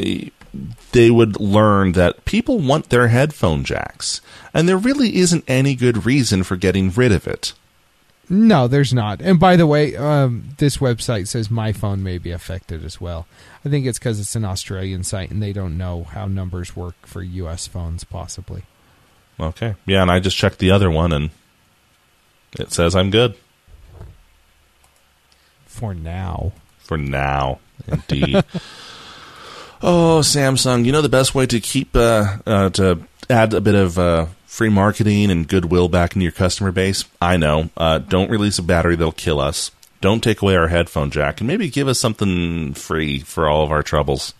they 0.91 1.11
would 1.11 1.39
learn 1.39 1.91
that 1.91 2.25
people 2.25 2.57
want 2.57 2.89
their 2.89 3.09
headphone 3.09 3.63
jacks, 3.63 4.21
and 4.53 4.67
there 4.67 4.77
really 4.77 5.17
isn't 5.17 5.43
any 5.47 5.75
good 5.75 6.05
reason 6.05 6.43
for 6.43 6.55
getting 6.55 6.89
rid 6.89 7.11
of 7.11 7.27
it. 7.27 7.53
No, 8.29 8.67
there's 8.67 8.93
not. 8.93 9.21
And 9.21 9.39
by 9.39 9.55
the 9.55 9.65
way, 9.65 9.95
um, 9.95 10.49
this 10.57 10.77
website 10.77 11.27
says 11.27 11.49
my 11.49 11.71
phone 11.73 12.03
may 12.03 12.19
be 12.19 12.29
affected 12.31 12.85
as 12.85 13.01
well. 13.01 13.25
I 13.65 13.69
think 13.69 13.87
it's 13.87 13.97
because 13.97 14.19
it's 14.19 14.35
an 14.35 14.45
Australian 14.45 15.03
site 15.03 15.31
and 15.31 15.41
they 15.41 15.51
don't 15.51 15.77
know 15.77 16.03
how 16.03 16.27
numbers 16.27 16.75
work 16.75 16.95
for 17.07 17.23
U.S. 17.23 17.65
phones, 17.65 18.03
possibly. 18.03 18.63
Okay. 19.39 19.75
Yeah, 19.85 20.03
and 20.03 20.11
I 20.11 20.19
just 20.19 20.37
checked 20.37 20.59
the 20.59 20.69
other 20.71 20.91
one, 20.91 21.11
and 21.11 21.29
it 22.59 22.71
says 22.71 22.95
I'm 22.95 23.09
good 23.09 23.35
For 25.65 25.93
now. 25.93 26.51
for 26.79 26.97
now. 26.97 27.59
Indeed. 27.87 28.35
oh, 29.81 30.19
Samsung! 30.21 30.85
You 30.85 30.91
know 30.91 31.01
the 31.01 31.09
best 31.09 31.33
way 31.33 31.45
to 31.47 31.59
keep 31.59 31.95
uh, 31.95 32.37
uh, 32.45 32.69
to 32.71 32.99
add 33.29 33.53
a 33.53 33.61
bit 33.61 33.75
of 33.75 33.97
uh, 33.97 34.25
free 34.59 34.67
marketing 34.67 35.31
and 35.31 35.47
goodwill 35.47 35.87
back 35.87 36.17
into 36.17 36.23
your 36.23 36.33
customer 36.33 36.69
base. 36.69 37.05
I 37.21 37.37
know. 37.37 37.69
Uh, 37.77 37.99
don't 37.99 38.29
release 38.29 38.59
a 38.59 38.61
battery 38.61 38.97
that'll 38.97 39.13
kill 39.13 39.39
us. 39.39 39.71
Don't 40.01 40.21
take 40.21 40.41
away 40.41 40.57
our 40.57 40.67
headphone 40.67 41.11
jack, 41.11 41.39
and 41.39 41.47
maybe 41.47 41.69
give 41.69 41.87
us 41.87 41.97
something 41.97 42.73
free 42.73 43.19
for 43.19 43.47
all 43.47 43.63
of 43.63 43.71
our 43.71 43.81
troubles. 43.81 44.33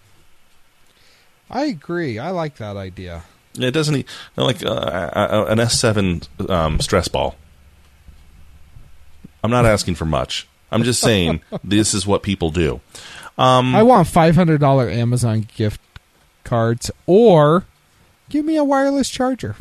I 1.50 1.68
agree. 1.68 2.20
I 2.20 2.32
like 2.32 2.58
that 2.58 2.76
idea. 2.76 3.24
It 3.58 3.72
doesn't 3.72 4.06
like 4.36 4.62
uh, 4.62 4.68
uh, 4.68 5.46
an 5.48 5.58
S7 5.58 6.50
um, 6.50 6.82
stress 6.82 7.08
ball. 7.08 7.38
I'm 9.42 9.52
not 9.52 9.66
asking 9.66 9.96
for 9.96 10.06
much. 10.06 10.50
I'm 10.70 10.84
just 10.84 11.00
saying 11.00 11.40
this 11.64 11.94
is 11.94 12.06
what 12.06 12.24
people 12.24 12.52
do. 12.52 12.82
Um, 13.38 13.74
I 13.74 13.84
want 13.84 14.06
$500 14.10 14.94
Amazon 14.94 15.48
gift 15.56 15.80
cards 16.44 16.92
or 17.06 17.64
give 18.28 18.44
me 18.44 18.58
a 18.58 18.66
wireless 18.66 19.10
charger. 19.10 19.56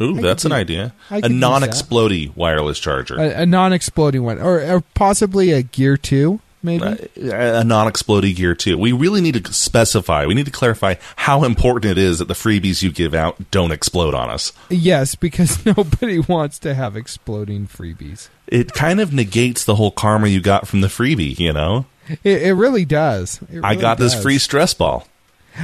Ooh, 0.00 0.18
I 0.18 0.22
that's 0.22 0.42
could 0.44 0.52
an 0.52 0.58
idea. 0.58 0.94
A 1.10 1.28
non-explodey 1.28 2.34
wireless 2.36 2.78
charger. 2.78 3.18
A, 3.18 3.42
a 3.42 3.46
non 3.46 3.72
exploding 3.72 4.22
one. 4.22 4.38
Or, 4.38 4.60
or 4.60 4.80
possibly 4.94 5.52
a 5.52 5.62
Gear 5.62 5.96
2, 5.96 6.40
maybe. 6.62 6.84
Uh, 6.84 7.60
a 7.60 7.64
non-explodey 7.64 8.34
gear 8.34 8.54
too. 8.54 8.78
We 8.78 8.92
really 8.92 9.20
need 9.20 9.42
to 9.44 9.52
specify. 9.52 10.26
We 10.26 10.34
need 10.34 10.46
to 10.46 10.52
clarify 10.52 10.94
how 11.16 11.44
important 11.44 11.90
it 11.92 11.98
is 11.98 12.18
that 12.18 12.28
the 12.28 12.34
freebies 12.34 12.82
you 12.82 12.92
give 12.92 13.14
out 13.14 13.50
don't 13.50 13.72
explode 13.72 14.14
on 14.14 14.30
us. 14.30 14.52
yes, 14.68 15.14
because 15.14 15.64
nobody 15.76 16.18
wants 16.20 16.58
to 16.60 16.74
have 16.74 16.96
exploding 16.96 17.66
freebies. 17.66 18.28
It 18.46 18.72
kind 18.72 19.00
of 19.00 19.12
negates 19.12 19.64
the 19.64 19.74
whole 19.74 19.90
karma 19.90 20.28
you 20.28 20.40
got 20.40 20.66
from 20.66 20.80
the 20.80 20.88
freebie. 20.88 21.38
You 21.38 21.52
know, 21.52 21.86
It, 22.24 22.42
it 22.42 22.54
really 22.54 22.84
does. 22.84 23.40
It 23.52 23.60
I 23.62 23.70
really 23.70 23.82
got 23.82 23.98
this 23.98 24.20
free 24.20 24.38
stress 24.38 24.74
ball. 24.74 25.06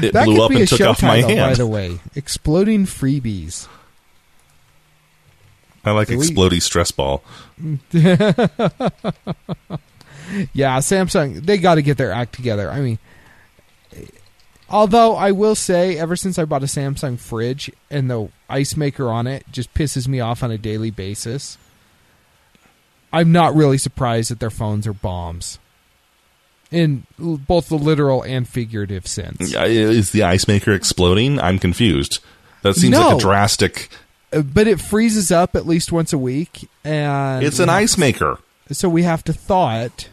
It 0.02 0.12
That 0.12 0.24
blew 0.24 0.42
up 0.42 0.50
and 0.50 0.66
took 0.66 0.80
off 0.80 1.02
my 1.02 1.20
title, 1.20 1.36
by 1.36 1.54
the 1.54 1.66
way. 1.66 2.00
Exploding 2.16 2.84
freebies. 2.84 3.68
I 5.84 5.92
like 5.92 6.08
we- 6.08 6.16
explodey 6.16 6.62
stress 6.62 6.90
ball. 6.90 7.22
Yeah, 10.52 10.78
Samsung, 10.78 11.44
they 11.44 11.58
got 11.58 11.76
to 11.76 11.82
get 11.82 11.96
their 11.96 12.12
act 12.12 12.34
together. 12.34 12.70
I 12.70 12.80
mean, 12.80 12.98
although 14.68 15.14
I 15.14 15.32
will 15.32 15.54
say, 15.54 15.98
ever 15.98 16.16
since 16.16 16.38
I 16.38 16.44
bought 16.44 16.62
a 16.62 16.66
Samsung 16.66 17.18
fridge 17.18 17.70
and 17.90 18.10
the 18.10 18.28
ice 18.48 18.76
maker 18.76 19.10
on 19.10 19.26
it 19.26 19.44
just 19.52 19.72
pisses 19.74 20.08
me 20.08 20.20
off 20.20 20.42
on 20.42 20.50
a 20.50 20.58
daily 20.58 20.90
basis, 20.90 21.58
I'm 23.12 23.32
not 23.32 23.54
really 23.54 23.78
surprised 23.78 24.30
that 24.30 24.40
their 24.40 24.50
phones 24.50 24.86
are 24.86 24.92
bombs. 24.92 25.58
In 26.70 27.06
both 27.18 27.68
the 27.68 27.76
literal 27.76 28.22
and 28.22 28.48
figurative 28.48 29.06
sense. 29.06 29.54
Is 29.54 30.10
the 30.10 30.24
ice 30.24 30.48
maker 30.48 30.72
exploding? 30.72 31.38
I'm 31.38 31.60
confused. 31.60 32.18
That 32.62 32.74
seems 32.74 32.96
like 32.96 33.16
a 33.16 33.20
drastic. 33.20 33.90
But 34.42 34.66
it 34.66 34.80
freezes 34.80 35.30
up 35.30 35.54
at 35.54 35.66
least 35.66 35.92
once 35.92 36.12
a 36.12 36.18
week, 36.18 36.68
and 36.82 37.44
It's 37.44 37.58
an 37.60 37.68
ice 37.68 37.96
maker. 37.96 38.38
so 38.72 38.88
we 38.88 39.02
have 39.04 39.22
to 39.24 39.32
thaw 39.32 39.80
it. 39.80 40.08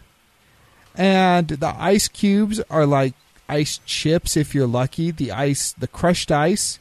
And 0.96 1.48
the 1.48 1.74
ice 1.78 2.08
cubes 2.08 2.62
are 2.70 2.86
like 2.86 3.14
ice 3.48 3.80
chips 3.86 4.36
if 4.38 4.54
you're 4.54 4.68
lucky. 4.68 5.12
The 5.12 5.32
ice, 5.32 5.74
the 5.74 5.88
crushed 5.88 6.32
ice, 6.32 6.80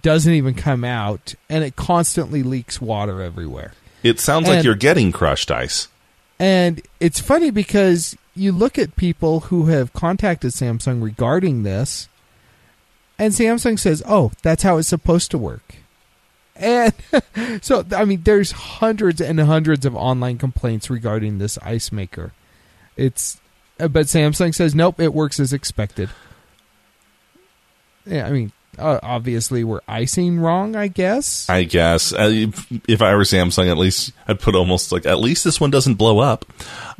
doesn't 0.00 0.32
even 0.32 0.54
come 0.54 0.84
out, 0.84 1.34
and 1.50 1.62
it 1.62 1.76
constantly 1.76 2.42
leaks 2.42 2.80
water 2.80 3.20
everywhere. 3.20 3.74
It 4.02 4.18
sounds 4.18 4.48
like 4.48 4.64
you're 4.64 4.74
getting 4.74 5.12
crushed 5.12 5.50
ice. 5.50 5.88
And 6.38 6.80
it's 6.98 7.20
funny 7.20 7.50
because 7.50 8.16
you 8.34 8.50
look 8.50 8.78
at 8.78 8.96
people 8.96 9.40
who 9.40 9.66
have 9.66 9.92
contacted 9.92 10.50
Samsung 10.52 11.02
regarding 11.02 11.62
this, 11.62 12.08
and 13.18 13.32
Samsung 13.32 13.78
says, 13.78 14.02
"Oh, 14.08 14.32
that's 14.42 14.62
how 14.64 14.78
it's 14.78 14.88
supposed 14.88 15.30
to 15.32 15.38
work." 15.38 15.76
And 16.62 16.94
so, 17.64 17.84
I 17.94 18.04
mean, 18.04 18.22
there's 18.22 18.52
hundreds 18.52 19.20
and 19.20 19.38
hundreds 19.40 19.84
of 19.84 19.96
online 19.96 20.38
complaints 20.38 20.88
regarding 20.88 21.38
this 21.38 21.58
ice 21.58 21.90
maker. 21.92 22.32
It's, 22.96 23.40
uh, 23.80 23.88
but 23.88 24.06
Samsung 24.06 24.54
says, 24.54 24.74
"Nope, 24.74 25.00
it 25.00 25.12
works 25.12 25.40
as 25.40 25.52
expected." 25.52 26.08
Yeah, 28.06 28.26
I 28.26 28.30
mean, 28.30 28.52
uh, 28.78 28.98
obviously 29.02 29.64
we're 29.64 29.80
icing 29.86 30.38
wrong, 30.40 30.74
I 30.76 30.88
guess. 30.88 31.48
I 31.48 31.64
guess 31.64 32.12
Uh, 32.12 32.28
if- 32.32 32.66
if 32.88 33.02
I 33.02 33.14
were 33.14 33.22
Samsung, 33.22 33.70
at 33.70 33.78
least 33.78 34.12
I'd 34.26 34.40
put 34.40 34.54
almost 34.54 34.92
like 34.92 35.06
at 35.06 35.20
least 35.20 35.44
this 35.44 35.60
one 35.60 35.70
doesn't 35.70 35.94
blow 35.94 36.18
up. 36.20 36.44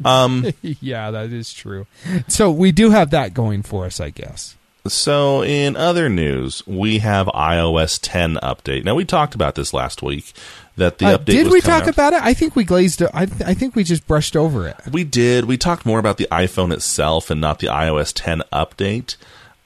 Um, 0.05 0.53
yeah, 0.63 1.11
that 1.11 1.33
is 1.33 1.53
true. 1.53 1.87
So 2.29 2.51
we 2.51 2.73
do 2.73 2.91
have 2.91 3.11
that 3.11 3.35
going 3.35 3.63
for 3.63 3.85
us, 3.87 4.01
I 4.01 4.11
guess. 4.11 4.57
So 4.87 5.43
in 5.45 5.77
other 5.77 6.09
news, 6.09 6.63
we 6.67 6.99
have 6.99 7.27
iOS 7.29 7.99
10 8.03 8.35
update. 8.43 8.85
Now 8.85 8.95
we 8.95 9.05
talked 9.05 9.35
about 9.35 9.55
this 9.55 9.73
last 9.73 10.03
week 10.03 10.33
that 10.77 10.99
the 10.99 11.07
Uh, 11.07 11.19
update 11.19 11.27
did 11.27 11.53
we 11.53 11.61
talk 11.61 11.85
out. 11.85 11.89
about 11.89 12.13
it? 12.15 12.23
I 12.23 12.35
think 12.35 12.57
we 12.57 12.65
glazed. 12.65 13.03
I, 13.15 13.27
th- 13.27 13.43
I 13.43 13.55
think 13.55 13.77
we 13.77 13.85
just 13.85 14.07
brushed 14.07 14.35
over 14.37 14.67
it. 14.67 14.77
We 14.91 15.05
did. 15.05 15.45
We 15.45 15.57
talked 15.57 15.85
more 15.87 15.99
about 15.99 16.17
the 16.17 16.27
iPhone 16.33 16.73
itself 16.73 17.31
and 17.31 17.41
not 17.41 17.59
the 17.61 17.69
iOS 17.69 18.13
10 18.15 18.43
update. 18.53 19.17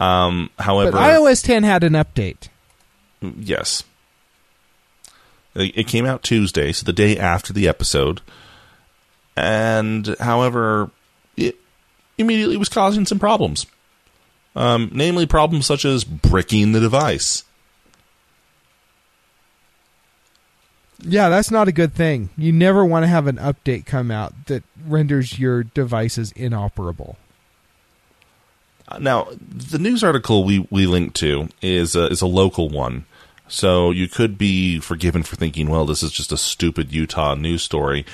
Um, 0.01 0.51
however, 0.59 0.93
But 0.93 1.01
iOS 1.13 1.43
10 1.45 1.63
had 1.63 1.83
an 1.85 1.95
update. 1.95 2.49
Yes. 3.23 3.83
It 5.55 5.73
it 5.79 5.87
came 5.87 6.05
out 6.05 6.23
Tuesday, 6.23 6.73
so 6.73 6.85
the 6.85 6.93
day 6.93 7.17
after 7.19 7.53
the 7.55 7.67
episode. 7.67 8.21
And, 9.37 10.15
however, 10.21 10.91
it 11.37 11.57
immediately 12.19 12.57
was 12.57 12.69
causing 12.69 13.07
some 13.07 13.19
problems 13.19 13.67
um, 14.57 14.91
namely 14.93 15.27
problems 15.27 15.67
such 15.67 15.85
as 15.85 16.03
bricking 16.03 16.73
the 16.73 16.81
device. 16.81 17.45
Yeah, 21.03 21.29
that's 21.29 21.51
not 21.51 21.69
a 21.69 21.73
good 21.73 21.93
thing. 21.93 22.31
You 22.39 22.53
never 22.53 22.85
want 22.85 23.03
to 23.03 23.09
have 23.09 23.27
an 23.27 23.37
update 23.37 23.85
come 23.85 24.11
out 24.11 24.33
that 24.47 24.65
renders 24.87 25.39
your 25.39 25.63
devices 25.63 26.33
inoperable. 26.33 27.19
Uh, 28.89 28.99
now, 28.99 29.29
the 29.39 29.79
news 29.79 30.03
article 30.03 30.43
we, 30.43 30.67
we 30.71 30.87
linked 30.87 31.17
to 31.17 31.49
is 31.61 31.95
a, 31.95 32.07
is 32.07 32.23
a 32.23 32.27
local 32.27 32.71
one. 32.71 33.05
So 33.49 33.91
you 33.91 34.09
could 34.09 34.39
be 34.39 34.81
forgiven 34.81 35.23
for 35.23 35.37
thinking, 35.37 35.69
well, 35.69 35.85
this 35.85 36.03
is 36.03 36.11
just 36.11 36.33
a 36.33 36.37
stupid 36.37 36.93
Utah 36.93 37.35
news 37.35 37.63
story. 37.63 38.07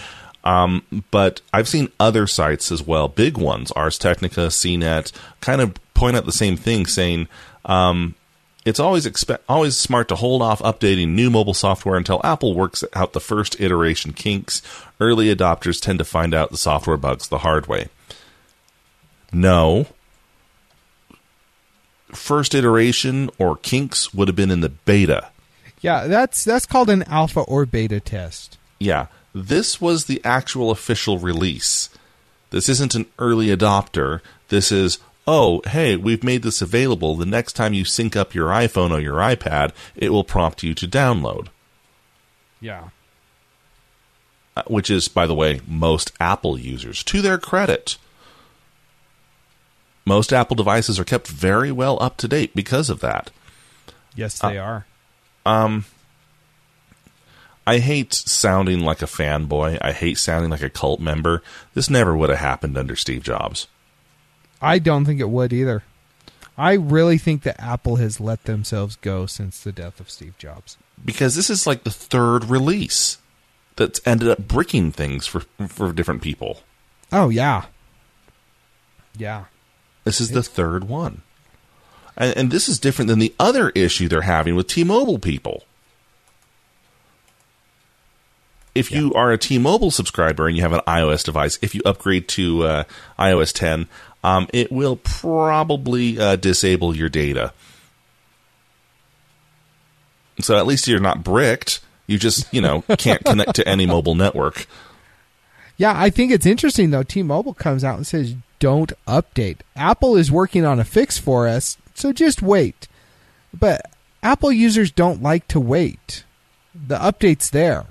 Um, 0.44 0.84
but 1.10 1.40
I've 1.52 1.68
seen 1.68 1.92
other 2.00 2.26
sites 2.26 2.72
as 2.72 2.82
well, 2.84 3.08
big 3.08 3.36
ones, 3.36 3.70
Ars 3.72 3.96
Technica, 3.98 4.48
CNET, 4.48 5.12
kind 5.40 5.60
of 5.60 5.74
point 5.94 6.16
out 6.16 6.26
the 6.26 6.32
same 6.32 6.56
thing, 6.56 6.86
saying 6.86 7.28
um, 7.64 8.14
it's 8.64 8.80
always 8.80 9.06
expe- 9.06 9.38
always 9.48 9.76
smart 9.76 10.08
to 10.08 10.16
hold 10.16 10.42
off 10.42 10.60
updating 10.60 11.10
new 11.10 11.30
mobile 11.30 11.54
software 11.54 11.96
until 11.96 12.20
Apple 12.24 12.54
works 12.54 12.82
out 12.94 13.12
the 13.12 13.20
first 13.20 13.60
iteration 13.60 14.12
kinks. 14.12 14.62
Early 15.00 15.34
adopters 15.34 15.80
tend 15.80 15.98
to 16.00 16.04
find 16.04 16.34
out 16.34 16.50
the 16.50 16.56
software 16.56 16.96
bugs 16.96 17.28
the 17.28 17.38
hard 17.38 17.66
way. 17.66 17.88
No, 19.32 19.86
first 22.12 22.54
iteration 22.54 23.30
or 23.38 23.56
kinks 23.56 24.12
would 24.12 24.28
have 24.28 24.36
been 24.36 24.50
in 24.50 24.60
the 24.60 24.68
beta. 24.68 25.28
Yeah, 25.80 26.06
that's 26.06 26.44
that's 26.44 26.66
called 26.66 26.90
an 26.90 27.02
alpha 27.04 27.40
or 27.40 27.66
beta 27.66 27.98
test. 27.98 28.58
Yeah, 28.78 29.06
this 29.34 29.80
was 29.80 30.04
the 30.04 30.20
actual 30.24 30.70
official 30.70 31.18
release. 31.18 31.88
This 32.50 32.68
isn't 32.68 32.94
an 32.94 33.06
early 33.18 33.46
adopter. 33.46 34.20
This 34.48 34.70
is, 34.70 34.98
oh, 35.26 35.62
hey, 35.66 35.96
we've 35.96 36.22
made 36.22 36.42
this 36.42 36.60
available. 36.60 37.16
The 37.16 37.24
next 37.24 37.54
time 37.54 37.72
you 37.72 37.84
sync 37.84 38.14
up 38.14 38.34
your 38.34 38.48
iPhone 38.48 38.90
or 38.90 39.00
your 39.00 39.16
iPad, 39.16 39.72
it 39.96 40.10
will 40.10 40.24
prompt 40.24 40.62
you 40.62 40.74
to 40.74 40.86
download. 40.86 41.48
Yeah. 42.60 42.90
Uh, 44.54 44.62
Which 44.66 44.90
is, 44.90 45.08
by 45.08 45.26
the 45.26 45.34
way, 45.34 45.60
most 45.66 46.12
Apple 46.20 46.58
users. 46.58 47.02
To 47.04 47.22
their 47.22 47.38
credit, 47.38 47.96
most 50.04 50.32
Apple 50.32 50.56
devices 50.56 51.00
are 51.00 51.04
kept 51.04 51.28
very 51.28 51.72
well 51.72 51.96
up 52.02 52.18
to 52.18 52.28
date 52.28 52.54
because 52.54 52.90
of 52.90 53.00
that. 53.00 53.30
Yes, 54.14 54.38
they 54.38 54.58
are. 54.58 54.84
I 57.66 57.78
hate 57.78 58.12
sounding 58.12 58.80
like 58.80 59.02
a 59.02 59.06
fanboy. 59.06 59.78
I 59.80 59.92
hate 59.92 60.18
sounding 60.18 60.50
like 60.50 60.62
a 60.62 60.70
cult 60.70 61.00
member. 61.00 61.42
This 61.74 61.88
never 61.88 62.16
would 62.16 62.30
have 62.30 62.40
happened 62.40 62.76
under 62.76 62.96
Steve 62.96 63.22
Jobs. 63.22 63.68
I 64.60 64.78
don't 64.78 65.04
think 65.04 65.20
it 65.20 65.30
would 65.30 65.52
either. 65.52 65.82
I 66.58 66.74
really 66.74 67.18
think 67.18 67.42
that 67.42 67.60
Apple 67.60 67.96
has 67.96 68.20
let 68.20 68.44
themselves 68.44 68.96
go 68.96 69.26
since 69.26 69.60
the 69.60 69.72
death 69.72 70.00
of 70.00 70.10
Steve 70.10 70.36
Jobs. 70.38 70.76
Because 71.04 71.34
this 71.34 71.50
is 71.50 71.66
like 71.66 71.84
the 71.84 71.90
third 71.90 72.44
release 72.44 73.18
that's 73.76 74.00
ended 74.04 74.28
up 74.28 74.46
bricking 74.46 74.92
things 74.92 75.26
for 75.26 75.40
for 75.66 75.92
different 75.92 76.22
people. 76.22 76.60
Oh 77.10 77.28
yeah. 77.28 77.66
Yeah. 79.16 79.44
This 80.04 80.20
is 80.20 80.30
the 80.30 80.42
third 80.42 80.84
one. 80.84 81.22
And, 82.16 82.36
and 82.36 82.50
this 82.50 82.68
is 82.68 82.78
different 82.78 83.08
than 83.08 83.18
the 83.18 83.34
other 83.38 83.70
issue 83.70 84.08
they're 84.08 84.22
having 84.22 84.56
with 84.56 84.66
T-Mobile 84.66 85.18
people. 85.18 85.64
If 88.74 88.90
you 88.90 89.12
are 89.14 89.32
a 89.32 89.38
T-Mobile 89.38 89.90
subscriber 89.90 90.48
and 90.48 90.56
you 90.56 90.62
have 90.62 90.72
an 90.72 90.80
iOS 90.86 91.24
device, 91.24 91.58
if 91.60 91.74
you 91.74 91.82
upgrade 91.84 92.26
to 92.28 92.64
uh, 92.64 92.84
iOS 93.18 93.52
10, 93.52 93.86
um, 94.24 94.48
it 94.52 94.72
will 94.72 94.96
probably 94.96 96.18
uh, 96.18 96.36
disable 96.36 96.96
your 96.96 97.08
data. 97.10 97.52
So 100.40 100.56
at 100.56 100.66
least 100.66 100.88
you're 100.88 101.00
not 101.00 101.22
bricked. 101.22 101.80
You 102.06 102.18
just, 102.18 102.52
you 102.52 102.60
know, 102.60 102.82
can't 102.98 103.22
connect 103.24 103.56
to 103.56 103.68
any 103.68 103.86
mobile 103.86 104.14
network. 104.14 104.66
Yeah, 105.76 105.92
I 105.94 106.10
think 106.10 106.32
it's 106.32 106.46
interesting 106.46 106.90
though. 106.90 107.02
T-Mobile 107.02 107.54
comes 107.54 107.84
out 107.84 107.96
and 107.96 108.06
says, 108.06 108.34
"Don't 108.58 108.92
update." 109.06 109.58
Apple 109.74 110.16
is 110.16 110.30
working 110.30 110.64
on 110.64 110.78
a 110.78 110.84
fix 110.84 111.18
for 111.18 111.48
us, 111.48 111.76
so 111.94 112.12
just 112.12 112.42
wait. 112.42 112.88
But 113.52 113.90
Apple 114.22 114.52
users 114.52 114.90
don't 114.90 115.22
like 115.22 115.48
to 115.48 115.60
wait. 115.60 116.24
The 116.74 116.98
update's 116.98 117.50
there. 117.50 117.86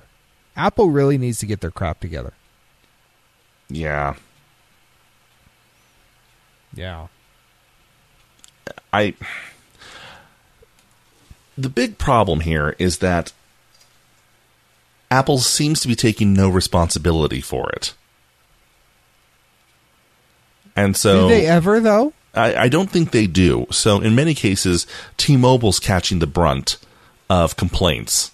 Apple 0.56 0.90
really 0.90 1.18
needs 1.18 1.40
to 1.40 1.46
get 1.46 1.62
their 1.62 1.72
crap 1.72 2.00
together. 2.00 2.34
Yeah. 3.70 4.16
Yeah. 6.74 7.08
I 8.94 9.16
the 11.58 11.70
big 11.70 11.98
problem 11.98 12.42
here 12.42 12.76
is 12.80 13.00
that 13.00 13.34
Apple 15.10 15.40
seems 15.40 15.82
to 15.82 15.88
be 15.88 15.96
taking 15.96 16.34
no 16.34 16.50
responsibility 16.50 17.42
for 17.42 17.70
it. 17.72 17.94
And 20.76 20.96
so 20.96 21.28
Do 21.28 21.36
they 21.36 21.46
ever 21.46 21.80
though? 21.80 22.14
I, 22.34 22.56
I 22.56 22.68
don't 22.70 22.90
think 22.90 23.12
they 23.12 23.28
do. 23.28 23.68
So 23.72 24.00
in 24.00 24.16
many 24.16 24.34
cases, 24.34 24.88
T-Mobile's 25.18 25.80
catching 25.80 26.20
the 26.20 26.28
brunt 26.28 26.78
of 27.30 27.58
complaints. 27.58 28.32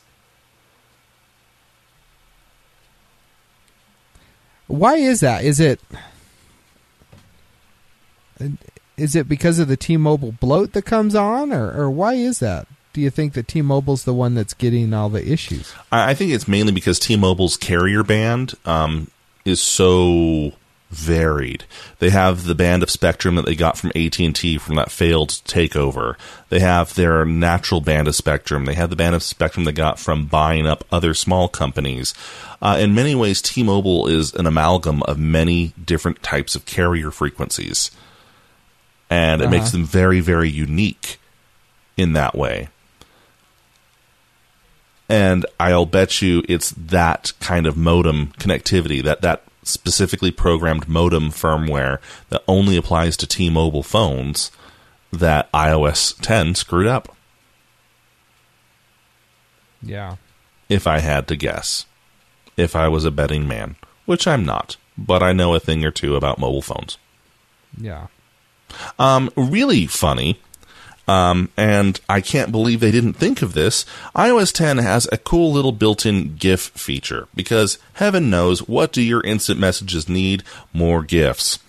Why 4.68 4.95
is 4.97 5.22
that? 5.22 5.43
Is 5.43 5.59
it 5.59 5.80
is 8.97 9.15
it 9.15 9.30
because 9.30 9.59
of 9.59 9.68
the 9.68 9.78
T-Mobile 9.78 10.34
bloat 10.34 10.74
that 10.74 10.84
comes 10.84 11.15
on, 11.15 11.53
or, 11.53 11.72
or 11.72 11.89
why 11.89 12.13
is 12.13 12.39
that? 12.39 12.68
Do 12.93 13.01
you 13.01 13.09
think 13.09 13.34
that 13.34 13.47
T-Mobile's 13.47 14.03
the 14.03 14.13
one 14.13 14.34
that's 14.34 14.53
getting 14.53 14.93
all 14.93 15.09
the 15.09 15.26
issues? 15.32 15.74
I 15.91 16.13
think 16.13 16.32
it's 16.32 16.47
mainly 16.47 16.72
because 16.72 16.99
T-Mobile's 16.99 17.55
carrier 17.55 18.03
band 18.03 18.55
um, 18.65 19.11
is 19.45 19.61
so 19.61 20.53
varied. 20.89 21.65
They 21.99 22.09
have 22.11 22.45
the 22.45 22.55
band 22.55 22.81
of 22.81 22.89
spectrum 22.89 23.35
that 23.35 23.45
they 23.45 23.55
got 23.55 23.77
from 23.77 23.91
AT&T 23.95 24.57
from 24.59 24.75
that 24.75 24.91
failed 24.91 25.29
takeover. 25.29 26.15
They 26.49 26.59
have 26.61 26.95
their 26.95 27.25
natural 27.25 27.81
band 27.81 28.07
of 28.07 28.15
spectrum. 28.15 28.65
They 28.65 28.73
have 28.75 28.89
the 28.89 28.95
band 28.95 29.13
of 29.13 29.21
spectrum 29.23 29.65
they 29.65 29.73
got 29.73 29.99
from 29.99 30.27
buying 30.27 30.65
up 30.65 30.85
other 30.91 31.13
small 31.13 31.49
companies. 31.49 32.13
Uh, 32.61 32.77
in 32.79 32.95
many 32.95 33.15
ways, 33.15 33.41
T-Mobile 33.41 34.07
is 34.07 34.33
an 34.33 34.47
amalgam 34.47 35.03
of 35.03 35.19
many 35.19 35.73
different 35.83 36.23
types 36.23 36.55
of 36.55 36.65
carrier 36.65 37.11
frequencies. 37.11 37.91
And 39.09 39.41
it 39.41 39.45
Uh-huh. 39.45 39.51
makes 39.57 39.71
them 39.71 39.85
very, 39.85 40.19
very 40.21 40.49
unique 40.49 41.19
in 41.97 42.13
that 42.13 42.33
way. 42.35 42.69
And 45.09 45.45
I'll 45.59 45.85
bet 45.85 46.21
you 46.21 46.43
it's 46.49 46.71
that 46.71 47.31
kind 47.39 47.65
of 47.65 47.77
modem 47.77 48.33
connectivity, 48.39 49.01
that, 49.03 49.21
that 49.21 49.43
specifically 49.68 50.32
programmed 50.32 50.88
modem 50.88 51.30
firmware 51.30 51.99
that 52.30 52.43
only 52.47 52.78
applies 52.78 53.15
to 53.18 53.28
T-Mobile 53.28 53.84
phones 53.84 54.51
that 55.11 55.51
iOS 55.51 56.15
10 56.22 56.55
screwed 56.55 56.88
up, 56.88 57.15
Yeah. 59.82 60.15
if 60.70 60.88
I 60.88 60.99
had 60.99 61.28
to 61.28 61.36
guess. 61.36 61.86
If 62.55 62.76
I 62.76 62.88
was 62.88 63.05
a 63.05 63.11
betting 63.11 63.47
man, 63.47 63.76
which 64.05 64.28
I'm 64.28 64.43
not, 64.43 64.78
but 64.97 65.22
I 65.22 65.32
know 65.34 65.53
a 65.53 65.59
thing 65.59 65.86
or 65.86 65.91
two 65.91 66.15
about 66.15 66.39
mobile 66.39 66.61
phones. 66.63 66.97
Yeah. 67.80 68.07
Um, 68.97 69.30
really 69.36 69.86
funny, 69.86 70.39
um, 71.08 71.49
and 71.55 71.99
I 72.10 72.22
can't 72.22 72.51
believe 72.51 72.80
they 72.80 72.91
didn't 72.91 73.14
think 73.14 73.41
of 73.41 73.53
this. 73.53 73.86
iOS 74.16 74.53
10 74.53 74.80
has 74.80 75.08
a 75.12 75.18
cool 75.18 75.51
little 75.51 75.72
built-in 75.72 76.36
GIF 76.36 76.62
feature 76.62 77.28
because 77.34 77.80
heaven 77.93 78.30
knows 78.30 78.68
what 78.68 78.91
do 78.91 79.01
your 79.01 79.22
instant 79.22 79.60
messages 79.60 80.10
need? 80.10 80.43
More 80.74 81.03
GIFs. 81.03 81.60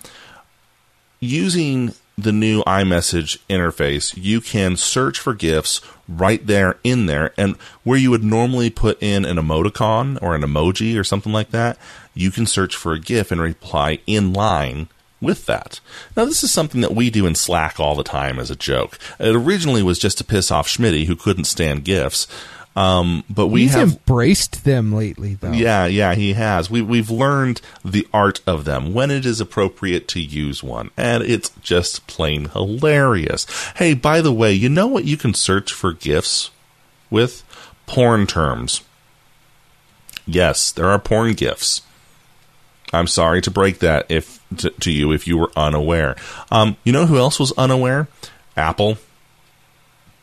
Using 1.21 1.93
the 2.17 2.31
new 2.33 2.63
iMessage 2.63 3.37
interface, 3.49 4.13
you 4.17 4.41
can 4.41 4.75
search 4.75 5.19
for 5.19 5.33
GIFs 5.33 5.81
right 6.07 6.45
there 6.45 6.77
in 6.83 7.05
there, 7.05 7.31
and 7.37 7.55
where 7.83 7.97
you 7.97 8.11
would 8.11 8.23
normally 8.23 8.69
put 8.69 9.01
in 9.01 9.25
an 9.25 9.37
emoticon 9.37 10.21
or 10.21 10.35
an 10.35 10.41
emoji 10.41 10.99
or 10.99 11.03
something 11.03 11.31
like 11.31 11.51
that, 11.51 11.77
you 12.13 12.31
can 12.31 12.45
search 12.45 12.75
for 12.75 12.93
a 12.93 12.99
GIF 12.99 13.31
and 13.31 13.39
reply 13.39 13.99
in 14.05 14.33
line 14.33 14.89
with 15.21 15.45
that. 15.45 15.79
Now, 16.15 16.25
this 16.25 16.43
is 16.43 16.51
something 16.51 16.81
that 16.81 16.95
we 16.95 17.09
do 17.09 17.25
in 17.25 17.35
Slack 17.35 17.79
all 17.79 17.95
the 17.95 18.03
time 18.03 18.39
as 18.39 18.49
a 18.49 18.55
joke. 18.55 18.97
It 19.19 19.35
originally 19.35 19.83
was 19.83 19.99
just 19.99 20.17
to 20.19 20.23
piss 20.23 20.51
off 20.51 20.67
Schmitty, 20.67 21.05
who 21.05 21.15
couldn't 21.15 21.45
stand 21.45 21.83
GIFs. 21.85 22.27
Um, 22.75 23.25
but 23.29 23.47
we 23.47 23.63
He's 23.63 23.73
have 23.73 23.93
embraced 23.93 24.63
them 24.63 24.93
lately, 24.93 25.33
though. 25.33 25.51
yeah, 25.51 25.85
yeah, 25.87 26.13
he 26.13 26.33
has. 26.33 26.69
We 26.69 26.81
we've 26.81 27.09
learned 27.09 27.59
the 27.83 28.07
art 28.13 28.39
of 28.47 28.63
them 28.63 28.93
when 28.93 29.11
it 29.11 29.25
is 29.25 29.41
appropriate 29.41 30.07
to 30.09 30.21
use 30.21 30.63
one, 30.63 30.91
and 30.95 31.23
it's 31.23 31.49
just 31.61 32.07
plain 32.07 32.45
hilarious. 32.49 33.45
Hey, 33.75 33.95
by 33.95 34.21
the 34.21 34.31
way, 34.31 34.53
you 34.53 34.69
know 34.69 34.87
what 34.87 35.03
you 35.03 35.17
can 35.17 35.33
search 35.33 35.73
for 35.73 35.91
gifs 35.91 36.51
with 37.09 37.43
porn 37.85 38.27
terms. 38.27 38.83
Yes, 40.25 40.71
there 40.71 40.89
are 40.89 40.99
porn 40.99 41.33
gifs. 41.33 41.81
I'm 42.93 43.07
sorry 43.07 43.41
to 43.41 43.51
break 43.51 43.79
that 43.79 44.05
if 44.09 44.38
to, 44.57 44.69
to 44.69 44.91
you 44.91 45.11
if 45.11 45.27
you 45.27 45.37
were 45.37 45.51
unaware. 45.55 46.15
Um, 46.51 46.77
you 46.83 46.91
know 46.91 47.05
who 47.05 47.17
else 47.17 47.39
was 47.39 47.51
unaware? 47.57 48.07
Apple. 48.57 48.97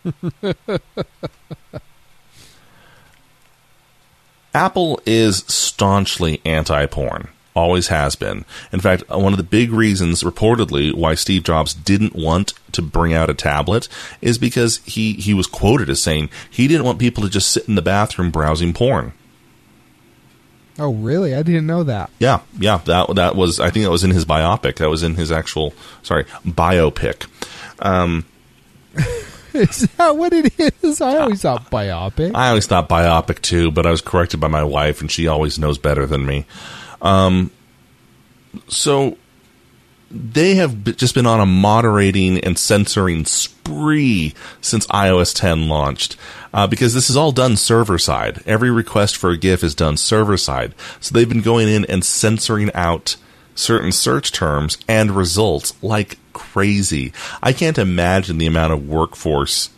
Apple 4.54 5.00
is 5.04 5.44
staunchly 5.46 6.40
anti 6.44 6.86
porn. 6.86 7.28
Always 7.54 7.88
has 7.88 8.16
been. 8.16 8.44
In 8.70 8.80
fact, 8.80 9.02
uh, 9.10 9.18
one 9.18 9.32
of 9.32 9.38
the 9.38 9.42
big 9.42 9.70
reasons, 9.70 10.22
reportedly, 10.22 10.94
why 10.94 11.14
Steve 11.14 11.42
Jobs 11.42 11.72
didn't 11.72 12.14
want 12.14 12.52
to 12.72 12.82
bring 12.82 13.14
out 13.14 13.30
a 13.30 13.34
tablet 13.34 13.88
is 14.20 14.36
because 14.36 14.78
he, 14.84 15.14
he 15.14 15.32
was 15.32 15.46
quoted 15.46 15.88
as 15.88 16.02
saying 16.02 16.28
he 16.50 16.68
didn't 16.68 16.84
want 16.84 16.98
people 16.98 17.22
to 17.22 17.30
just 17.30 17.50
sit 17.50 17.66
in 17.66 17.74
the 17.74 17.82
bathroom 17.82 18.30
browsing 18.30 18.74
porn. 18.74 19.14
Oh, 20.78 20.92
really? 20.92 21.34
I 21.34 21.42
didn't 21.42 21.66
know 21.66 21.82
that. 21.84 22.10
Yeah, 22.18 22.40
yeah. 22.58 22.78
That 22.84 23.14
that 23.14 23.36
was. 23.36 23.60
I 23.60 23.70
think 23.70 23.84
that 23.84 23.90
was 23.90 24.04
in 24.04 24.10
his 24.10 24.24
biopic. 24.24 24.76
That 24.76 24.90
was 24.90 25.02
in 25.02 25.14
his 25.14 25.32
actual. 25.32 25.72
Sorry, 26.02 26.24
biopic. 26.44 27.26
Um, 27.78 28.26
Is 29.54 29.88
that 29.96 30.16
what 30.16 30.34
it 30.34 30.52
is? 30.82 31.00
I 31.00 31.16
always 31.16 31.40
thought 31.40 31.70
biopic. 31.70 32.34
I 32.34 32.48
always 32.48 32.66
thought 32.66 32.90
biopic 32.90 33.40
too, 33.40 33.70
but 33.70 33.86
I 33.86 33.90
was 33.90 34.02
corrected 34.02 34.38
by 34.38 34.48
my 34.48 34.62
wife, 34.62 35.00
and 35.00 35.10
she 35.10 35.26
always 35.26 35.58
knows 35.58 35.78
better 35.78 36.04
than 36.04 36.26
me. 36.26 36.44
Um, 37.00 37.50
so 38.68 39.16
they 40.10 40.54
have 40.54 40.84
just 40.96 41.14
been 41.14 41.26
on 41.26 41.40
a 41.40 41.46
moderating 41.46 42.38
and 42.38 42.58
censoring 42.58 43.24
spree 43.24 44.34
since 44.60 44.86
iOS 44.88 45.34
10 45.34 45.68
launched. 45.68 46.16
Uh, 46.54 46.66
because 46.66 46.94
this 46.94 47.10
is 47.10 47.16
all 47.16 47.32
done 47.32 47.54
server 47.56 47.98
side. 47.98 48.42
Every 48.46 48.70
request 48.70 49.16
for 49.16 49.30
a 49.30 49.36
GIF 49.36 49.62
is 49.62 49.74
done 49.74 49.96
server 49.98 50.38
side. 50.38 50.74
So 51.00 51.12
they've 51.12 51.28
been 51.28 51.42
going 51.42 51.68
in 51.68 51.84
and 51.84 52.02
censoring 52.02 52.72
out 52.72 53.16
certain 53.54 53.92
search 53.92 54.32
terms 54.32 54.78
and 54.88 55.10
results 55.10 55.74
like 55.82 56.18
crazy. 56.32 57.12
I 57.42 57.52
can't 57.52 57.78
imagine 57.78 58.38
the 58.38 58.46
amount 58.46 58.72
of 58.72 58.88
workforce 58.88 59.70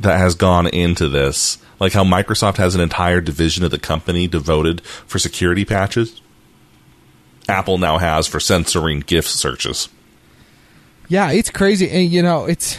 that 0.00 0.18
has 0.18 0.34
gone 0.34 0.66
into 0.68 1.08
this. 1.08 1.58
Like 1.80 1.92
how 1.92 2.04
Microsoft 2.04 2.56
has 2.56 2.74
an 2.74 2.80
entire 2.80 3.20
division 3.20 3.64
of 3.64 3.70
the 3.70 3.78
company 3.78 4.26
devoted 4.26 4.80
for 4.80 5.18
security 5.18 5.64
patches. 5.64 6.20
Apple 7.48 7.78
now 7.78 7.98
has 7.98 8.26
for 8.26 8.40
censoring 8.40 9.00
GIF 9.00 9.26
searches. 9.26 9.88
Yeah, 11.08 11.30
it's 11.32 11.50
crazy, 11.50 11.90
and 11.90 12.10
you 12.10 12.22
know 12.22 12.44
it's 12.44 12.78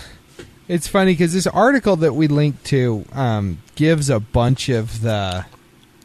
it's 0.67 0.87
funny 0.87 1.13
because 1.13 1.33
this 1.33 1.47
article 1.47 1.95
that 1.97 2.13
we 2.13 2.27
linked 2.27 2.63
to 2.65 3.03
um, 3.13 3.59
gives 3.75 4.09
a 4.09 4.19
bunch 4.19 4.69
of 4.69 5.01
the 5.01 5.45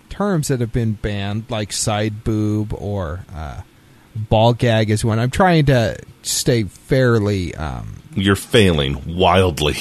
terms 0.09 0.49
that 0.49 0.61
have 0.61 0.73
been 0.73 0.93
banned, 0.95 1.45
like 1.51 1.73
side 1.73 2.25
boob 2.25 2.73
or 2.73 3.27
uh, 3.35 3.61
ball 4.15 4.55
gag 4.55 4.89
is 4.89 5.05
one. 5.05 5.19
I'm 5.19 5.31
trying 5.31 5.67
to 5.67 5.99
stay 6.23 6.65
fairly. 6.65 7.55
Um, 7.55 8.03
You're 8.15 8.37
failing 8.37 9.17
wildly. 9.19 9.77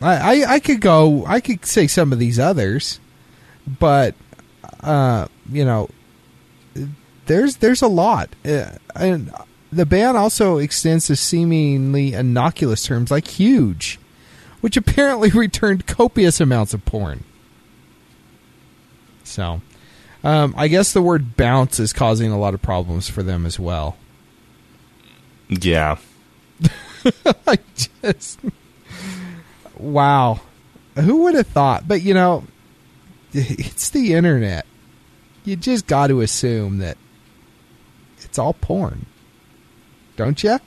I, 0.00 0.16
I 0.42 0.52
I 0.54 0.60
could 0.60 0.80
go. 0.80 1.26
I 1.26 1.40
could 1.40 1.66
say 1.66 1.86
some 1.88 2.12
of 2.12 2.18
these 2.18 2.38
others, 2.38 3.00
but 3.66 4.14
uh, 4.80 5.26
you 5.50 5.64
know, 5.64 5.90
there's 7.28 7.56
there's 7.56 7.82
a 7.82 7.88
lot, 7.88 8.30
uh, 8.44 8.70
and 8.96 9.32
the 9.70 9.86
ban 9.86 10.16
also 10.16 10.58
extends 10.58 11.06
to 11.06 11.16
seemingly 11.16 12.14
innocuous 12.14 12.84
terms 12.84 13.10
like 13.10 13.28
huge, 13.28 14.00
which 14.60 14.76
apparently 14.76 15.30
returned 15.34 15.86
copious 15.86 16.40
amounts 16.40 16.74
of 16.74 16.84
porn. 16.84 17.22
So, 19.22 19.60
um, 20.24 20.54
I 20.56 20.68
guess 20.68 20.92
the 20.92 21.02
word 21.02 21.36
bounce 21.36 21.78
is 21.78 21.92
causing 21.92 22.32
a 22.32 22.38
lot 22.38 22.54
of 22.54 22.62
problems 22.62 23.08
for 23.08 23.22
them 23.22 23.46
as 23.46 23.60
well. 23.60 23.96
Yeah. 25.48 25.98
I 27.46 27.58
just 27.76 28.40
wow, 29.76 30.40
who 30.96 31.24
would 31.24 31.34
have 31.34 31.46
thought? 31.46 31.86
But 31.86 32.02
you 32.02 32.14
know, 32.14 32.44
it's 33.32 33.90
the 33.90 34.14
internet. 34.14 34.66
You 35.44 35.56
just 35.56 35.86
got 35.86 36.08
to 36.08 36.20
assume 36.20 36.78
that 36.78 36.96
it's 38.24 38.38
all 38.38 38.54
porn, 38.54 39.06
don't 40.16 40.42
you? 40.42 40.58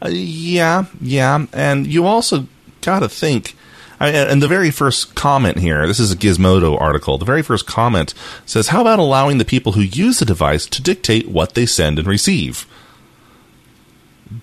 Uh, 0.00 0.08
yeah, 0.08 0.84
yeah, 1.00 1.46
and 1.52 1.86
you 1.86 2.06
also 2.06 2.46
got 2.82 3.00
to 3.00 3.08
think. 3.08 3.56
I, 4.00 4.10
and 4.10 4.40
the 4.40 4.46
very 4.46 4.70
first 4.70 5.16
comment 5.16 5.58
here, 5.58 5.86
this 5.88 5.98
is 5.98 6.12
a 6.12 6.16
Gizmodo 6.16 6.80
article. 6.80 7.18
The 7.18 7.24
very 7.24 7.42
first 7.42 7.66
comment 7.66 8.14
says, 8.46 8.68
"How 8.68 8.80
about 8.80 9.00
allowing 9.00 9.38
the 9.38 9.44
people 9.44 9.72
who 9.72 9.80
use 9.80 10.20
the 10.20 10.24
device 10.24 10.66
to 10.66 10.82
dictate 10.82 11.28
what 11.28 11.54
they 11.54 11.66
send 11.66 11.98
and 11.98 12.06
receive? 12.06 12.64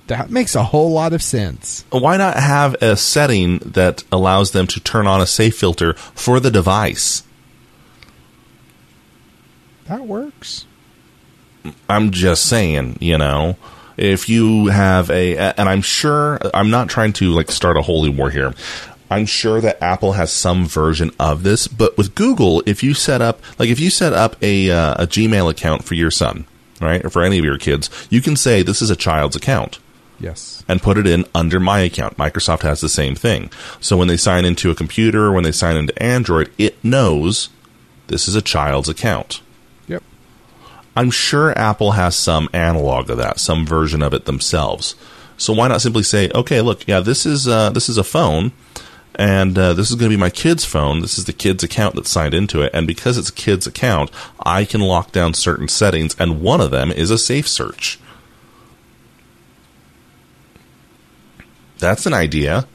That 0.08 0.30
makes 0.30 0.56
a 0.56 0.64
whole 0.64 0.92
lot 0.92 1.14
of 1.14 1.24
sense. 1.24 1.86
Why 1.90 2.18
not 2.18 2.38
have 2.38 2.74
a 2.82 2.98
setting 2.98 3.60
that 3.60 4.04
allows 4.12 4.52
them 4.52 4.68
to 4.68 4.80
turn 4.82 5.08
on 5.08 5.22
a 5.22 5.28
safe 5.28 5.58
filter 5.58 5.94
for 5.94 6.42
the 6.42 6.52
device?" 6.52 7.24
That 9.88 10.06
works. 10.06 10.66
I'm 11.90 12.12
just 12.12 12.48
saying, 12.48 12.98
you 13.02 13.18
know, 13.18 13.58
if 13.98 14.28
you 14.30 14.68
have 14.68 15.10
a, 15.10 15.38
and 15.38 15.70
I'm 15.70 15.82
sure, 15.82 16.40
I'm 16.54 16.70
not 16.70 16.90
trying 16.90 17.14
to 17.14 17.30
like 17.32 17.52
start 17.52 17.78
a 17.78 17.82
holy 17.82 18.10
war 18.10 18.30
here. 18.30 18.54
I'm 19.10 19.26
sure 19.28 19.62
that 19.62 19.82
Apple 19.84 20.14
has 20.14 20.32
some 20.32 20.66
version 20.66 21.12
of 21.20 21.44
this, 21.44 21.68
but 21.68 21.96
with 21.98 22.16
Google, 22.16 22.64
if 22.66 22.84
you 22.84 22.94
set 22.94 23.22
up, 23.22 23.40
like 23.60 23.70
if 23.70 23.80
you 23.80 23.90
set 23.90 24.14
up 24.14 24.36
a, 24.42 24.72
uh, 24.72 25.04
a 25.04 25.08
Gmail 25.08 25.50
account 25.50 25.84
for 25.84 25.94
your 25.94 26.10
son, 26.12 26.46
right, 26.82 27.06
or 27.06 27.10
for 27.10 27.22
any 27.24 27.38
of 27.38 27.46
your 27.46 27.58
kids, 27.60 27.90
you 28.10 28.20
can 28.22 28.36
say 28.36 28.64
this 28.64 28.82
is 28.82 28.90
a 28.90 28.96
child's 28.96 29.36
account 29.36 29.78
Yes. 30.20 30.64
and 30.68 30.82
put 30.82 30.98
it 30.98 31.06
in 31.06 31.26
under 31.36 31.60
my 31.60 31.82
account. 31.82 32.18
Microsoft 32.18 32.64
has 32.64 32.82
the 32.82 32.90
same 32.90 33.14
thing. 33.16 33.52
So 33.80 33.96
when 33.96 34.08
they 34.08 34.18
sign 34.18 34.44
into 34.44 34.72
a 34.72 34.76
computer, 34.76 35.32
when 35.32 35.44
they 35.44 35.52
sign 35.52 35.78
into 35.78 36.02
Android, 36.02 36.50
it 36.58 36.84
knows 36.84 37.50
this 38.08 38.28
is 38.28 38.36
a 38.36 38.42
child's 38.42 38.90
account. 38.90 39.42
I'm 40.96 41.12
sure 41.12 41.58
Apple 41.58 41.92
has 41.92 42.16
some 42.16 42.50
analog 42.54 43.10
of 43.10 43.18
that, 43.18 43.40
some 43.40 43.66
version 43.66 44.02
of 44.02 44.14
it 44.14 44.26
themselves. 44.26 44.96
So 45.38 45.54
why 45.54 45.68
not 45.68 45.82
simply 45.82 46.04
say, 46.04 46.30
okay, 46.34 46.62
look, 46.62 46.88
yeah, 46.88 47.02
this 47.02 47.26
is 47.26 47.48
uh, 47.48 47.70
this 47.72 47.90
is 47.90 47.98
a 47.98 48.04
phone, 48.04 48.54
and 49.16 49.58
uh, 49.58 49.74
this 49.74 49.90
is 49.90 49.98
going 49.98 50.10
to 50.10 50.16
be 50.16 50.20
my 50.20 50.30
kid's 50.30 50.64
phone. 50.64 51.02
This 51.02 51.18
is 51.18 51.26
the 51.26 51.34
kid's 51.34 51.64
account 51.64 51.96
that's 51.96 52.10
signed 52.10 52.34
into 52.34 52.62
it, 52.62 52.72
and 52.74 52.88
because 52.88 53.18
it's 53.18 53.30
a 53.30 53.34
kid's 53.34 53.68
account, 53.68 54.12
I 54.46 54.64
can 54.64 54.82
lock 54.82 55.12
down 55.12 55.34
certain 55.34 55.68
settings, 55.68 56.16
and 56.18 56.42
one 56.42 56.62
of 56.62 56.72
them 56.72 56.92
is 56.92 57.12
a 57.12 57.18
safe 57.18 57.48
search. 57.48 58.00
That's 61.78 62.06
an 62.06 62.14
idea. 62.14 62.68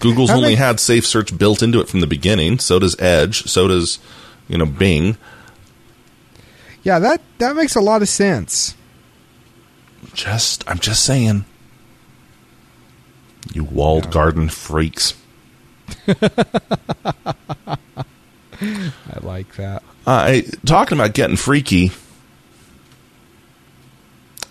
Google's 0.00 0.30
How 0.30 0.36
only 0.36 0.54
had 0.54 0.80
safe 0.80 1.06
search 1.06 1.36
built 1.36 1.62
into 1.62 1.80
it 1.80 1.88
from 1.88 2.00
the 2.00 2.06
beginning. 2.06 2.58
So 2.58 2.78
does 2.78 2.98
Edge. 2.98 3.44
So 3.44 3.68
does 3.68 3.98
you 4.48 4.56
know 4.56 4.66
Bing. 4.66 5.18
Yeah, 6.86 7.00
that 7.00 7.20
that 7.38 7.56
makes 7.56 7.74
a 7.74 7.80
lot 7.80 8.00
of 8.02 8.08
sense. 8.08 8.76
Just, 10.14 10.62
I'm 10.70 10.78
just 10.78 11.04
saying. 11.04 11.44
You 13.52 13.64
walled 13.64 14.12
garden 14.12 14.48
freaks. 14.48 15.14
I 16.06 16.16
like 19.20 19.56
that. 19.56 19.82
Uh, 20.06 20.10
I, 20.28 20.44
talking 20.64 20.96
about 20.96 21.14
getting 21.14 21.34
freaky, 21.34 21.90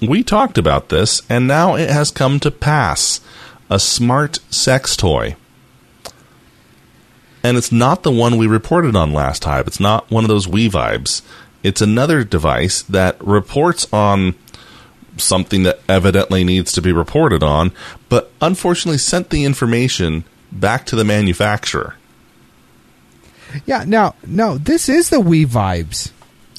we 0.01 0.21
talked 0.21 0.57
about 0.57 0.89
this, 0.89 1.21
and 1.29 1.47
now 1.47 1.75
it 1.75 1.89
has 1.89 2.11
come 2.11 2.41
to 2.41 2.51
pass. 2.51 3.21
A 3.69 3.79
smart 3.79 4.39
sex 4.49 4.97
toy. 4.97 5.37
And 7.45 7.57
it's 7.57 7.71
not 7.71 8.03
the 8.03 8.11
one 8.11 8.37
we 8.37 8.47
reported 8.47 8.95
on 8.95 9.13
last 9.13 9.41
time. 9.41 9.63
It's 9.67 9.79
not 9.79 10.11
one 10.11 10.23
of 10.23 10.27
those 10.27 10.47
We-Vibes. 10.47 11.21
It's 11.65 11.81
another 11.81 12.23
device 12.23 12.83
that 12.83 13.19
reports 13.25 13.91
on 13.91 14.35
something 15.17 15.63
that 15.63 15.79
evidently 15.89 16.43
needs 16.43 16.71
to 16.73 16.81
be 16.81 16.91
reported 16.91 17.41
on, 17.41 17.71
but 18.07 18.31
unfortunately 18.39 18.97
sent 18.99 19.29
the 19.31 19.43
information 19.45 20.25
back 20.51 20.85
to 20.87 20.95
the 20.95 21.03
manufacturer. 21.03 21.95
Yeah. 23.65 23.83
Now, 23.87 24.13
no, 24.27 24.57
this 24.57 24.89
is 24.89 25.09
the 25.09 25.19
We-Vibes. 25.19 26.11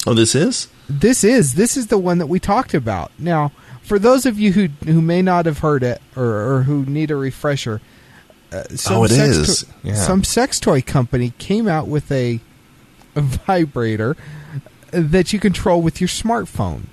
Oh, 0.05 0.13
this 0.13 0.35
is? 0.35 0.67
This 0.89 1.23
is 1.23 1.53
this 1.53 1.75
is 1.77 1.87
the 1.87 1.97
one 1.97 2.17
that 2.17 2.27
we 2.27 2.39
talked 2.39 2.73
about. 2.73 3.11
Now, 3.19 3.51
for 3.83 3.99
those 3.99 4.25
of 4.25 4.39
you 4.39 4.51
who 4.53 4.67
who 4.85 5.01
may 5.01 5.21
not 5.21 5.45
have 5.45 5.59
heard 5.59 5.83
it 5.83 6.01
or, 6.15 6.25
or 6.55 6.63
who 6.63 6.85
need 6.85 7.11
a 7.11 7.15
refresher, 7.15 7.81
uh, 8.53 8.63
some 8.75 8.97
Oh, 8.97 9.03
it 9.03 9.09
sex 9.09 9.35
is. 9.37 9.59
to- 9.63 9.67
Yeah. 9.83 9.93
some 9.95 10.23
sex 10.23 10.59
toy 10.59 10.81
company 10.81 11.33
came 11.37 11.67
out 11.67 11.87
with 11.87 12.09
a, 12.11 12.39
a 13.15 13.21
vibrator 13.47 14.15
that 14.91 15.33
you 15.33 15.39
control 15.39 15.81
with 15.81 16.01
your 16.01 16.07
smartphone, 16.07 16.83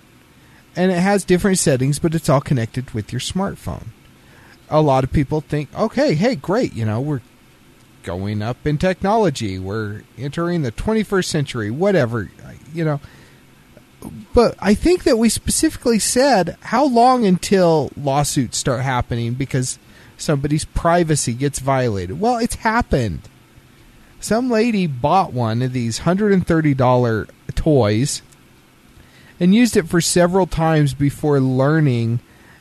and 0.76 0.90
it 0.90 0.98
has 0.98 1.24
different 1.24 1.58
settings, 1.58 1.98
but 1.98 2.14
it's 2.14 2.28
all 2.28 2.40
connected 2.40 2.90
with 2.92 3.12
your 3.12 3.20
smartphone. 3.20 3.86
A 4.70 4.80
lot 4.80 5.04
of 5.04 5.12
people 5.12 5.40
think, 5.40 5.68
okay, 5.78 6.14
hey, 6.14 6.34
great, 6.34 6.74
you 6.74 6.84
know, 6.84 7.00
we're 7.00 7.20
going 8.02 8.42
up 8.42 8.66
in 8.66 8.78
technology, 8.78 9.58
we're 9.58 10.02
entering 10.18 10.62
the 10.62 10.72
21st 10.72 11.24
century, 11.24 11.70
whatever, 11.70 12.30
you 12.72 12.84
know 12.84 13.00
but 14.32 14.54
I 14.58 14.74
think 14.74 15.04
that 15.04 15.18
we 15.18 15.28
specifically 15.28 15.98
said 15.98 16.56
how 16.60 16.84
long 16.86 17.24
until 17.24 17.90
lawsuits 17.96 18.58
start 18.58 18.82
happening 18.82 19.34
because 19.34 19.78
somebody's 20.16 20.64
privacy 20.64 21.34
gets 21.34 21.58
violated. 21.58 22.20
Well, 22.20 22.38
it's 22.38 22.56
happened. 22.56 23.28
some 24.20 24.50
lady 24.50 24.86
bought 24.86 25.32
one 25.32 25.62
of 25.62 25.72
these 25.72 26.00
$130 26.00 27.28
toys 27.54 28.22
and 29.40 29.54
used 29.54 29.76
it 29.76 29.88
for 29.88 30.00
several 30.00 30.46
times 30.46 30.94
before 30.94 31.40
learning 31.40 32.20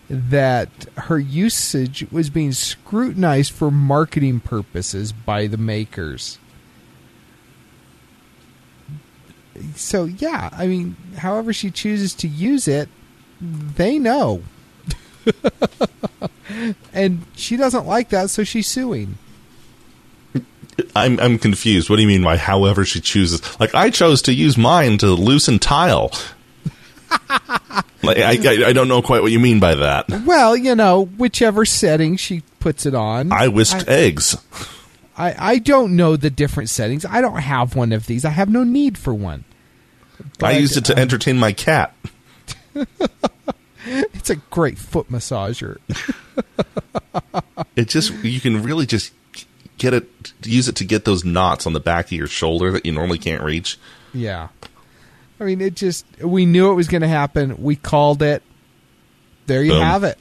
that 0.09 0.69
her 0.97 1.17
usage 1.17 2.05
was 2.11 2.29
being 2.29 2.51
scrutinized 2.51 3.51
for 3.51 3.71
marketing 3.71 4.39
purposes 4.39 5.11
by 5.11 5.47
the 5.47 5.57
makers. 5.57 6.37
So, 9.75 10.05
yeah, 10.05 10.49
I 10.51 10.67
mean, 10.67 10.95
however 11.17 11.53
she 11.53 11.71
chooses 11.71 12.13
to 12.15 12.27
use 12.27 12.67
it, 12.67 12.89
they 13.39 13.99
know. 13.99 14.43
and 16.93 17.25
she 17.35 17.55
doesn't 17.55 17.85
like 17.85 18.09
that, 18.09 18.29
so 18.29 18.43
she's 18.43 18.67
suing. 18.67 19.17
I'm 20.95 21.19
I'm 21.19 21.37
confused. 21.39 21.89
What 21.89 21.97
do 21.97 22.01
you 22.01 22.07
mean 22.07 22.23
by 22.23 22.37
however 22.37 22.85
she 22.85 23.01
chooses? 23.01 23.41
Like 23.59 23.73
I 23.75 23.89
chose 23.89 24.21
to 24.23 24.33
use 24.33 24.57
mine 24.57 24.97
to 24.99 25.07
loosen 25.07 25.59
tile. 25.59 26.11
like 28.03 28.17
I, 28.17 28.31
I 28.31 28.69
I 28.69 28.73
don't 28.73 28.87
know 28.87 29.01
quite 29.01 29.21
what 29.21 29.31
you 29.31 29.39
mean 29.39 29.59
by 29.59 29.75
that. 29.75 30.05
Well, 30.25 30.55
you 30.55 30.75
know, 30.75 31.05
whichever 31.05 31.65
setting 31.65 32.17
she 32.17 32.43
puts 32.59 32.85
it 32.85 32.95
on. 32.95 33.31
I 33.31 33.47
whisked 33.49 33.87
eggs. 33.87 34.37
I, 35.15 35.35
I 35.37 35.59
don't 35.59 35.95
know 35.95 36.15
the 36.15 36.31
different 36.31 36.69
settings. 36.69 37.05
I 37.05 37.21
don't 37.21 37.37
have 37.37 37.75
one 37.75 37.91
of 37.91 38.07
these. 38.07 38.25
I 38.25 38.29
have 38.31 38.49
no 38.49 38.63
need 38.63 38.97
for 38.97 39.13
one. 39.13 39.43
I 40.19 40.23
But, 40.39 40.61
used 40.61 40.75
it 40.77 40.85
to 40.85 40.97
uh, 40.97 40.99
entertain 40.99 41.37
my 41.37 41.51
cat. 41.53 41.93
It's 43.85 44.29
a 44.29 44.37
great 44.37 44.77
foot 44.77 45.11
massager. 45.11 45.77
It 47.75 47.89
just 47.89 48.13
you 48.23 48.39
can 48.39 48.63
really 48.63 48.85
just 48.85 49.11
get 49.77 49.93
it 49.93 50.33
use 50.43 50.67
it 50.67 50.75
to 50.77 50.85
get 50.85 51.05
those 51.05 51.23
knots 51.25 51.65
on 51.67 51.73
the 51.73 51.79
back 51.79 52.05
of 52.05 52.11
your 52.13 52.27
shoulder 52.27 52.71
that 52.71 52.85
you 52.85 52.91
normally 52.91 53.17
can't 53.19 53.43
reach. 53.43 53.77
Yeah. 54.13 54.49
I 55.39 55.45
mean, 55.45 55.61
it 55.61 55.75
just, 55.75 56.05
we 56.21 56.45
knew 56.45 56.71
it 56.71 56.75
was 56.75 56.87
going 56.87 57.01
to 57.01 57.07
happen. 57.07 57.61
We 57.61 57.75
called 57.75 58.21
it. 58.21 58.43
There 59.47 59.63
you 59.63 59.71
Boom. 59.71 59.81
have 59.81 60.03
it. 60.03 60.17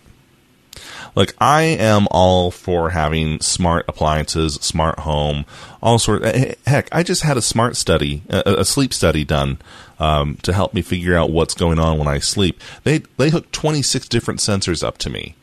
Like 1.14 1.34
I 1.38 1.62
am 1.62 2.08
all 2.10 2.50
for 2.50 2.90
having 2.90 3.38
smart 3.40 3.84
appliances, 3.86 4.54
smart 4.54 5.00
home, 5.00 5.44
all 5.82 5.98
sort. 5.98 6.24
eh, 6.24 6.54
Heck, 6.66 6.88
I 6.90 7.02
just 7.02 7.22
had 7.22 7.36
a 7.36 7.42
smart 7.42 7.76
study, 7.76 8.22
a, 8.30 8.60
a 8.60 8.64
sleep 8.64 8.94
study 8.94 9.22
done 9.22 9.58
um, 10.00 10.36
to 10.36 10.54
help 10.54 10.72
me 10.72 10.80
figure 10.80 11.14
out 11.14 11.30
what's 11.30 11.54
going 11.54 11.78
on 11.78 11.98
when 11.98 12.08
I 12.08 12.18
sleep. 12.18 12.58
They 12.84 13.02
they 13.18 13.28
hooked 13.28 13.52
twenty 13.52 13.82
six 13.82 14.08
different 14.08 14.40
sensors 14.40 14.82
up 14.82 14.96
to 14.98 15.10
me, 15.10 15.36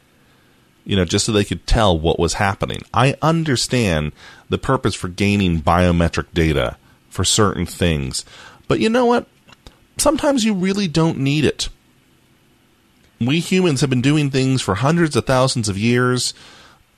you 0.85 0.95
know, 0.95 1.05
just 1.05 1.25
so 1.25 1.31
they 1.31 1.43
could 1.43 1.67
tell 1.67 1.97
what 1.97 2.19
was 2.19 2.35
happening. 2.35 2.81
I 2.93 3.15
understand 3.21 4.11
the 4.49 4.57
purpose 4.57 4.95
for 4.95 5.07
gaining 5.07 5.61
biometric 5.61 6.27
data 6.33 6.77
for 7.09 7.23
certain 7.23 7.65
things, 7.65 8.25
but 8.67 8.79
you 8.79 8.89
know 8.89 9.05
what? 9.05 9.27
Sometimes 9.97 10.45
you 10.45 10.53
really 10.53 10.87
don't 10.87 11.17
need 11.17 11.45
it 11.45 11.69
we 13.19 13.39
humans 13.39 13.81
have 13.81 13.89
been 13.89 14.01
doing 14.01 14.29
things 14.29 14.61
for 14.61 14.75
hundreds 14.75 15.15
of 15.15 15.25
thousands 15.25 15.67
of 15.67 15.77
years 15.77 16.33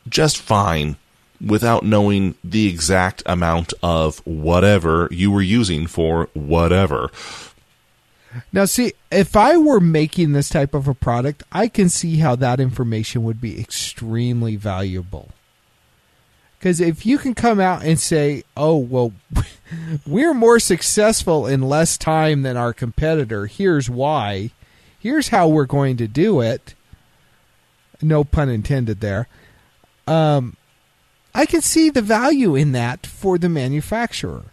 just 0.07 0.37
fine 0.37 0.95
without 1.43 1.83
knowing 1.83 2.35
the 2.43 2.67
exact 2.67 3.23
amount 3.25 3.73
of 3.81 4.19
whatever 4.19 5.07
you 5.11 5.31
were 5.31 5.41
using 5.41 5.87
for 5.87 6.29
whatever. 6.33 7.09
Now, 8.53 8.65
see, 8.65 8.93
if 9.11 9.35
I 9.35 9.57
were 9.57 9.79
making 9.79 10.31
this 10.31 10.49
type 10.49 10.73
of 10.73 10.87
a 10.87 10.93
product, 10.93 11.43
I 11.51 11.67
can 11.67 11.89
see 11.89 12.17
how 12.17 12.35
that 12.37 12.59
information 12.59 13.23
would 13.23 13.41
be 13.41 13.59
extremely 13.59 14.55
valuable. 14.55 15.29
Because 16.57 16.79
if 16.79 17.05
you 17.05 17.17
can 17.17 17.33
come 17.33 17.59
out 17.59 17.83
and 17.83 17.99
say, 17.99 18.43
oh, 18.55 18.77
well, 18.77 19.13
we're 20.07 20.33
more 20.33 20.59
successful 20.59 21.47
in 21.47 21.61
less 21.61 21.97
time 21.97 22.43
than 22.43 22.55
our 22.55 22.71
competitor, 22.71 23.47
here's 23.47 23.89
why, 23.89 24.51
here's 24.99 25.29
how 25.29 25.47
we're 25.47 25.65
going 25.65 25.97
to 25.97 26.07
do 26.07 26.39
it, 26.39 26.75
no 28.01 28.23
pun 28.23 28.47
intended 28.47 28.99
there, 28.99 29.27
um, 30.07 30.55
I 31.33 31.45
can 31.45 31.61
see 31.61 31.89
the 31.89 32.01
value 32.01 32.55
in 32.55 32.73
that 32.73 33.07
for 33.07 33.37
the 33.37 33.49
manufacturer. 33.49 34.45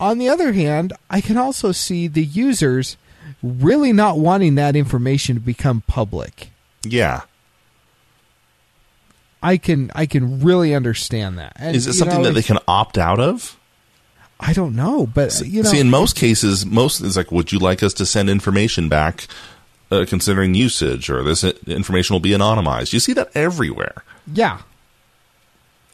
On 0.00 0.18
the 0.18 0.28
other 0.28 0.52
hand, 0.52 0.94
I 1.10 1.20
can 1.20 1.36
also 1.36 1.72
see 1.72 2.08
the 2.08 2.24
users 2.24 2.96
really 3.42 3.92
not 3.92 4.18
wanting 4.18 4.54
that 4.56 4.74
information 4.74 5.36
to 5.36 5.40
become 5.40 5.82
public. 5.86 6.50
Yeah. 6.82 7.22
I 9.42 9.56
can 9.56 9.90
I 9.94 10.06
can 10.06 10.40
really 10.40 10.74
understand 10.74 11.38
that. 11.38 11.52
And, 11.56 11.76
Is 11.76 11.86
it 11.86 11.94
something 11.94 12.18
know, 12.18 12.24
that 12.24 12.32
they 12.32 12.42
can 12.42 12.58
opt 12.66 12.98
out 12.98 13.20
of? 13.20 13.58
I 14.38 14.54
don't 14.54 14.74
know, 14.74 15.06
but 15.06 15.38
you 15.44 15.62
know, 15.62 15.68
See, 15.68 15.78
in 15.78 15.90
most 15.90 16.16
cases, 16.16 16.64
most 16.64 17.00
is 17.00 17.16
like, 17.16 17.30
would 17.30 17.52
you 17.52 17.58
like 17.58 17.82
us 17.82 17.92
to 17.94 18.06
send 18.06 18.30
information 18.30 18.88
back 18.88 19.26
uh, 19.90 20.06
considering 20.08 20.54
usage 20.54 21.10
or 21.10 21.22
this 21.22 21.44
information 21.44 22.14
will 22.14 22.20
be 22.20 22.30
anonymized? 22.30 22.94
You 22.94 23.00
see 23.00 23.12
that 23.14 23.30
everywhere. 23.34 24.02
yeah, 24.32 24.60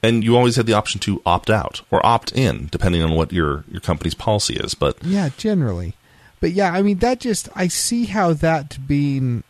And 0.06 0.22
you 0.22 0.36
always 0.36 0.56
have 0.56 0.66
the 0.66 0.72
option 0.72 1.00
to 1.00 1.20
opt 1.26 1.50
out 1.50 1.82
or 1.90 2.04
opt 2.04 2.32
in, 2.32 2.68
depending 2.70 3.02
on 3.02 3.12
what 3.12 3.32
your, 3.32 3.64
your 3.70 3.80
company's 3.80 4.14
policy 4.14 4.54
is. 4.54 4.74
But 4.74 5.02
yeah, 5.02 5.30
generally, 5.36 5.94
but 6.40 6.52
yeah, 6.52 6.72
I 6.72 6.82
mean 6.82 6.98
that 6.98 7.20
just 7.20 7.48
I 7.54 7.68
see 7.68 8.04
how 8.06 8.32
that 8.34 8.78
being, 8.86 9.42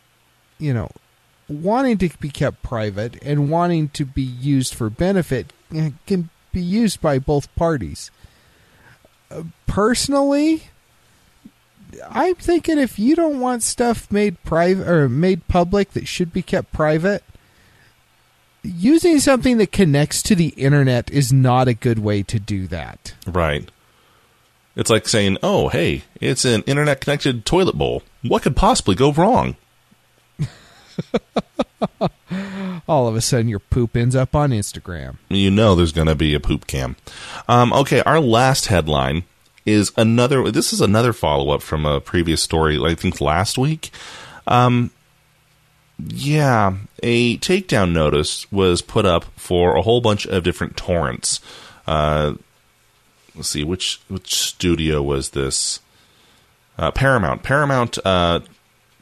you 0.59 0.73
know, 0.73 0.91
wanting 1.49 1.99
to 1.99 2.11
be 2.19 2.31
kept 2.31 2.63
private 2.63 3.23
and 3.23 3.51
wanting 3.51 3.89
to 3.91 4.05
be 4.05 4.23
used 4.23 4.75
for 4.75 4.91
benefit 4.91 5.53
eh, 5.75 5.91
can 6.07 6.31
be 6.53 6.61
used 6.61 7.01
by 7.01 7.19
both 7.19 7.55
parties. 7.55 8.11
Uh, 9.31 9.43
personally, 9.67 10.65
I'm 12.09 12.35
thinking 12.37 12.79
if 12.79 12.99
you 12.99 13.15
don't 13.15 13.41
want 13.41 13.63
stuff 13.63 14.11
made 14.11 14.43
private 14.45 14.89
or 14.89 15.09
made 15.09 15.47
public 15.49 15.93
that 15.93 16.09
should 16.09 16.33
be 16.33 16.43
kept 16.43 16.73
private, 16.73 17.23
using 18.67 19.21
something 19.21 19.59
that 19.59 19.73
connects 19.73 20.23
to 20.23 20.35
the 20.35 20.49
internet 20.49 21.11
is 21.11 21.33
not 21.33 21.69
a 21.69 21.75
good 21.75 21.99
way 21.99 22.23
to 22.25 22.39
do 22.39 22.67
that. 22.67 23.15
Right. 23.27 23.71
It's 24.75 24.91
like 24.91 25.09
saying, 25.09 25.39
"Oh, 25.43 25.69
hey, 25.69 26.03
it's 26.21 26.45
an 26.45 26.63
internet 26.63 27.01
connected 27.01 27.47
toilet 27.47 27.77
bowl. 27.77 28.03
What 28.23 28.43
could 28.43 28.57
possibly 28.57 28.95
go 28.95 29.13
wrong?" 29.13 29.57
All 32.89 33.09
of 33.09 33.17
a 33.17 33.21
sudden, 33.21 33.49
your 33.49 33.59
poop 33.59 33.97
ends 33.97 34.15
up 34.15 34.35
on 34.35 34.51
Instagram. 34.51 35.17
You 35.29 35.51
know 35.51 35.75
there's 35.75 35.93
going 35.93 36.09
to 36.09 36.15
be 36.15 36.35
a 36.35 36.41
poop 36.41 36.67
cam. 36.67 36.97
Um, 37.49 37.73
okay, 37.73 38.03
our 38.03 38.21
last 38.21 38.67
headline 38.67 39.25
is 39.65 39.93
another. 39.97 40.51
This 40.51 40.73
is 40.73 40.81
another 40.81 41.13
follow 41.13 41.51
up 41.55 41.63
from 41.63 41.87
a 41.87 42.01
previous 42.01 42.43
story. 42.43 42.79
I 42.79 42.95
think 42.95 43.21
last 43.21 43.57
week. 43.57 43.91
Um, 44.47 44.91
yeah, 45.99 46.75
a 47.03 47.39
takedown 47.39 47.93
notice 47.93 48.51
was 48.53 48.83
put 48.83 49.07
up 49.07 49.25
for 49.37 49.77
a 49.77 49.83
whole 49.83 50.01
bunch 50.01 50.27
of 50.27 50.43
different 50.45 50.77
torrents. 50.77 51.41
Uh, 51.87 52.35
let's 53.35 53.49
see 53.49 53.65
which 53.65 54.01
which 54.09 54.35
studio 54.35 55.03
was 55.03 55.31
this? 55.31 55.81
Uh, 56.79 56.91
Paramount. 56.91 57.43
Paramount 57.43 57.99
uh, 58.05 58.41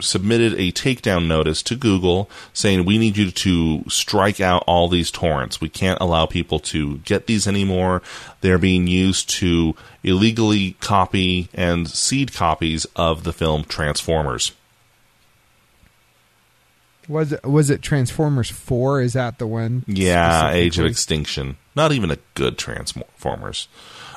submitted 0.01 0.55
a 0.55 0.71
takedown 0.71 1.27
notice 1.27 1.63
to 1.65 1.75
Google 1.75 2.31
saying 2.53 2.85
we 2.85 2.99
need 2.99 3.17
you 3.17 3.33
to 3.33 3.85
strike 3.89 4.41
out 4.41 4.63
all 4.67 4.89
these 4.89 5.11
torrents. 5.11 5.61
We 5.61 5.69
can't 5.69 6.01
allow 6.01 6.27
people 6.27 6.61
to 6.61 6.99
get 6.99 7.27
these 7.27 7.49
anymore. 7.49 8.03
They're 8.41 8.59
being 8.59 8.87
used 8.87 9.29
to 9.31 9.75
illegally 10.05 10.77
copy 10.81 11.49
and 11.53 11.89
seed 11.89 12.33
copies 12.33 12.87
of 12.95 13.25
the 13.25 13.33
film 13.33 13.65
Transformers. 13.65 14.53
Was 17.09 17.33
it 17.33 17.45
was 17.45 17.71
it 17.71 17.83
Transformers 17.83 18.51
Four? 18.51 19.01
Is 19.01 19.13
that 19.15 19.39
the 19.39 19.47
one? 19.47 19.85
Yeah, 19.87 20.51
Age 20.51 20.79
of? 20.79 20.87
Extinction. 20.87 21.57
Not 21.77 21.93
even 21.93 22.11
a 22.11 22.19
good 22.35 22.57
Transformers. 22.59 23.69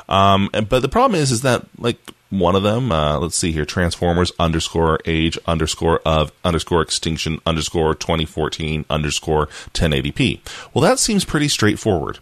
Um, 0.10 0.50
and- 0.54 0.70
but 0.70 0.82
the 0.82 0.90
problem 0.90 1.20
is, 1.20 1.32
is 1.32 1.42
that 1.42 1.66
like 1.78 1.98
one 2.30 2.56
of 2.56 2.64
them, 2.64 2.92
uh, 2.92 3.18
let's 3.20 3.38
see 3.38 3.52
here, 3.52 3.66
Transformers 3.66 4.32
underscore 4.40 5.00
age 5.06 5.38
underscore 5.48 6.00
of 6.06 6.32
underscore 6.44 6.82
extinction 6.82 7.40
underscore 7.46 7.96
2014 7.96 8.86
underscore 8.90 9.48
1080p. 9.74 10.42
Well, 10.74 10.82
that 10.82 11.00
seems 11.00 11.24
pretty 11.26 11.48
straightforward. 11.48 12.20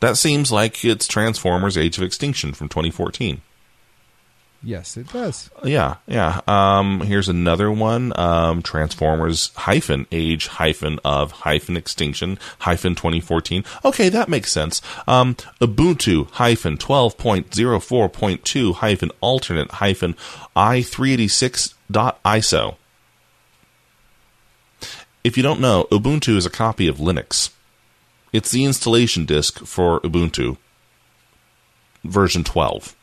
That 0.00 0.16
seems 0.16 0.50
like 0.50 0.82
it's 0.84 1.06
Transformers 1.06 1.76
Age 1.76 1.98
of 1.98 2.04
Extinction 2.04 2.54
from 2.54 2.68
2014. 2.70 3.42
Yes, 4.62 4.98
it 4.98 5.08
does. 5.08 5.48
Yeah, 5.64 5.94
yeah. 6.06 6.42
Um, 6.46 7.00
here's 7.00 7.30
another 7.30 7.72
one. 7.72 8.12
Um, 8.18 8.60
Transformers 8.60 9.50
hyphen 9.56 10.06
age 10.12 10.48
hyphen 10.48 10.98
of 11.02 11.32
hyphen 11.32 11.78
extinction 11.78 12.38
hyphen 12.60 12.94
2014. 12.94 13.64
Okay, 13.86 14.10
that 14.10 14.28
makes 14.28 14.52
sense. 14.52 14.82
Um, 15.06 15.34
Ubuntu 15.62 16.30
hyphen 16.32 16.76
12.04.2 16.76 18.74
hyphen 18.74 19.10
alternate 19.22 19.70
hyphen 19.72 20.14
i386.iso. 20.54 22.76
If 25.24 25.36
you 25.36 25.42
don't 25.42 25.60
know, 25.60 25.86
Ubuntu 25.90 26.36
is 26.36 26.44
a 26.44 26.50
copy 26.50 26.86
of 26.86 26.98
Linux. 26.98 27.48
It's 28.32 28.50
the 28.50 28.64
installation 28.66 29.24
disk 29.24 29.64
for 29.64 30.00
Ubuntu. 30.00 30.58
version 32.04 32.44
12. 32.44 32.94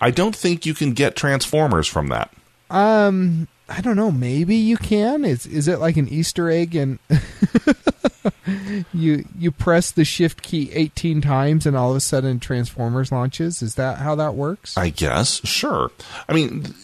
I 0.00 0.10
don't 0.10 0.34
think 0.34 0.66
you 0.66 0.74
can 0.74 0.92
get 0.92 1.16
Transformers 1.16 1.86
from 1.86 2.08
that. 2.08 2.32
Um, 2.70 3.48
I 3.68 3.80
don't 3.80 3.96
know. 3.96 4.10
Maybe 4.10 4.56
you 4.56 4.76
can. 4.76 5.24
Is 5.24 5.46
is 5.46 5.68
it 5.68 5.78
like 5.78 5.96
an 5.96 6.08
Easter 6.08 6.50
egg 6.50 6.74
and 6.74 6.98
you 8.92 9.24
you 9.38 9.50
press 9.50 9.90
the 9.90 10.04
shift 10.04 10.42
key 10.42 10.70
18 10.72 11.20
times 11.20 11.66
and 11.66 11.76
all 11.76 11.90
of 11.90 11.96
a 11.96 12.00
sudden 12.00 12.40
Transformers 12.40 13.10
launches? 13.10 13.62
Is 13.62 13.76
that 13.76 13.98
how 13.98 14.14
that 14.16 14.34
works? 14.34 14.76
I 14.76 14.90
guess. 14.90 15.40
Sure. 15.46 15.90
I 16.28 16.32
mean, 16.32 16.74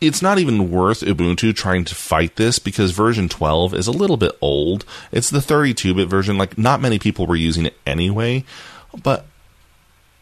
it's 0.00 0.22
not 0.22 0.38
even 0.38 0.70
worth 0.70 1.00
Ubuntu 1.02 1.54
trying 1.54 1.84
to 1.84 1.94
fight 1.94 2.36
this 2.36 2.58
because 2.58 2.92
version 2.92 3.28
12 3.28 3.74
is 3.74 3.86
a 3.86 3.92
little 3.92 4.16
bit 4.16 4.32
old. 4.40 4.84
It's 5.12 5.30
the 5.30 5.42
32 5.42 5.94
bit 5.94 6.08
version. 6.08 6.38
Like, 6.38 6.56
not 6.56 6.80
many 6.80 6.98
people 6.98 7.26
were 7.26 7.36
using 7.36 7.66
it 7.66 7.76
anyway. 7.86 8.44
But 9.02 9.26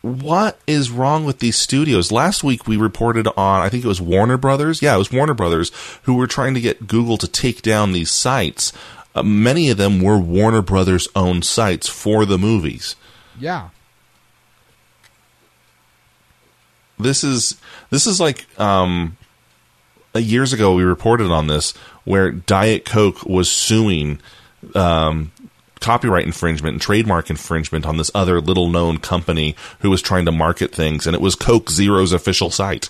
what 0.08 0.58
is 0.66 0.90
wrong 0.90 1.24
with 1.24 1.38
these 1.38 1.56
studios? 1.56 2.10
Last 2.10 2.42
week 2.42 2.66
we 2.66 2.76
reported 2.76 3.26
on, 3.36 3.62
I 3.62 3.68
think 3.68 3.84
it 3.84 3.88
was 3.88 4.00
Warner 4.00 4.36
Brothers. 4.36 4.82
Yeah, 4.82 4.94
it 4.94 4.98
was 4.98 5.12
Warner 5.12 5.34
Brothers 5.34 5.70
who 6.02 6.14
were 6.14 6.26
trying 6.26 6.54
to 6.54 6.60
get 6.60 6.86
Google 6.86 7.16
to 7.18 7.28
take 7.28 7.62
down 7.62 7.92
these 7.92 8.10
sites. 8.10 8.72
Uh, 9.14 9.22
many 9.22 9.70
of 9.70 9.76
them 9.76 10.00
were 10.00 10.18
Warner 10.18 10.62
Brothers 10.62 11.08
owned 11.14 11.44
sites 11.44 11.88
for 11.88 12.24
the 12.24 12.38
movies. 12.38 12.96
Yeah. 13.38 13.70
This 16.98 17.22
is 17.22 17.56
this 17.90 18.06
is 18.06 18.20
like 18.20 18.46
um, 18.60 19.16
years 20.14 20.52
ago 20.52 20.74
we 20.74 20.82
reported 20.82 21.30
on 21.30 21.46
this 21.46 21.72
where 22.04 22.32
Diet 22.32 22.84
Coke 22.84 23.24
was 23.24 23.50
suing 23.50 24.20
um, 24.74 25.30
copyright 25.80 26.26
infringement 26.26 26.74
and 26.74 26.82
trademark 26.82 27.30
infringement 27.30 27.86
on 27.86 27.96
this 27.96 28.10
other 28.14 28.40
little 28.40 28.68
known 28.68 28.98
company 28.98 29.56
who 29.80 29.90
was 29.90 30.02
trying 30.02 30.24
to 30.24 30.32
market 30.32 30.74
things, 30.74 31.06
and 31.06 31.14
it 31.14 31.20
was 31.20 31.34
Coke 31.34 31.70
Zero's 31.70 32.12
official 32.12 32.50
site. 32.50 32.88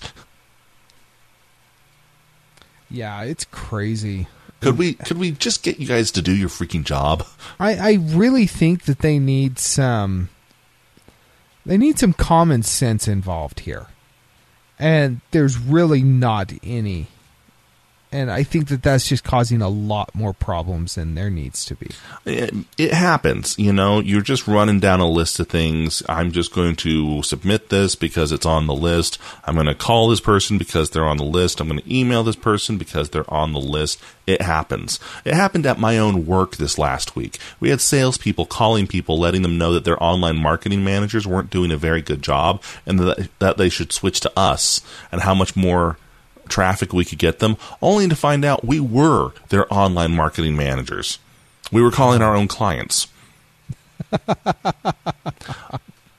Yeah, 2.89 3.23
it's 3.23 3.45
crazy. 3.45 4.27
Could 4.61 4.77
we 4.77 4.93
could 4.93 5.17
we 5.17 5.31
just 5.31 5.63
get 5.63 5.79
you 5.79 5.87
guys 5.87 6.11
to 6.11 6.21
do 6.21 6.35
your 6.35 6.49
freaking 6.49 6.83
job? 6.83 7.25
I, 7.59 7.75
I 7.75 7.93
really 7.93 8.45
think 8.45 8.83
that 8.83 8.99
they 8.99 9.17
need 9.17 9.57
some 9.57 10.29
they 11.65 11.77
need 11.77 11.99
some 11.99 12.13
common 12.13 12.63
sense 12.63 13.07
involved 13.07 13.61
here. 13.61 13.87
And 14.77 15.21
there's 15.31 15.57
really 15.57 16.01
not 16.01 16.51
any 16.63 17.07
and 18.11 18.31
I 18.31 18.41
think 18.41 18.69
that 18.69 18.81
that's 18.81 19.07
just 19.07 19.23
causing 19.23 19.61
a 19.61 19.69
lot 19.69 20.15
more 20.15 20.33
problems 20.33 20.95
than 20.95 21.13
there 21.13 21.29
needs 21.29 21.63
to 21.65 21.75
be. 21.75 21.91
It, 22.25 22.55
it, 22.77 22.91
happens, 22.91 23.57
you 23.59 23.71
know. 23.71 23.99
You're 23.99 24.21
just 24.21 24.47
running 24.47 24.79
down 24.79 24.99
a 24.99 25.07
list 25.07 25.39
of 25.39 25.47
things. 25.47 26.01
I'm 26.09 26.31
just 26.31 26.51
going 26.51 26.75
to 26.77 27.21
submit 27.21 27.69
this 27.69 27.93
because 27.93 28.31
it's 28.31 28.47
on 28.47 28.65
the 28.65 28.73
list. 28.73 29.19
I'm 29.45 29.53
going 29.53 29.67
to 29.67 29.75
call 29.75 30.09
this 30.09 30.21
person 30.21 30.57
because 30.57 30.89
they're 30.89 31.05
on 31.05 31.17
the 31.17 31.23
list. 31.23 31.59
I'm 31.59 31.67
going 31.67 31.81
to 31.81 31.95
email 31.95 32.23
this 32.23 32.35
person 32.35 32.79
because 32.79 33.11
they're 33.11 33.31
on 33.31 33.53
the 33.53 33.59
list. 33.59 34.01
It 34.25 34.41
happens. 34.41 34.99
It 35.23 35.35
happened 35.35 35.67
at 35.67 35.79
my 35.79 35.99
own 35.99 36.25
work 36.25 36.57
this 36.57 36.79
last 36.79 37.15
week. 37.15 37.37
We 37.59 37.69
had 37.69 37.79
salespeople 37.79 38.47
calling 38.47 38.87
people, 38.87 39.19
letting 39.19 39.43
them 39.43 39.59
know 39.59 39.73
that 39.73 39.85
their 39.85 40.01
online 40.01 40.37
marketing 40.37 40.83
managers 40.83 41.27
weren't 41.27 41.51
doing 41.51 41.71
a 41.71 41.77
very 41.77 42.01
good 42.01 42.23
job 42.23 42.63
and 42.87 42.99
that, 42.99 43.29
that 43.37 43.57
they 43.57 43.69
should 43.69 43.91
switch 43.91 44.19
to 44.21 44.31
us 44.35 44.81
and 45.11 45.21
how 45.21 45.35
much 45.35 45.55
more 45.55 45.97
traffic 46.49 46.93
we 46.93 47.05
could 47.05 47.19
get 47.19 47.39
them, 47.39 47.57
only 47.81 48.07
to 48.07 48.15
find 48.15 48.43
out 48.43 48.65
we 48.65 48.79
were 48.79 49.31
their 49.49 49.71
online 49.73 50.15
marketing 50.15 50.55
managers. 50.55 51.19
We 51.71 51.81
were 51.81 51.91
calling 51.91 52.21
our 52.21 52.35
own 52.35 52.47
clients. 52.47 53.07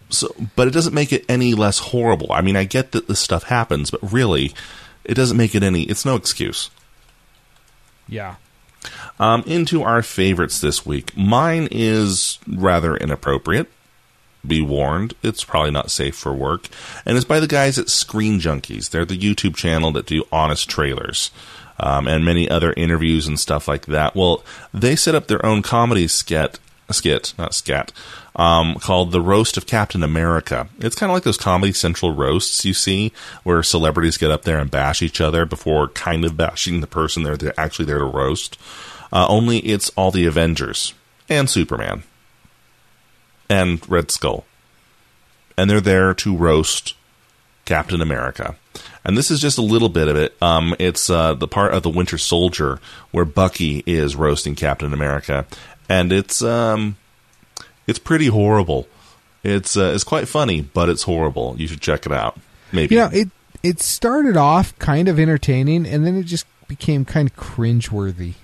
so, 0.09 0.35
but 0.57 0.69
it 0.69 0.73
doesn't 0.73 0.95
make 0.95 1.13
it 1.13 1.25
any 1.29 1.55
less 1.55 1.79
horrible. 1.79 2.33
I 2.33 2.41
mean, 2.41 2.57
I 2.57 2.65
get 2.65 2.93
that 2.93 3.09
this 3.09 3.21
stuff 3.21 3.45
happens, 3.45 3.91
but 3.91 4.13
really, 4.13 4.55
it 5.05 5.15
doesn't 5.15 5.37
make 5.37 5.55
it 5.55 5.63
any. 5.63 5.83
It's 5.85 6.05
no 6.05 6.17
excuse. 6.17 6.71
Yeah. 8.09 8.37
Um, 9.19 9.43
into 9.47 9.83
our 9.83 10.03
favorites 10.03 10.61
this 10.61 10.87
week. 10.87 11.17
Mine 11.17 11.69
is 11.71 12.39
rather 12.47 12.97
inappropriate 12.97 13.71
be 14.47 14.61
warned, 14.61 15.15
it's 15.23 15.45
probably 15.45 15.71
not 15.71 15.91
safe 15.91 16.17
for 16.17 16.33
work. 16.33 16.69
And 17.05 17.17
it's 17.17 17.27
by 17.27 17.41
the 17.41 17.47
guys 17.47 17.79
at 17.79 17.89
Screen 17.89 18.41
Junkies. 18.41 18.91
They're 18.91 19.05
the 19.05 19.19
YouTube 19.19 19.57
channel 19.57 19.93
that 19.93 20.07
do 20.07 20.25
honest 20.33 20.69
trailers. 20.69 21.31
Um, 21.79 22.07
and 22.07 22.27
many 22.27 22.47
other 22.47 22.75
interviews 22.75 23.27
and 23.27 23.41
stuff 23.41 23.67
like 23.67 23.87
that. 23.87 24.15
Well, 24.15 24.45
they 24.75 24.97
set 24.97 25.15
up 25.15 25.29
their 25.29 25.45
own 25.47 25.63
comedy 25.63 26.09
skit, 26.09 26.59
skit, 26.91 27.33
not 27.39 27.55
scat, 27.55 27.91
um, 28.37 28.75
called 28.75 29.13
The 29.13 29.21
Roast 29.23 29.57
of 29.57 29.67
Captain 29.67 30.03
America. 30.03 30.69
It's 30.79 30.95
kind 30.95 31.11
of 31.11 31.15
like 31.15 31.23
those 31.23 31.39
Comedy 31.39 31.73
Central 31.73 32.13
roasts 32.13 32.67
you 32.67 32.75
see, 32.75 33.13
where 33.45 33.63
celebrities 33.63 34.19
get 34.19 34.31
up 34.31 34.43
there 34.43 34.59
and 34.59 34.71
bash 34.71 35.01
each 35.01 35.23
other 35.23 35.47
before 35.47 35.89
kind 35.89 36.25
of 36.27 36.37
bashing 36.37 36.83
the 36.83 36.87
person 36.87 37.23
they're 37.23 37.59
actually 37.59 37.87
there 37.87 37.99
to 37.99 38.05
roast. 38.05 38.59
Uh, 39.11 39.27
only 39.27 39.61
it's 39.61 39.89
all 39.97 40.11
the 40.11 40.27
Avengers 40.27 40.93
and 41.31 41.49
Superman 41.49 42.03
and 43.51 43.87
Red 43.91 44.11
Skull. 44.11 44.47
And 45.59 45.69
they're 45.69 45.81
there 45.81 46.15
to 46.15 46.35
roast 46.35 46.95
Captain 47.67 48.01
America. 48.01 48.57
And 49.05 49.19
this 49.19 49.31
is 49.31 49.41
just 49.41 49.59
a 49.59 49.63
little 49.63 49.89
bit 49.89 50.09
of 50.09 50.17
it. 50.17 50.41
Um, 50.41 50.75
it's 50.79 51.11
uh, 51.11 51.35
the 51.35 51.49
part 51.49 51.75
of 51.75 51.83
the 51.83 51.91
Winter 51.91 52.17
Soldier 52.17 52.81
where 53.11 53.25
Bucky 53.25 53.83
is 53.87 54.17
roasting 54.17 54.55
Captain 54.55 54.93
America, 54.95 55.47
and 55.89 56.13
it's 56.13 56.43
um, 56.43 56.97
it's 57.87 57.99
pretty 57.99 58.27
horrible. 58.27 58.87
It's 59.43 59.77
uh, 59.77 59.93
it's 59.95 60.05
quite 60.05 60.29
funny, 60.29 60.61
but 60.61 60.89
it's 60.89 61.03
horrible. 61.03 61.57
You 61.59 61.67
should 61.67 61.81
check 61.81 62.07
it 62.07 62.13
out. 62.13 62.39
Maybe. 62.73 62.95
Yeah, 62.95 63.11
it 63.13 63.29
it 63.63 63.81
started 63.81 64.37
off 64.37 64.79
kind 64.79 65.09
of 65.09 65.19
entertaining, 65.19 65.87
and 65.87 66.07
then 66.07 66.17
it 66.17 66.25
just 66.25 66.47
became 66.69 67.05
kind 67.05 67.29
of 67.29 67.37
cringeworthy. 67.37 68.35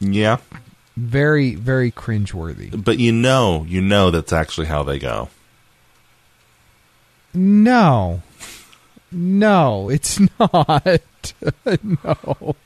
Yeah, 0.00 0.38
very 0.96 1.54
very 1.54 1.90
cringeworthy. 1.90 2.84
But 2.84 2.98
you 2.98 3.12
know, 3.12 3.64
you 3.68 3.80
know 3.80 4.10
that's 4.10 4.32
actually 4.32 4.66
how 4.66 4.82
they 4.82 4.98
go. 4.98 5.28
No, 7.32 8.22
no, 9.10 9.88
it's 9.90 10.20
not. 10.38 11.32
no. 11.82 12.56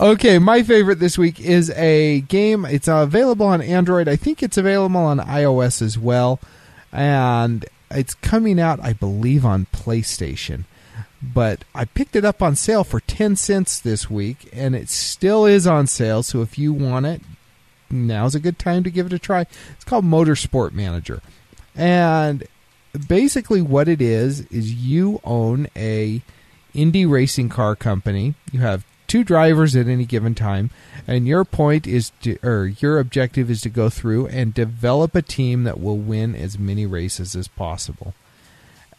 Okay, 0.00 0.38
my 0.38 0.62
favorite 0.62 1.00
this 1.00 1.18
week 1.18 1.38
is 1.40 1.70
a 1.70 2.20
game. 2.22 2.64
It's 2.64 2.88
available 2.88 3.46
on 3.46 3.60
Android. 3.60 4.08
I 4.08 4.16
think 4.16 4.42
it's 4.42 4.56
available 4.56 5.00
on 5.00 5.18
iOS 5.18 5.82
as 5.82 5.98
well, 5.98 6.40
and 6.92 7.66
it's 7.90 8.14
coming 8.14 8.58
out, 8.58 8.80
I 8.82 8.94
believe, 8.94 9.44
on 9.44 9.66
PlayStation 9.66 10.64
but 11.32 11.64
I 11.74 11.84
picked 11.84 12.16
it 12.16 12.24
up 12.24 12.42
on 12.42 12.56
sale 12.56 12.84
for 12.84 13.00
10 13.00 13.36
cents 13.36 13.80
this 13.80 14.10
week 14.10 14.48
and 14.52 14.74
it 14.74 14.88
still 14.88 15.46
is 15.46 15.66
on 15.66 15.86
sale 15.86 16.22
so 16.22 16.42
if 16.42 16.58
you 16.58 16.72
want 16.72 17.06
it 17.06 17.22
now's 17.90 18.34
a 18.34 18.40
good 18.40 18.58
time 18.58 18.82
to 18.84 18.90
give 18.90 19.06
it 19.06 19.12
a 19.12 19.18
try. 19.18 19.42
It's 19.72 19.84
called 19.84 20.04
motorsport 20.04 20.72
manager. 20.72 21.22
And 21.74 22.46
basically 23.08 23.62
what 23.62 23.88
it 23.88 24.00
is 24.00 24.40
is 24.46 24.72
you 24.72 25.20
own 25.24 25.68
a 25.76 26.22
indie 26.74 27.08
racing 27.08 27.48
car 27.48 27.76
company. 27.76 28.34
You 28.52 28.60
have 28.60 28.84
two 29.06 29.22
drivers 29.22 29.76
at 29.76 29.86
any 29.86 30.04
given 30.04 30.34
time 30.34 30.70
and 31.06 31.28
your 31.28 31.44
point 31.44 31.86
is 31.86 32.10
to 32.22 32.36
or 32.42 32.66
your 32.66 32.98
objective 32.98 33.48
is 33.50 33.60
to 33.60 33.68
go 33.68 33.88
through 33.88 34.26
and 34.26 34.52
develop 34.52 35.14
a 35.14 35.22
team 35.22 35.62
that 35.62 35.80
will 35.80 35.96
win 35.96 36.34
as 36.34 36.58
many 36.58 36.84
races 36.84 37.36
as 37.36 37.46
possible 37.46 38.14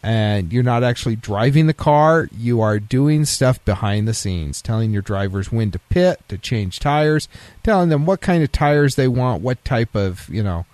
and 0.02 0.52
you're 0.52 0.62
not 0.62 0.84
actually 0.84 1.16
driving 1.16 1.66
the 1.66 1.74
car. 1.74 2.28
You 2.36 2.60
are 2.60 2.78
doing 2.78 3.24
stuff 3.24 3.64
behind 3.64 4.06
the 4.06 4.14
scenes, 4.14 4.62
telling 4.62 4.92
your 4.92 5.02
drivers 5.02 5.50
when 5.50 5.70
to 5.72 5.78
pit, 5.78 6.20
to 6.28 6.38
change 6.38 6.78
tires, 6.78 7.28
telling 7.64 7.88
them 7.88 8.06
what 8.06 8.20
kind 8.20 8.42
of 8.42 8.52
tires 8.52 8.94
they 8.94 9.08
want, 9.08 9.42
what 9.42 9.64
type 9.64 9.94
of 9.94 10.28
you 10.28 10.42
know 10.42 10.66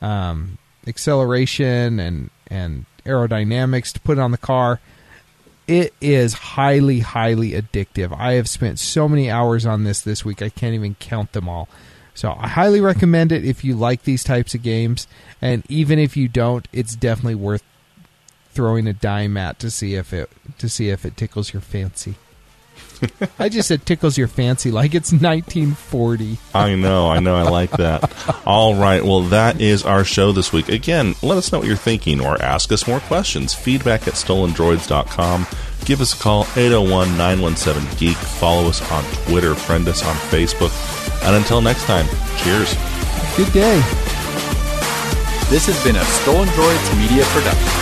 um, 0.00 0.58
acceleration 0.86 1.98
and 1.98 2.30
and 2.48 2.86
aerodynamics 3.04 3.92
to 3.92 4.00
put 4.00 4.18
on 4.18 4.30
the 4.30 4.38
car. 4.38 4.80
It 5.66 5.94
is 6.00 6.34
highly, 6.34 7.00
highly 7.00 7.52
addictive. 7.52 8.14
I 8.16 8.32
have 8.32 8.48
spent 8.48 8.78
so 8.78 9.08
many 9.08 9.30
hours 9.30 9.64
on 9.64 9.84
this 9.84 10.00
this 10.00 10.24
week, 10.24 10.42
I 10.42 10.50
can't 10.50 10.74
even 10.74 10.96
count 10.96 11.32
them 11.32 11.48
all. 11.48 11.68
So 12.14 12.36
I 12.38 12.48
highly 12.48 12.80
recommend 12.80 13.32
it 13.32 13.44
if 13.44 13.64
you 13.64 13.74
like 13.74 14.02
these 14.02 14.22
types 14.22 14.54
of 14.54 14.62
games, 14.62 15.06
and 15.40 15.64
even 15.68 15.98
if 15.98 16.16
you 16.16 16.28
don't, 16.28 16.68
it's 16.72 16.94
definitely 16.94 17.36
worth 17.36 17.62
throwing 18.52 18.86
a 18.86 18.92
dime 18.92 19.36
at 19.36 19.58
to 19.60 19.70
see 19.70 19.94
if 19.94 20.12
it 20.12 20.30
to 20.58 20.68
see 20.68 20.90
if 20.90 21.04
it 21.04 21.16
tickles 21.16 21.52
your 21.52 21.62
fancy. 21.62 22.14
I 23.38 23.48
just 23.48 23.68
said 23.68 23.84
tickles 23.84 24.16
your 24.16 24.28
fancy 24.28 24.70
like 24.70 24.94
it's 24.94 25.12
1940. 25.12 26.38
I 26.54 26.74
know, 26.74 27.10
I 27.10 27.18
know, 27.18 27.36
I 27.36 27.42
like 27.42 27.70
that. 27.72 28.12
All 28.46 28.76
right, 28.76 29.02
well, 29.04 29.22
that 29.22 29.60
is 29.60 29.84
our 29.84 30.04
show 30.04 30.32
this 30.32 30.52
week. 30.52 30.68
Again, 30.68 31.14
let 31.22 31.36
us 31.36 31.50
know 31.50 31.58
what 31.58 31.66
you're 31.66 31.76
thinking 31.76 32.20
or 32.20 32.40
ask 32.40 32.70
us 32.70 32.86
more 32.86 33.00
questions. 33.00 33.54
Feedback 33.54 34.06
at 34.06 34.14
stolendroids.com. 34.14 35.46
Give 35.84 36.00
us 36.00 36.14
a 36.14 36.22
call, 36.22 36.42
801 36.56 37.16
917 37.16 37.98
Geek. 37.98 38.16
Follow 38.16 38.68
us 38.68 38.80
on 38.92 39.02
Twitter, 39.26 39.54
friend 39.54 39.88
us 39.88 40.04
on 40.04 40.14
Facebook. 40.30 40.70
And 41.24 41.34
until 41.34 41.60
next 41.60 41.84
time, 41.86 42.06
cheers. 42.38 42.72
Good 43.36 43.52
day. 43.52 43.80
This 45.50 45.66
has 45.66 45.82
been 45.84 45.96
a 45.96 46.04
Stolen 46.04 46.48
Droids 46.48 46.98
Media 46.98 47.24
Production. 47.26 47.81